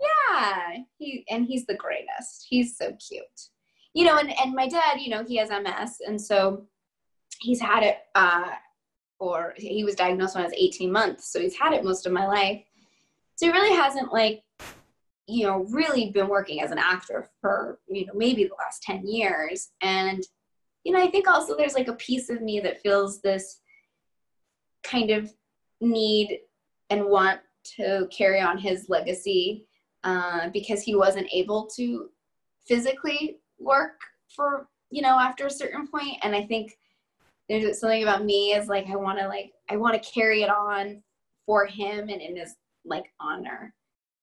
[0.00, 3.48] yeah he and he's the greatest he's so cute
[3.94, 6.64] you know and, and my dad you know he has ms and so
[7.40, 8.50] he's had it uh
[9.20, 12.12] or he was diagnosed when i was 18 months so he's had it most of
[12.12, 12.62] my life.
[13.34, 14.42] So he really hasn't like
[15.26, 19.06] you know really been working as an actor for you know maybe the last 10
[19.06, 19.70] years.
[19.82, 20.24] And
[20.84, 23.60] you know i think also there's like a piece of me that feels this
[24.82, 25.30] kind of
[25.80, 26.40] need
[26.90, 27.40] and want
[27.76, 29.66] to carry on his legacy
[30.04, 32.08] uh, because he wasn't able to
[32.66, 33.98] physically work
[34.34, 35.88] for you know, after a certain.
[36.22, 36.76] And I think
[37.48, 40.50] there's something about me is like I want to like I want to carry it
[40.50, 41.02] on
[41.46, 42.54] for him and in his
[42.84, 43.74] like honor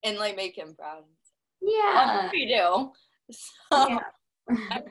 [0.03, 1.03] and like make him proud.
[1.62, 2.91] Yeah, you do.
[3.32, 3.99] So yeah.
[4.72, 4.84] I'm,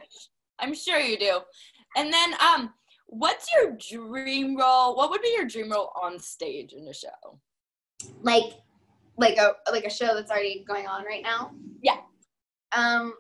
[0.59, 1.39] I'm sure you do.
[1.97, 2.75] And then, um,
[3.07, 4.97] what's your dream role?
[4.97, 7.39] What would be your dream role on stage in a show?
[8.23, 8.55] Like,
[9.17, 11.53] like a like a show that's already going on right now.
[11.81, 11.99] Yeah.
[12.73, 13.15] Um,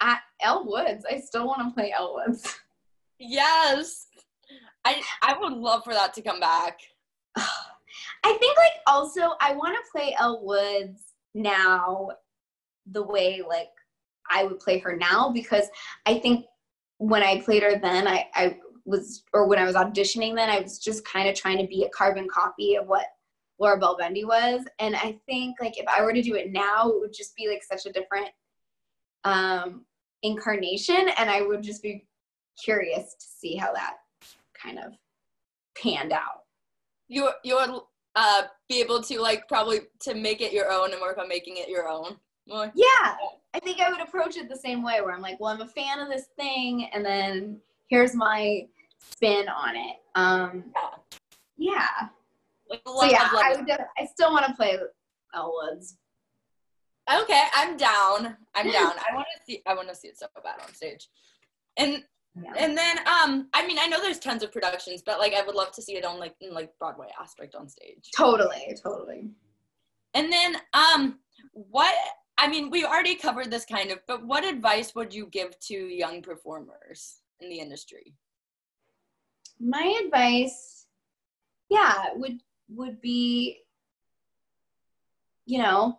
[0.00, 2.56] at Elle Woods, I still want to play Elle Woods.
[3.18, 4.06] Yes,
[4.84, 6.78] I I would love for that to come back.
[7.36, 12.10] I think like also I want to play Elle Woods now
[12.90, 13.70] the way like
[14.30, 15.68] I would play her now because
[16.06, 16.46] I think
[16.98, 20.60] when I played her then I, I was or when I was auditioning then I
[20.60, 23.06] was just kind of trying to be a carbon copy of what
[23.58, 24.64] Laura Bell Bundy was.
[24.78, 27.48] And I think like if I were to do it now, it would just be
[27.48, 28.28] like such a different
[29.24, 29.84] um
[30.22, 32.06] incarnation and I would just be
[32.62, 33.96] curious to see how that
[34.60, 34.92] kind of
[35.80, 36.42] panned out.
[37.08, 37.80] You you would
[38.14, 41.56] uh, be able to like probably to make it your own and work on making
[41.56, 42.16] it your own.
[42.46, 42.72] More.
[42.74, 43.16] Yeah,
[43.54, 45.68] I think I would approach it the same way where I'm like, well, I'm a
[45.68, 48.66] fan of this thing, and then here's my
[48.98, 49.96] spin on it.
[50.14, 50.64] Um,
[51.58, 51.86] yeah.
[51.98, 52.08] yeah.
[52.70, 53.70] Like, so yeah, I would.
[53.70, 54.78] I still want to play
[55.34, 55.96] Elle Woods.
[57.22, 58.36] Okay, I'm down.
[58.54, 58.92] I'm down.
[59.10, 59.62] I want to see.
[59.66, 61.08] I want to see it so bad on stage.
[61.76, 62.04] And
[62.42, 62.52] yeah.
[62.56, 65.54] And then, um, I mean, I know there's tons of productions, but like, I would
[65.54, 68.10] love to see it on like in like Broadway aspect on stage.
[68.16, 69.28] Totally, totally.
[70.14, 71.18] And then, um,
[71.52, 71.94] what?
[72.36, 75.74] I mean, we already covered this kind of, but what advice would you give to
[75.74, 78.14] young performers in the industry?
[79.58, 80.86] My advice,
[81.68, 83.58] yeah, would would be,
[85.46, 85.98] you know,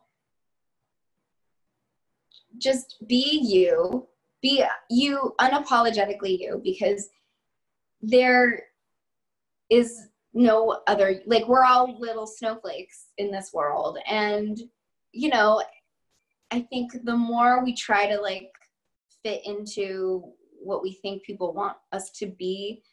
[2.59, 4.07] just be you
[4.41, 7.09] be you unapologetically you because
[8.01, 8.63] there
[9.69, 13.97] is no other like we're all little snowflakes in this world.
[14.07, 14.59] And
[15.11, 15.63] you know
[16.51, 18.51] i think the more we try to like
[19.23, 20.23] fit into
[20.61, 22.83] what we think people want us to be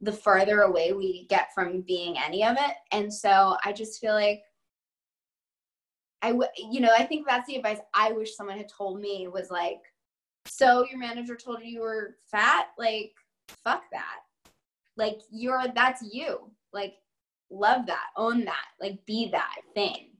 [0.00, 2.76] the farther away we get from being any of it.
[2.90, 4.42] And so i just feel like
[6.22, 9.28] i w- you know i think that's the advice i wish someone had told me
[9.28, 9.80] was like
[10.46, 12.68] so your manager told you you were fat?
[12.78, 13.12] Like,
[13.48, 14.20] fuck that.
[14.96, 16.50] Like, you're, that's you.
[16.72, 16.94] Like,
[17.50, 20.10] love that, own that, like, be that thing,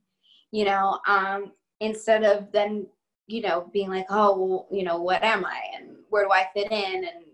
[0.51, 1.01] you know?
[1.07, 2.87] Um, instead of then,
[3.27, 6.49] you know, being like, oh, well, you know, what am I and where do I
[6.55, 7.05] fit in?
[7.05, 7.25] And,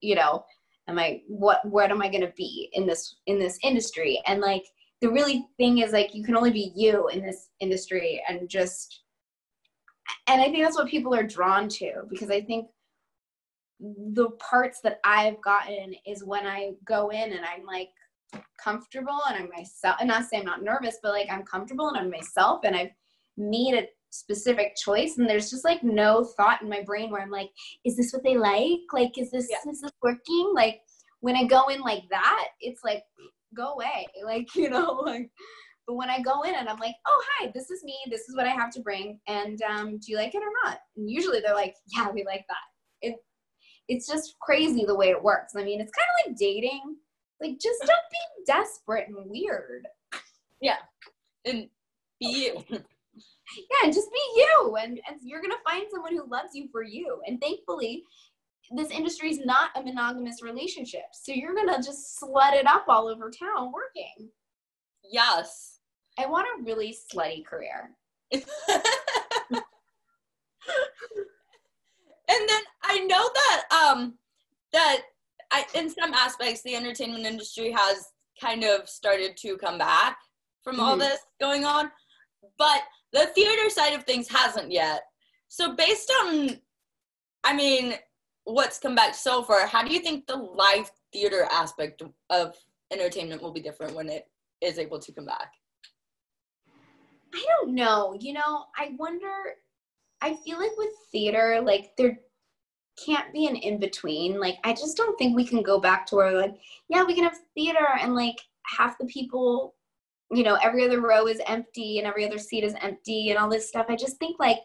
[0.00, 0.44] you know,
[0.86, 4.22] am I, what, what am I going to be in this, in this industry?
[4.26, 4.64] And like,
[5.00, 9.02] the really thing is like, you can only be you in this industry and just,
[10.26, 12.68] and I think that's what people are drawn to because I think
[13.80, 17.90] the parts that I've gotten is when I go in and I'm like
[18.62, 21.96] comfortable and I'm myself and not say I'm not nervous, but like I'm comfortable and
[21.96, 22.90] I'm myself and I've
[23.36, 27.30] made a specific choice and there's just like no thought in my brain where I'm
[27.30, 27.50] like,
[27.84, 28.80] is this what they like?
[28.92, 29.70] Like is this yeah.
[29.70, 30.52] is this working?
[30.54, 30.80] Like
[31.20, 33.02] when I go in like that, it's like
[33.56, 34.06] go away.
[34.24, 35.30] Like, you know, like
[35.88, 37.96] but when I go in and I'm like, oh, hi, this is me.
[38.10, 39.18] This is what I have to bring.
[39.26, 40.80] And um, do you like it or not?
[40.98, 42.58] And usually they're like, yeah, we like that.
[43.00, 43.16] It,
[43.88, 45.54] it's just crazy the way it works.
[45.56, 46.96] I mean, it's kind of like dating.
[47.40, 49.88] Like, just don't be desperate and weird.
[50.60, 50.78] Yeah.
[51.44, 51.68] And
[52.18, 52.64] be you.
[52.68, 54.76] yeah, and just be you.
[54.76, 57.20] And, and you're going to find someone who loves you for you.
[57.28, 58.02] And thankfully,
[58.70, 61.04] this industry is not a monogamous relationship.
[61.12, 64.30] So you're going to just slut it up all over town working.
[65.10, 65.78] Yes.
[66.18, 67.90] I want a really slutty career.
[68.32, 68.42] and
[72.28, 74.18] then I know that um
[74.72, 75.00] that
[75.50, 78.08] I, in some aspects the entertainment industry has
[78.38, 80.18] kind of started to come back
[80.62, 80.84] from mm-hmm.
[80.84, 81.90] all this going on,
[82.58, 82.82] but
[83.12, 85.04] the theater side of things hasn't yet.
[85.48, 86.60] So based on
[87.44, 87.94] I mean
[88.48, 92.54] what's come back so far, how do you think the live theater aspect of
[92.90, 94.26] entertainment will be different when it
[94.60, 95.52] is able to come back?
[97.34, 98.16] I don't know.
[98.18, 99.32] You know, I wonder.
[100.20, 102.18] I feel like with theater, like there
[103.04, 104.40] can't be an in between.
[104.40, 106.56] Like I just don't think we can go back to where like,
[106.88, 109.74] yeah, we can have theater and like half the people,
[110.30, 113.48] you know, every other row is empty and every other seat is empty and all
[113.48, 113.86] this stuff.
[113.88, 114.58] I just think like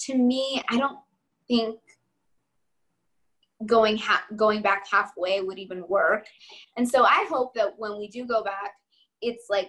[0.00, 0.98] to me, I don't
[1.46, 1.78] think
[3.66, 6.26] going ha- going back halfway would even work.
[6.76, 8.72] And so I hope that when we do go back,
[9.20, 9.68] it's like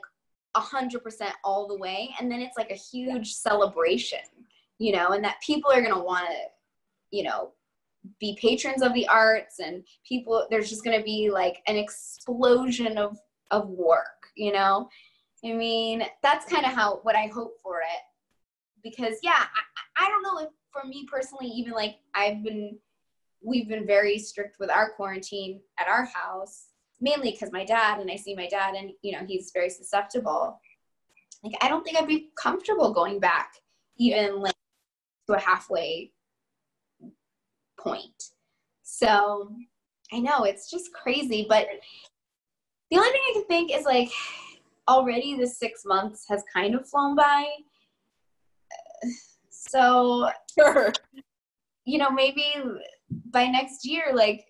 [0.55, 4.19] a hundred percent all the way and then it's like a huge celebration
[4.79, 6.35] you know and that people are going to want to
[7.17, 7.51] you know
[8.19, 12.97] be patrons of the arts and people there's just going to be like an explosion
[12.97, 13.17] of
[13.51, 14.89] of work you know?
[15.43, 18.01] I mean that's kind of how what i hope for it.
[18.83, 19.45] Because yeah
[19.97, 22.77] I, I don't know if for me personally even like i've been
[23.43, 26.67] we've been very strict with our quarantine at our house
[26.99, 30.59] mainly because my dad and i see my dad and you know he's very susceptible
[31.43, 33.53] like i don't think i'd be comfortable going back
[33.97, 34.55] even like
[35.27, 36.11] to a halfway
[37.81, 38.23] point.
[38.83, 39.51] So
[40.13, 41.67] I know it's just crazy, but
[42.89, 44.11] the only thing I can think is like
[44.87, 47.45] already the six months has kind of flown by.
[49.63, 50.27] So,
[50.57, 50.91] sure.
[51.85, 52.55] you know, maybe
[53.31, 54.45] by next year, like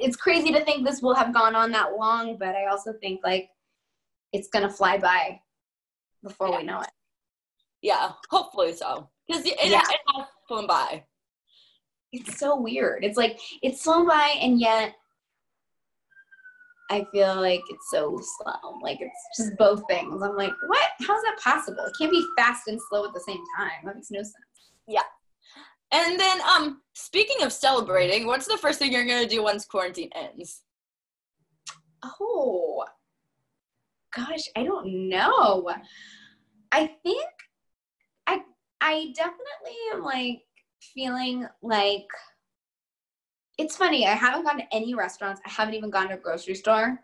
[0.00, 3.20] it's crazy to think this will have gone on that long, but I also think
[3.24, 3.48] like
[4.32, 5.40] it's gonna fly by
[6.22, 6.58] before yeah.
[6.58, 6.90] we know it.
[7.82, 9.08] Yeah, hopefully so.
[9.26, 9.82] Because it, yeah.
[9.88, 11.04] it has flown by
[12.12, 13.04] it's so weird.
[13.04, 14.94] It's like it's flown by, and yet
[16.90, 18.78] I feel like it's so slow.
[18.82, 20.22] Like it's just both things.
[20.22, 20.88] I'm like, what?
[21.00, 21.84] How's that possible?
[21.84, 23.84] It can't be fast and slow at the same time.
[23.84, 24.34] That makes no sense.
[24.88, 25.02] Yeah.
[25.92, 30.10] And then, um, speaking of celebrating, what's the first thing you're gonna do once quarantine
[30.14, 30.62] ends?
[32.02, 32.84] Oh,
[34.14, 35.70] gosh, I don't know.
[36.72, 37.26] I think
[38.26, 38.42] I
[38.80, 40.42] I definitely am like
[40.94, 42.06] feeling like
[43.58, 44.06] it's funny.
[44.06, 45.40] I haven't gone to any restaurants.
[45.44, 47.00] I haven't even gone to a grocery store.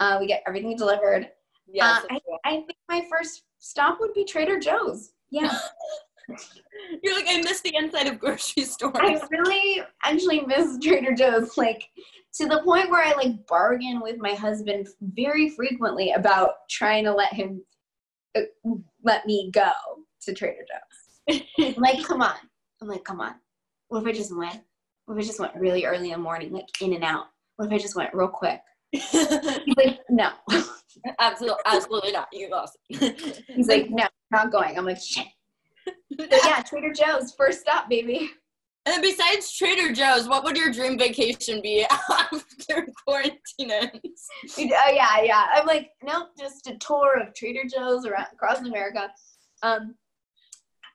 [0.00, 1.30] Uh, we get everything delivered.
[1.66, 5.12] Yeah, uh, I, I think my first stop would be Trader Joe's.
[5.30, 5.56] Yeah.
[7.02, 8.94] You're like, I miss the inside of grocery stores.
[8.96, 11.88] I really actually miss Trader Joe's, like
[12.34, 17.12] to the point where I like bargain with my husband very frequently about trying to
[17.12, 17.62] let him
[18.36, 18.40] uh,
[19.02, 19.70] let me go
[20.22, 20.64] to Trader
[21.28, 21.76] Joe's.
[21.76, 22.36] like, come on,
[22.80, 23.34] I'm like, come on.
[23.88, 24.62] What if I just went?
[25.06, 27.26] What if I just went really early in the morning, like in and out?
[27.56, 28.60] What if I just went real quick?
[28.92, 30.30] He's like, no.
[31.18, 32.28] absolutely, absolutely not.
[32.32, 32.78] You lost.
[32.88, 34.76] He's like, no, not going.
[34.78, 35.26] I'm like, shit.
[36.10, 38.30] Yeah, Trader Joe's first stop, baby.
[38.84, 44.26] And then besides Trader Joe's, what would your dream vacation be after quarantine ends?
[44.58, 45.46] Oh yeah, yeah.
[45.54, 49.08] I'm like, nope, just a tour of Trader Joe's around across America.
[49.62, 49.94] Um,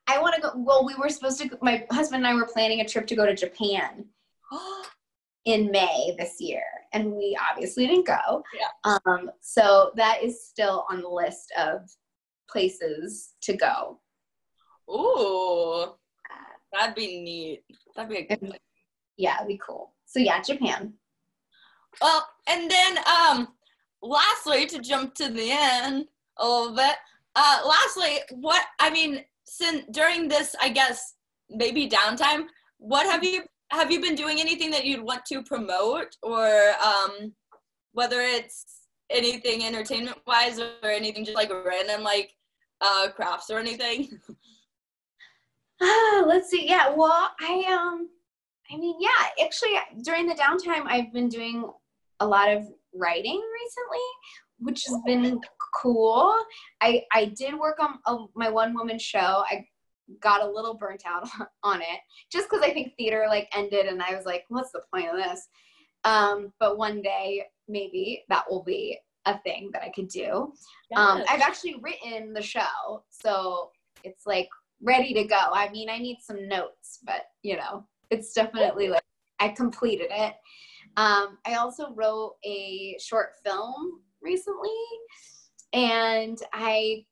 [0.07, 0.51] I want to go.
[0.55, 1.57] Well, we were supposed to.
[1.61, 4.05] My husband and I were planning a trip to go to Japan
[5.45, 8.43] in May this year, and we obviously didn't go.
[8.57, 8.97] Yeah.
[9.05, 11.89] Um, so that is still on the list of
[12.49, 13.99] places to go.
[14.89, 15.93] Ooh,
[16.71, 17.63] that'd be neat.
[17.95, 18.57] That'd be a good.
[19.17, 19.93] Yeah, it'd be cool.
[20.05, 20.93] So yeah, Japan.
[22.01, 23.49] Well, and then um,
[24.01, 26.05] lastly, to jump to the end
[26.37, 26.95] a little bit.
[27.35, 31.15] Uh, lastly, what I mean, since during this, I guess
[31.49, 32.45] maybe downtime,
[32.77, 37.33] what have you have you been doing anything that you'd want to promote or um,
[37.91, 42.31] whether it's anything entertainment wise or anything just like random like
[42.81, 44.19] uh, crafts or anything?
[45.81, 46.67] Ah, let's see.
[46.67, 48.09] Yeah, well, I um,
[48.71, 51.69] I mean, yeah, actually, during the downtime, I've been doing
[52.19, 54.05] a lot of writing recently,
[54.59, 55.39] which has been
[55.75, 56.35] cool.
[56.81, 59.43] I I did work on a, my one woman show.
[59.49, 59.65] I
[60.21, 61.27] got a little burnt out
[61.63, 61.99] on it
[62.31, 65.17] just because I think theater like ended and I was like, what's the point of
[65.17, 65.47] this?
[66.03, 70.53] Um, but one day maybe that will be a thing that I could do.
[70.89, 70.99] Yes.
[70.99, 73.71] Um, I've actually written the show, so
[74.03, 74.47] it's like
[74.81, 75.39] ready to go.
[75.53, 79.03] I mean, I need some notes, but you know, it's definitely like
[79.39, 80.35] I completed it.
[80.97, 84.69] Um, I also wrote a short film recently
[85.73, 87.03] and i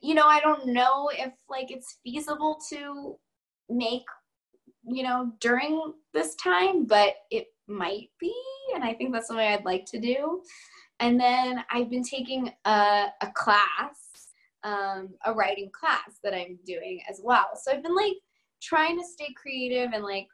[0.00, 3.16] you know i don't know if like it's feasible to
[3.68, 4.04] make
[4.84, 8.34] you know during this time but it might be
[8.74, 10.42] and i think that's something i'd like to do
[11.00, 14.11] and then i've been taking a, a class
[14.64, 18.14] um, a writing class that i'm doing as well so i've been like
[18.60, 20.26] trying to stay creative and like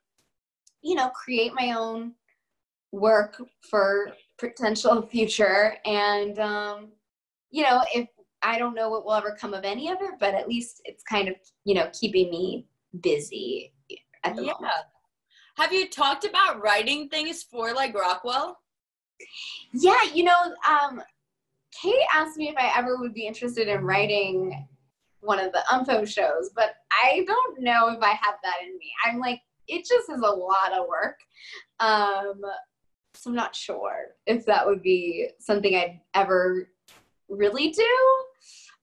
[0.82, 2.12] you know create my own
[2.92, 5.74] work for potential future.
[5.84, 6.88] And, um,
[7.50, 8.09] you know, if
[8.42, 11.02] I don't know what will ever come of any of it, but at least it's
[11.02, 11.34] kind of,
[11.64, 12.66] you know, keeping me
[13.00, 13.72] busy
[14.24, 14.52] at the yeah.
[14.52, 14.72] moment.
[15.56, 18.59] Have you talked about writing things for like Rockwell?
[19.72, 21.02] Yeah, you know, um,
[21.73, 24.66] Kate asked me if I ever would be interested in writing
[25.20, 28.90] one of the UMFO shows, but I don't know if I have that in me.
[29.05, 31.19] I'm like, it just is a lot of work.
[31.81, 32.40] Um,
[33.15, 36.69] so I'm not sure if that would be something I'd ever
[37.28, 37.97] really do.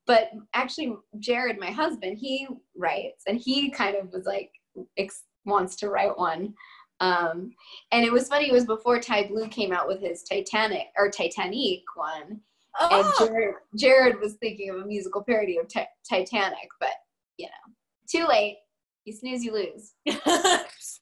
[0.05, 4.51] But actually, Jared, my husband, he writes and he kind of was like,
[4.97, 6.53] ex- wants to write one.
[6.99, 7.51] Um,
[7.91, 8.47] and it was funny.
[8.47, 12.41] It was before Ty Blue came out with his Titanic or Titanic one,
[12.79, 16.89] Oh, and Jared, Jared was thinking of a musical parody of Ti- Titanic, but
[17.37, 17.73] you know,
[18.09, 18.57] too late.
[19.05, 19.93] You snooze, you lose.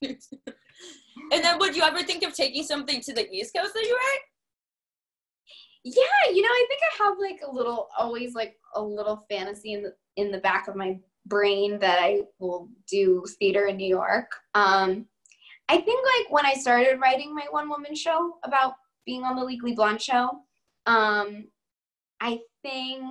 [0.03, 3.95] and then would you ever think of taking something to the East Coast that you
[3.95, 4.19] write?
[5.85, 9.73] Yeah, you know, I think I have like a little, always like a little fantasy
[9.73, 13.87] in the in the back of my brain that I will do theater in New
[13.87, 14.29] York.
[14.53, 15.07] Um,
[15.69, 18.73] I think like when I started writing my one woman show about
[19.05, 20.29] being on the Legally Blonde show,
[20.85, 21.47] um,
[22.23, 23.03] I think,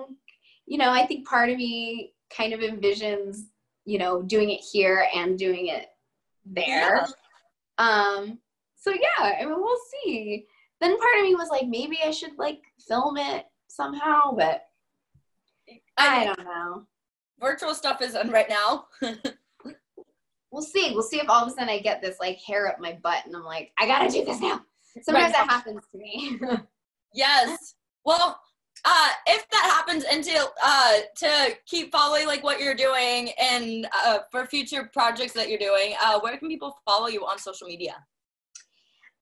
[0.66, 3.42] you know, I think part of me kind of envisions,
[3.84, 5.88] you know, doing it here and doing it
[6.46, 6.96] there.
[6.96, 7.06] Yeah.
[7.78, 8.38] Um,
[8.76, 10.46] so yeah, I mean, we'll see.
[10.80, 14.62] Then part of me was like, maybe I should like film it somehow, but
[15.98, 16.86] I don't know.
[17.38, 18.86] virtual stuff is on right now.
[20.50, 20.90] We'll see.
[20.92, 23.24] We'll see if all of a sudden I get this like hair up my butt
[23.24, 24.60] and I'm like, I gotta do this now.
[25.00, 25.32] Sometimes Right.
[25.32, 26.38] that happens to me.
[27.14, 27.74] yes.
[28.04, 28.38] Well,
[28.84, 33.86] uh, if that happens, and to uh, to keep following like what you're doing, and
[34.04, 37.68] uh, for future projects that you're doing, uh, where can people follow you on social
[37.68, 37.94] media?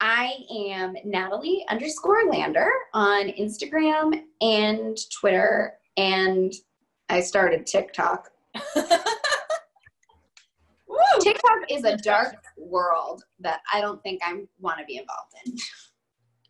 [0.01, 6.55] I am Natalie underscore Lander on Instagram and Twitter, and
[7.11, 8.31] I started TikTok.
[8.77, 8.82] Woo!
[11.20, 15.55] TikTok is a dark world that I don't think I want to be involved in.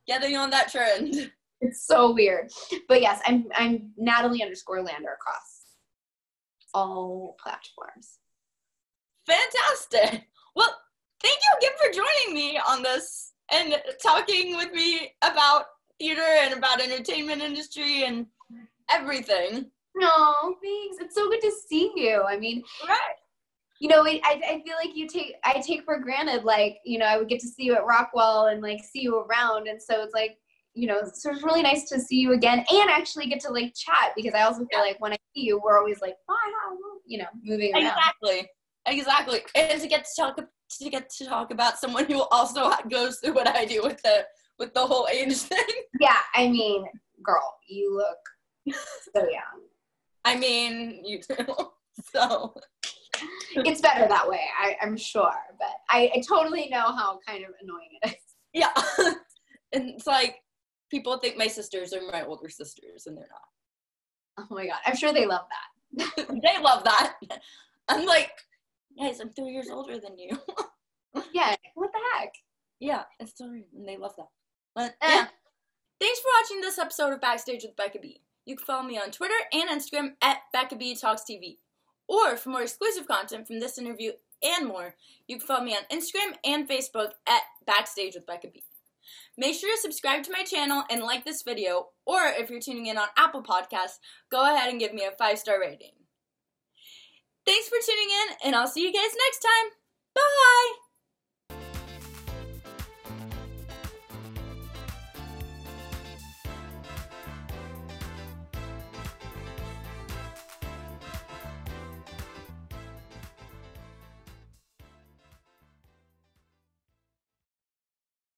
[0.07, 1.32] Getting on that trend.
[1.61, 2.51] It's so weird.
[2.89, 5.62] But yes, I'm I'm Natalie underscore Lander across
[6.74, 8.19] all platforms.
[9.27, 10.27] Fantastic.
[10.57, 10.74] Well,
[11.23, 15.65] thank you again for joining me on this and talking with me about
[15.99, 18.27] theater and about entertainment industry and
[18.91, 19.70] everything.
[19.95, 20.97] No, thanks.
[21.01, 22.23] It's so good to see you.
[22.27, 23.16] I mean, Right.
[23.81, 27.07] you know, I I feel like you take I take for granted like you know
[27.07, 30.03] I would get to see you at Rockwell and like see you around, and so
[30.03, 30.39] it's like
[30.75, 33.75] you know so it's really nice to see you again and actually get to like
[33.75, 36.35] chat because I also feel like when I see you we're always like bye,
[37.11, 37.87] you know, moving around.
[37.87, 38.49] Exactly.
[38.87, 39.41] Exactly.
[39.55, 43.35] And to get to talk to get to talk about someone who also goes through
[43.35, 44.25] what I do with the
[44.59, 45.67] with the whole age thing.
[46.01, 46.87] Yeah, I mean,
[47.23, 48.77] girl, you look
[49.15, 49.63] so young.
[50.25, 51.45] I mean, you do.
[52.15, 52.55] So
[53.57, 57.51] It's better that way, I, I'm sure, but I, I totally know how kind of
[57.61, 58.15] annoying it is.
[58.55, 58.73] yeah.
[59.73, 60.37] and it's like
[60.91, 64.47] people think my sisters are my older sisters and they're not.
[64.51, 65.47] Oh my god, I'm sure they love
[65.97, 66.17] that.
[66.29, 67.15] they love that.
[67.89, 68.31] I'm like,
[68.99, 70.31] guys, I'm three years older than you.
[71.33, 72.33] Yeah, what the heck?
[72.79, 74.29] yeah, it's weird, and they love that.
[74.77, 75.09] But Eh.
[75.12, 75.27] yeah.
[76.01, 78.23] Thanks for watching this episode of Backstage with Becca B.
[78.47, 81.59] You can follow me on Twitter and Instagram at Becca B Talks TV.
[82.09, 84.12] Or for more exclusive content from this interview
[84.43, 84.95] and more,
[85.27, 88.62] you can follow me on Instagram and Facebook at Backstage with Becca B.
[89.37, 92.87] Make sure to subscribe to my channel and like this video, or if you're tuning
[92.87, 93.99] in on Apple Podcasts,
[94.31, 95.93] go ahead and give me a five star rating.
[97.47, 99.73] Thanks for tuning in, and I'll see you guys next time.
[100.15, 100.90] Bye!